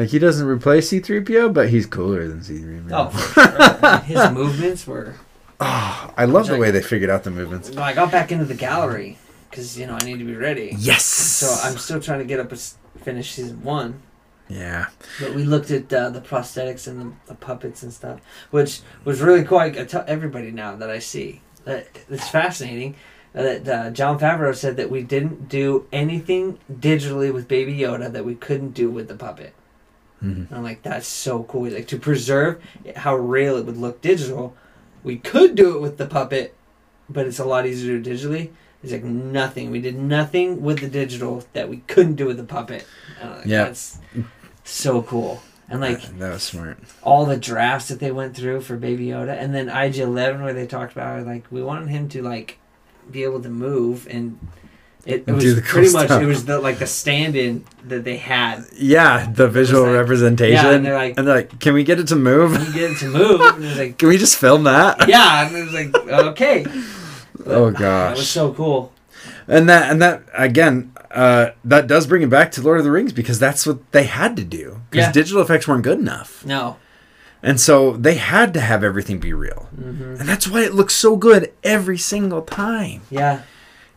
[0.01, 2.89] Like he doesn't replace C3PO, but he's cooler than C3PO.
[2.91, 3.99] Oh, sure.
[3.99, 5.17] his movements were.
[5.61, 7.77] Oh, I love the way they figured out the movements.
[7.77, 9.19] I got back into the gallery
[9.51, 10.75] because you know I need to be ready.
[10.79, 11.05] Yes.
[11.05, 12.59] So I'm still trying to get up and
[13.03, 14.01] finish season one.
[14.49, 14.87] Yeah.
[15.21, 18.21] But we looked at uh, the prosthetics and the, the, puppets and stuff,
[18.51, 19.59] which was really cool.
[19.59, 22.95] I, I tell everybody now that I see that it's fascinating
[23.35, 28.25] that uh, Jon Favreau said that we didn't do anything digitally with Baby Yoda that
[28.25, 29.53] we couldn't do with the puppet.
[30.23, 30.55] Mm-hmm.
[30.55, 31.71] I'm like, that's so cool.
[31.71, 32.63] Like to preserve
[32.97, 34.55] how real it would look digital,
[35.03, 36.55] we could do it with the puppet,
[37.09, 38.51] but it's a lot easier to do digitally.
[38.83, 39.71] It's like nothing.
[39.71, 42.87] We did nothing with the digital that we couldn't do with the puppet.
[43.23, 43.99] Like, yeah, that's
[44.65, 45.43] so cool.
[45.69, 46.79] And like that, that, was smart.
[47.03, 50.55] All the drafts that they went through for Baby Yoda, and then IG Eleven where
[50.55, 52.59] they talked about like we wanted him to like
[53.11, 54.39] be able to move and.
[55.07, 58.67] It, it was cool pretty much it was the like the stand-in that they had.
[58.75, 60.65] Yeah, the visual like, representation.
[60.65, 62.53] Yeah, and they're like, and they're like, "Can we get it to move?
[62.53, 65.47] Can we get it to move?" And it like, "Can we just film that?" Yeah,
[65.47, 68.93] and it was like, "Okay." But, oh gosh, it was so cool.
[69.49, 72.91] And that and that again, uh, that does bring it back to Lord of the
[72.91, 75.13] Rings because that's what they had to do because yeah.
[75.13, 76.45] digital effects weren't good enough.
[76.45, 76.77] No.
[77.43, 80.17] And so they had to have everything be real, mm-hmm.
[80.21, 83.01] and that's why it looks so good every single time.
[83.09, 83.43] Yeah,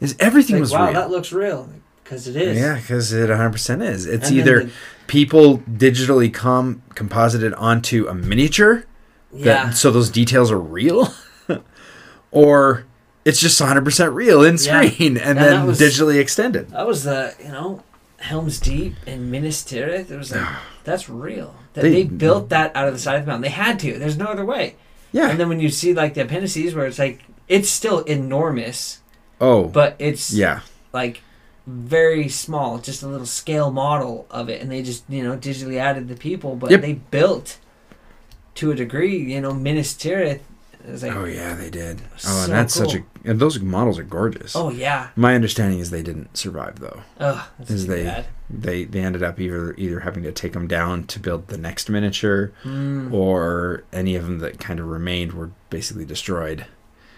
[0.03, 0.93] is everything like, was wow, real.
[0.93, 1.69] that looks real
[2.03, 2.57] because it is.
[2.57, 4.05] Yeah, because it 100 percent is.
[4.05, 4.71] It's and either the,
[5.07, 8.85] people digitally com composited onto a miniature,
[9.31, 11.13] yeah, that, so those details are real,
[12.31, 12.85] or
[13.25, 15.07] it's just 100% real in screen yeah.
[15.07, 16.69] and, and then was, digitally extended.
[16.69, 17.83] That was the, you know,
[18.17, 20.11] Helm's Deep and Minas Tirith.
[20.11, 20.47] It was like,
[20.83, 21.55] that's real.
[21.73, 23.43] That they, they, built that out of the side of the mountain.
[23.43, 23.97] They had to.
[23.97, 24.75] There's no other way.
[25.11, 25.29] Yeah.
[25.29, 28.99] And then when you see like the appendices where it's like, it's still enormous.
[29.39, 29.65] Oh.
[29.65, 30.61] But it's yeah,
[30.91, 31.21] like
[31.65, 34.61] very small, just a little scale model of it.
[34.61, 36.81] And they just, you know, digitally added the people, but yep.
[36.81, 37.59] they built
[38.55, 40.41] to a degree, you know, Minas Tirith
[40.85, 42.01] like, oh yeah, they did.
[42.01, 42.89] Oh, so and that's cool.
[42.89, 43.29] such a.
[43.29, 44.55] And those models are gorgeous.
[44.55, 45.09] Oh yeah.
[45.15, 47.01] My understanding is they didn't survive though.
[47.19, 48.25] Oh, is they bad.
[48.49, 51.89] they they ended up either either having to take them down to build the next
[51.89, 53.13] miniature, mm.
[53.13, 56.65] or any of them that kind of remained were basically destroyed.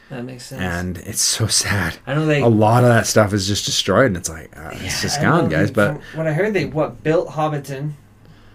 [0.10, 0.62] That makes sense.
[0.62, 1.98] And it's so sad.
[2.06, 2.42] I know they.
[2.42, 5.20] A lot of that stuff is just destroyed, and it's like uh, yeah, it's just
[5.20, 5.72] gone, guys.
[5.72, 7.94] But when I heard, they what built Hobbiton.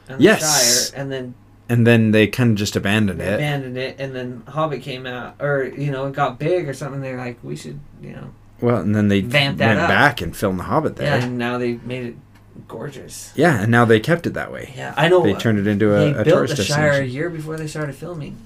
[0.09, 0.91] And yes.
[0.91, 1.35] Shire, and then
[1.69, 3.35] and then they kind of just abandoned it.
[3.35, 7.01] Abandoned it, and then Hobbit came out, or you know, it got big or something.
[7.01, 8.31] They're like, we should, you know.
[8.61, 9.89] Well, and then they went up.
[9.89, 11.19] back and filmed the Hobbit there.
[11.19, 12.17] Yeah, and now they made it
[12.69, 13.33] gorgeous.
[13.35, 14.73] Yeah, and now they kept it that way.
[14.77, 15.23] Yeah, I know.
[15.23, 17.95] They turned it into a, a built tourist the Shire a year before they started
[17.95, 18.37] filming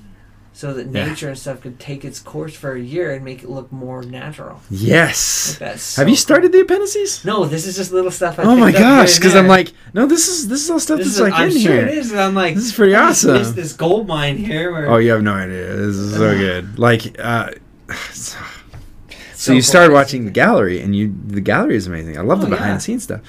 [0.54, 1.30] so that nature yeah.
[1.30, 4.60] and stuff could take its course for a year and make it look more natural.
[4.70, 5.60] Yes.
[5.60, 7.24] Like so Have you started the appendices?
[7.24, 8.38] No, this is just little stuff.
[8.38, 9.16] I oh my gosh!
[9.16, 11.50] Because I'm like, no, this is this is all stuff this that's is, like I'm
[11.50, 11.86] in sure here.
[11.86, 12.12] it is.
[12.12, 13.34] And I'm like, this is pretty awesome.
[13.34, 14.70] This, this gold mine here.
[14.70, 14.88] Where...
[14.88, 15.74] Oh, you have no idea.
[15.74, 16.78] This is so good.
[16.78, 17.50] Like, uh,
[18.12, 18.38] so,
[19.34, 22.16] so, you started watching the gallery, and you the gallery is amazing.
[22.16, 22.74] I love oh, the behind yeah.
[22.76, 23.22] the scenes stuff.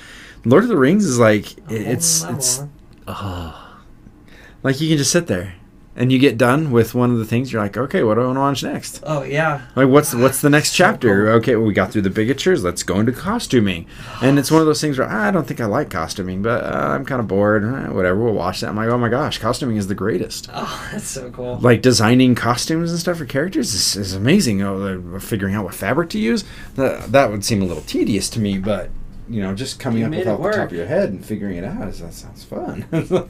[0.45, 2.61] Lord of the Rings is like it's it's
[3.07, 3.79] oh,
[4.61, 5.55] like you can just sit there
[5.97, 8.25] and you get done with one of the things, you're like, okay, what do I
[8.25, 9.01] want to watch next?
[9.03, 9.61] Oh yeah.
[9.75, 11.25] Like, what's what's the next So chapter?
[11.25, 11.33] cool.
[11.35, 12.63] Okay, well, we got through the bigatures.
[12.63, 13.85] Let's go into costuming.
[14.21, 16.63] And it's one of those things where "Ah, I don't think I like costuming, but
[16.63, 17.63] uh, I'm kind of bored.
[17.63, 18.69] Eh, whatever, we'll watch that.
[18.69, 20.49] I'm like, oh my gosh, costuming is the greatest.
[20.53, 21.57] Oh, that's so cool.
[21.59, 24.61] Like designing costumes and stuff for characters is, is amazing.
[24.61, 26.43] Oh, figuring out what fabric to use
[26.75, 28.89] that that would seem a little tedious to me, but
[29.29, 31.25] you know, just coming You up with it off the top of your head and
[31.25, 32.85] figuring it out is that sounds fun.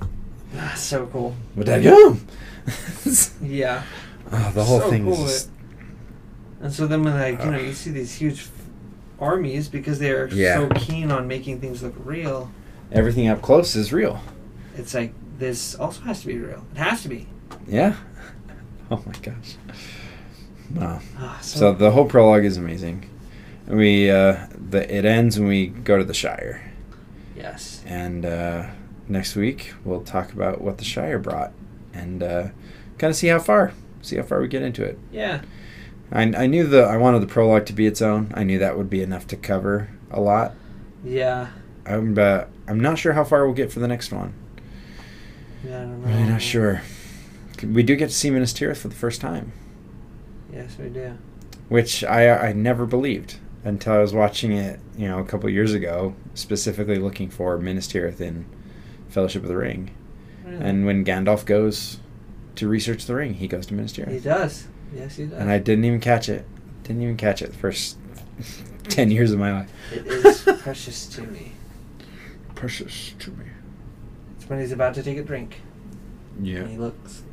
[0.53, 1.35] that's so cool.
[1.55, 2.25] but that yum.
[3.41, 3.83] Yeah.
[4.31, 5.49] oh, the whole So thing cool is.
[6.61, 8.51] And so then when like you know you see these huge f-
[9.19, 10.55] armies because they're Yeah.
[10.57, 12.49] so keen on making things look real.
[12.91, 14.19] everything up close is real.
[14.75, 16.65] It's like this also has to be real.
[16.73, 17.27] It has to be.
[17.67, 17.95] Yeah.
[18.91, 19.55] Oh my gosh.
[20.75, 20.99] Wow.
[21.17, 23.09] Ah, so, So the whole prologue is amazing.
[23.67, 26.61] We uh, the it ends when we go to the Shire,
[27.35, 27.81] yes.
[27.87, 28.67] and uh,
[29.07, 31.51] next week we'll talk about what the Shire brought,
[31.95, 32.47] and uh,
[32.97, 34.99] kind of see how far, see how far we get into it.
[35.11, 35.41] Yeah.
[36.11, 38.31] I, I knew the I wanted the prologue to be its own.
[38.35, 40.53] I knew that would be enough to cover a lot.
[41.03, 41.47] Yeah.
[41.85, 44.33] I'm uh, I'm not sure how far we'll get for the next one.
[45.65, 45.77] Yeah.
[45.77, 46.07] I don't know.
[46.09, 46.81] Really not sure.
[47.63, 49.51] We do get to see Minas Tirith for the first time.
[50.53, 51.17] Yes, we do.
[51.69, 55.73] which I I never believed until I was watching it, you know, a couple years
[55.73, 58.45] ago, specifically looking for Minas Tirith in
[59.09, 59.89] Fellowship of the Ring.
[60.45, 60.63] Really.
[60.63, 61.99] And when Gandalf goes
[62.55, 64.11] to research the ring, he goes to Minas Tirith.
[64.11, 64.67] he does.
[64.95, 65.39] Yes, he does.
[65.39, 66.45] And I didn't even catch it.
[66.83, 67.97] Didn't even catch it the first
[68.89, 69.71] 10 years of my life.
[69.91, 71.53] It is precious to me.
[72.53, 73.45] Precious to me.
[74.37, 75.61] It's when he's about to take a drink.
[76.41, 76.59] Yeah.
[76.59, 77.23] And he looks.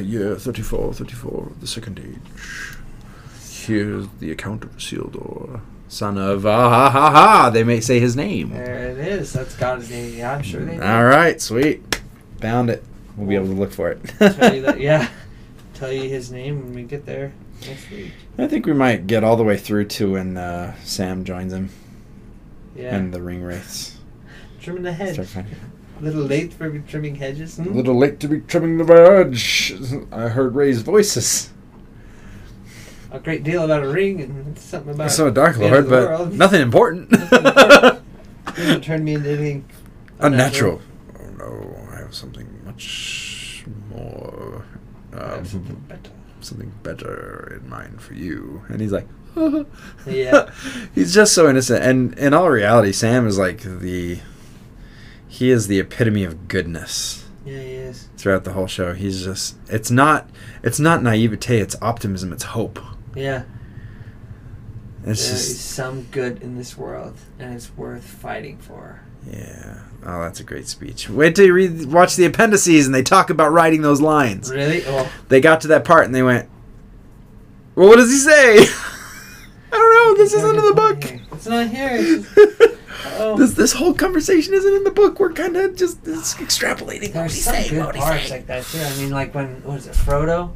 [0.00, 2.76] Year 34, 34, the second age.
[3.48, 7.50] Here's the account of Isildur, son of ah ha ha ha.
[7.50, 8.50] They may say his name.
[8.50, 9.32] There it is.
[9.32, 10.16] That's God's name.
[10.16, 10.78] Yeah, I'm sure they.
[10.78, 12.00] All right, sweet.
[12.40, 12.84] Found it.
[13.16, 14.04] We'll be able to look for it.
[14.18, 14.80] Tell you that.
[14.80, 15.08] Yeah.
[15.74, 17.32] Tell you his name when we get there
[17.66, 18.12] next week.
[18.36, 21.70] I think we might get all the way through to when uh, Sam joins him
[22.76, 22.94] Yeah.
[22.96, 23.98] and the ring wraiths.
[24.60, 25.18] Trimming the hedge.
[25.18, 25.44] A
[26.00, 27.58] little late for trimming hedges.
[27.58, 27.74] A Hmm?
[27.76, 29.72] little late to be trimming the verge.
[30.12, 31.50] I heard Ray's voices.
[33.10, 35.10] A great deal about a ring and something about.
[35.10, 36.34] So Dark the end Lord, but world.
[36.34, 37.10] nothing important.
[37.10, 38.04] Nothing important.
[38.56, 39.64] Doesn't turn me into anything.
[40.18, 40.80] Unnatural.
[41.18, 44.64] Oh no, I have something much more.
[45.14, 46.10] I Um, something better.
[46.40, 48.62] something better in mind for you.
[48.68, 49.06] And he's like,
[50.06, 50.50] Yeah.
[50.94, 51.82] he's just so innocent.
[51.84, 54.18] And in all reality, Sam is like the.
[55.30, 58.08] He is the epitome of goodness Yeah, he is.
[58.16, 58.92] throughout the whole show.
[58.94, 59.56] He's just.
[59.68, 60.28] It's not.
[60.62, 61.58] It's not naivete.
[61.60, 62.32] It's optimism.
[62.32, 62.78] It's hope.
[63.18, 63.42] Yeah.
[65.04, 65.70] It's there is just.
[65.70, 69.00] some good in this world, and it's worth fighting for.
[69.30, 69.78] Yeah.
[70.04, 71.08] Oh, that's a great speech.
[71.08, 74.50] Wait till you read, watch the appendices, and they talk about writing those lines.
[74.50, 74.82] Really?
[74.86, 76.48] Oh, They got to that part, and they went,
[77.74, 78.58] "Well, what does he say?"
[79.72, 80.22] I don't know.
[80.22, 81.04] This isn't in the book.
[81.32, 81.90] It's not here.
[82.00, 82.74] It's just-
[83.38, 85.20] this this whole conversation isn't in the book.
[85.20, 87.70] We're kind of just extrapolating There's he's some saying.
[87.70, 88.30] good What parts saying.
[88.32, 88.80] like that too.
[88.80, 90.52] I mean, like when what is it, Frodo?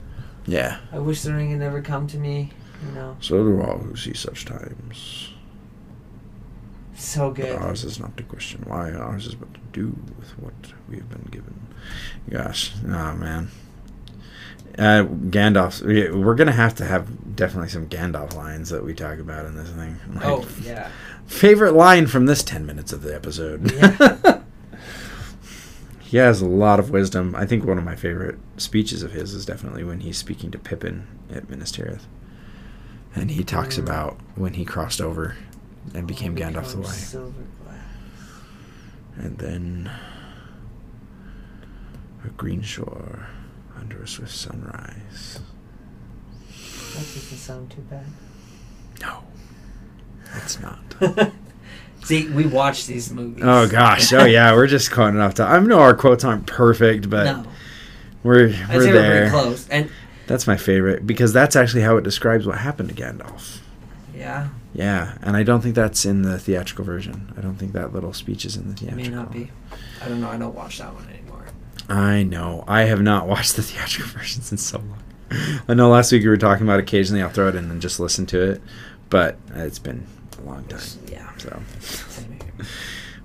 [0.47, 0.79] Yeah.
[0.93, 2.51] I wish the ring had never come to me.
[2.87, 5.31] You know, So do all who see such times.
[6.95, 7.57] so But good.
[7.59, 8.91] ours is not to question why.
[8.93, 10.53] Ours is but to do with what
[10.89, 11.55] we have been given.
[12.29, 13.51] Gosh, oh man.
[14.79, 15.83] Uh, Gandalf.
[15.83, 19.55] we- We're gonna have to have definitely some Gandalf lines that we talk about in
[19.55, 19.99] this thing.
[20.15, 20.91] Like, Oh yeah.
[21.27, 23.71] Favorite line from this ten minutes of the episode.
[23.73, 24.39] Yeah.
[26.13, 27.35] he has a lot of wisdom.
[27.35, 30.59] I think one of my favorite speeches of his is definitely when he's speaking to
[30.59, 32.03] Pippin at Minas Tirith,
[33.15, 33.85] and he talks Mm.
[33.85, 35.37] about when he crossed over
[35.95, 37.33] and became Gandalf the White.
[39.17, 39.91] And then
[42.25, 43.29] a green shore
[43.79, 45.41] under a swift sunrise.
[46.93, 48.05] That doesn't sound too bad.
[49.01, 49.25] No,
[50.37, 50.79] it's not.
[52.05, 53.43] See, we watch these movies.
[53.47, 55.49] oh gosh, oh yeah, we're just quoting off top.
[55.51, 57.45] I know our quotes aren't perfect, but no,
[58.23, 59.31] we're we're say we're pretty there.
[59.31, 59.69] close.
[59.69, 59.91] And
[60.27, 63.59] That's my favorite because that's actually how it describes what happened to Gandalf.
[64.15, 67.33] yeah, Yeah, and I don't think that's in the theatrical version.
[67.37, 69.05] I don't think that little speech is in the it theatrical.
[69.11, 69.51] may not be.
[70.05, 70.29] I don't know.
[70.29, 71.47] I don't watch that one anymore.
[71.89, 72.65] I know.
[72.67, 74.99] I have not watched the theatrical version since so long.
[75.69, 77.99] I know last week we were talking about occasionally I'll throw it in and just
[78.01, 78.61] listen to it,
[79.09, 80.07] but it's been
[80.39, 80.81] a long time.
[81.11, 81.32] Yeah.
[81.43, 81.61] So,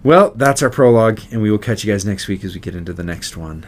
[0.03, 2.73] well, that's our prologue, and we will catch you guys next week as we get
[2.73, 3.63] into the next one.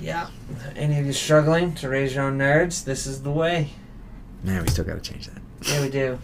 [0.00, 0.28] Yeah.
[0.74, 2.84] Any of you struggling to raise your own nerds?
[2.84, 3.70] This is the way.
[4.42, 5.40] Man, we still got to change that.
[5.62, 6.18] Yeah, we do.